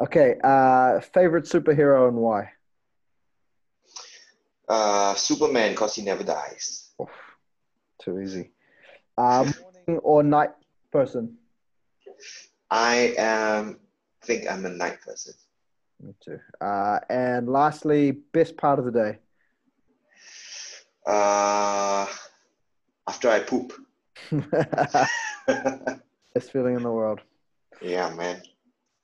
okay. 0.00 0.36
Uh, 0.42 1.00
favorite 1.00 1.44
superhero 1.44 2.08
and 2.08 2.16
why? 2.16 2.50
Uh, 4.68 5.14
Superman, 5.14 5.72
because 5.72 5.94
he 5.94 6.02
never 6.02 6.24
dies. 6.24 6.90
Oof, 7.00 7.10
too 8.00 8.20
easy. 8.20 8.50
Uh, 9.18 9.52
morning 9.60 10.00
or 10.02 10.22
night 10.22 10.50
person? 10.90 11.36
I 12.70 13.14
am, 13.18 13.78
think 14.22 14.50
I'm 14.50 14.64
a 14.64 14.70
night 14.70 15.00
person. 15.02 15.34
Me 16.02 16.14
too. 16.24 16.40
Uh, 16.60 16.98
and 17.08 17.48
lastly, 17.48 18.10
best 18.10 18.56
part 18.56 18.78
of 18.78 18.86
the 18.86 18.90
day. 18.90 19.18
Uh, 21.06 22.06
after 23.06 23.28
I 23.28 23.40
poop. 23.40 23.74
best 26.34 26.52
feeling 26.52 26.76
in 26.76 26.82
the 26.82 26.90
world. 26.90 27.20
yeah, 27.80 28.12
man. 28.14 28.42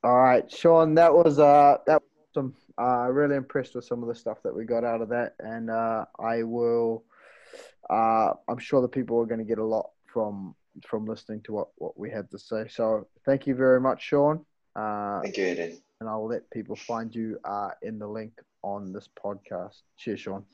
All 0.03 0.17
right, 0.17 0.51
Shawn, 0.51 0.95
that 0.95 1.13
was 1.13 1.37
uh 1.39 1.77
that 1.85 2.01
was 2.01 2.09
awesome. 2.35 2.55
Uh, 2.77 3.07
really 3.11 3.35
impressed 3.35 3.75
with 3.75 3.85
some 3.85 4.01
of 4.01 4.07
the 4.07 4.15
stuff 4.15 4.41
that 4.43 4.55
we 4.55 4.65
got 4.65 4.83
out 4.83 5.01
of 5.01 5.09
that, 5.09 5.35
and 5.39 5.69
uh, 5.69 6.05
I 6.19 6.43
will. 6.43 7.03
Uh, 7.89 8.33
I'm 8.47 8.57
sure 8.57 8.81
the 8.81 8.87
people 8.87 9.19
are 9.19 9.25
going 9.25 9.39
to 9.39 9.45
get 9.45 9.59
a 9.59 9.65
lot 9.65 9.91
from 10.11 10.55
from 10.87 11.05
listening 11.05 11.41
to 11.41 11.53
what 11.53 11.67
what 11.75 11.99
we 11.99 12.09
had 12.09 12.31
to 12.31 12.39
say. 12.39 12.65
So 12.69 13.07
thank 13.25 13.45
you 13.45 13.55
very 13.55 13.79
much, 13.79 14.01
Shawn. 14.01 14.45
Uh, 14.75 15.21
Thank 15.21 15.37
you, 15.37 15.45
Aiden. 15.45 15.81
and 15.99 16.09
I'll 16.09 16.27
let 16.27 16.49
people 16.49 16.75
find 16.75 17.13
you 17.13 17.37
uh, 17.43 17.71
in 17.81 17.99
the 17.99 18.07
link 18.07 18.31
on 18.63 18.93
this 18.93 19.09
podcast. 19.23 19.81
Cheers, 19.97 20.21
Shawn. 20.21 20.45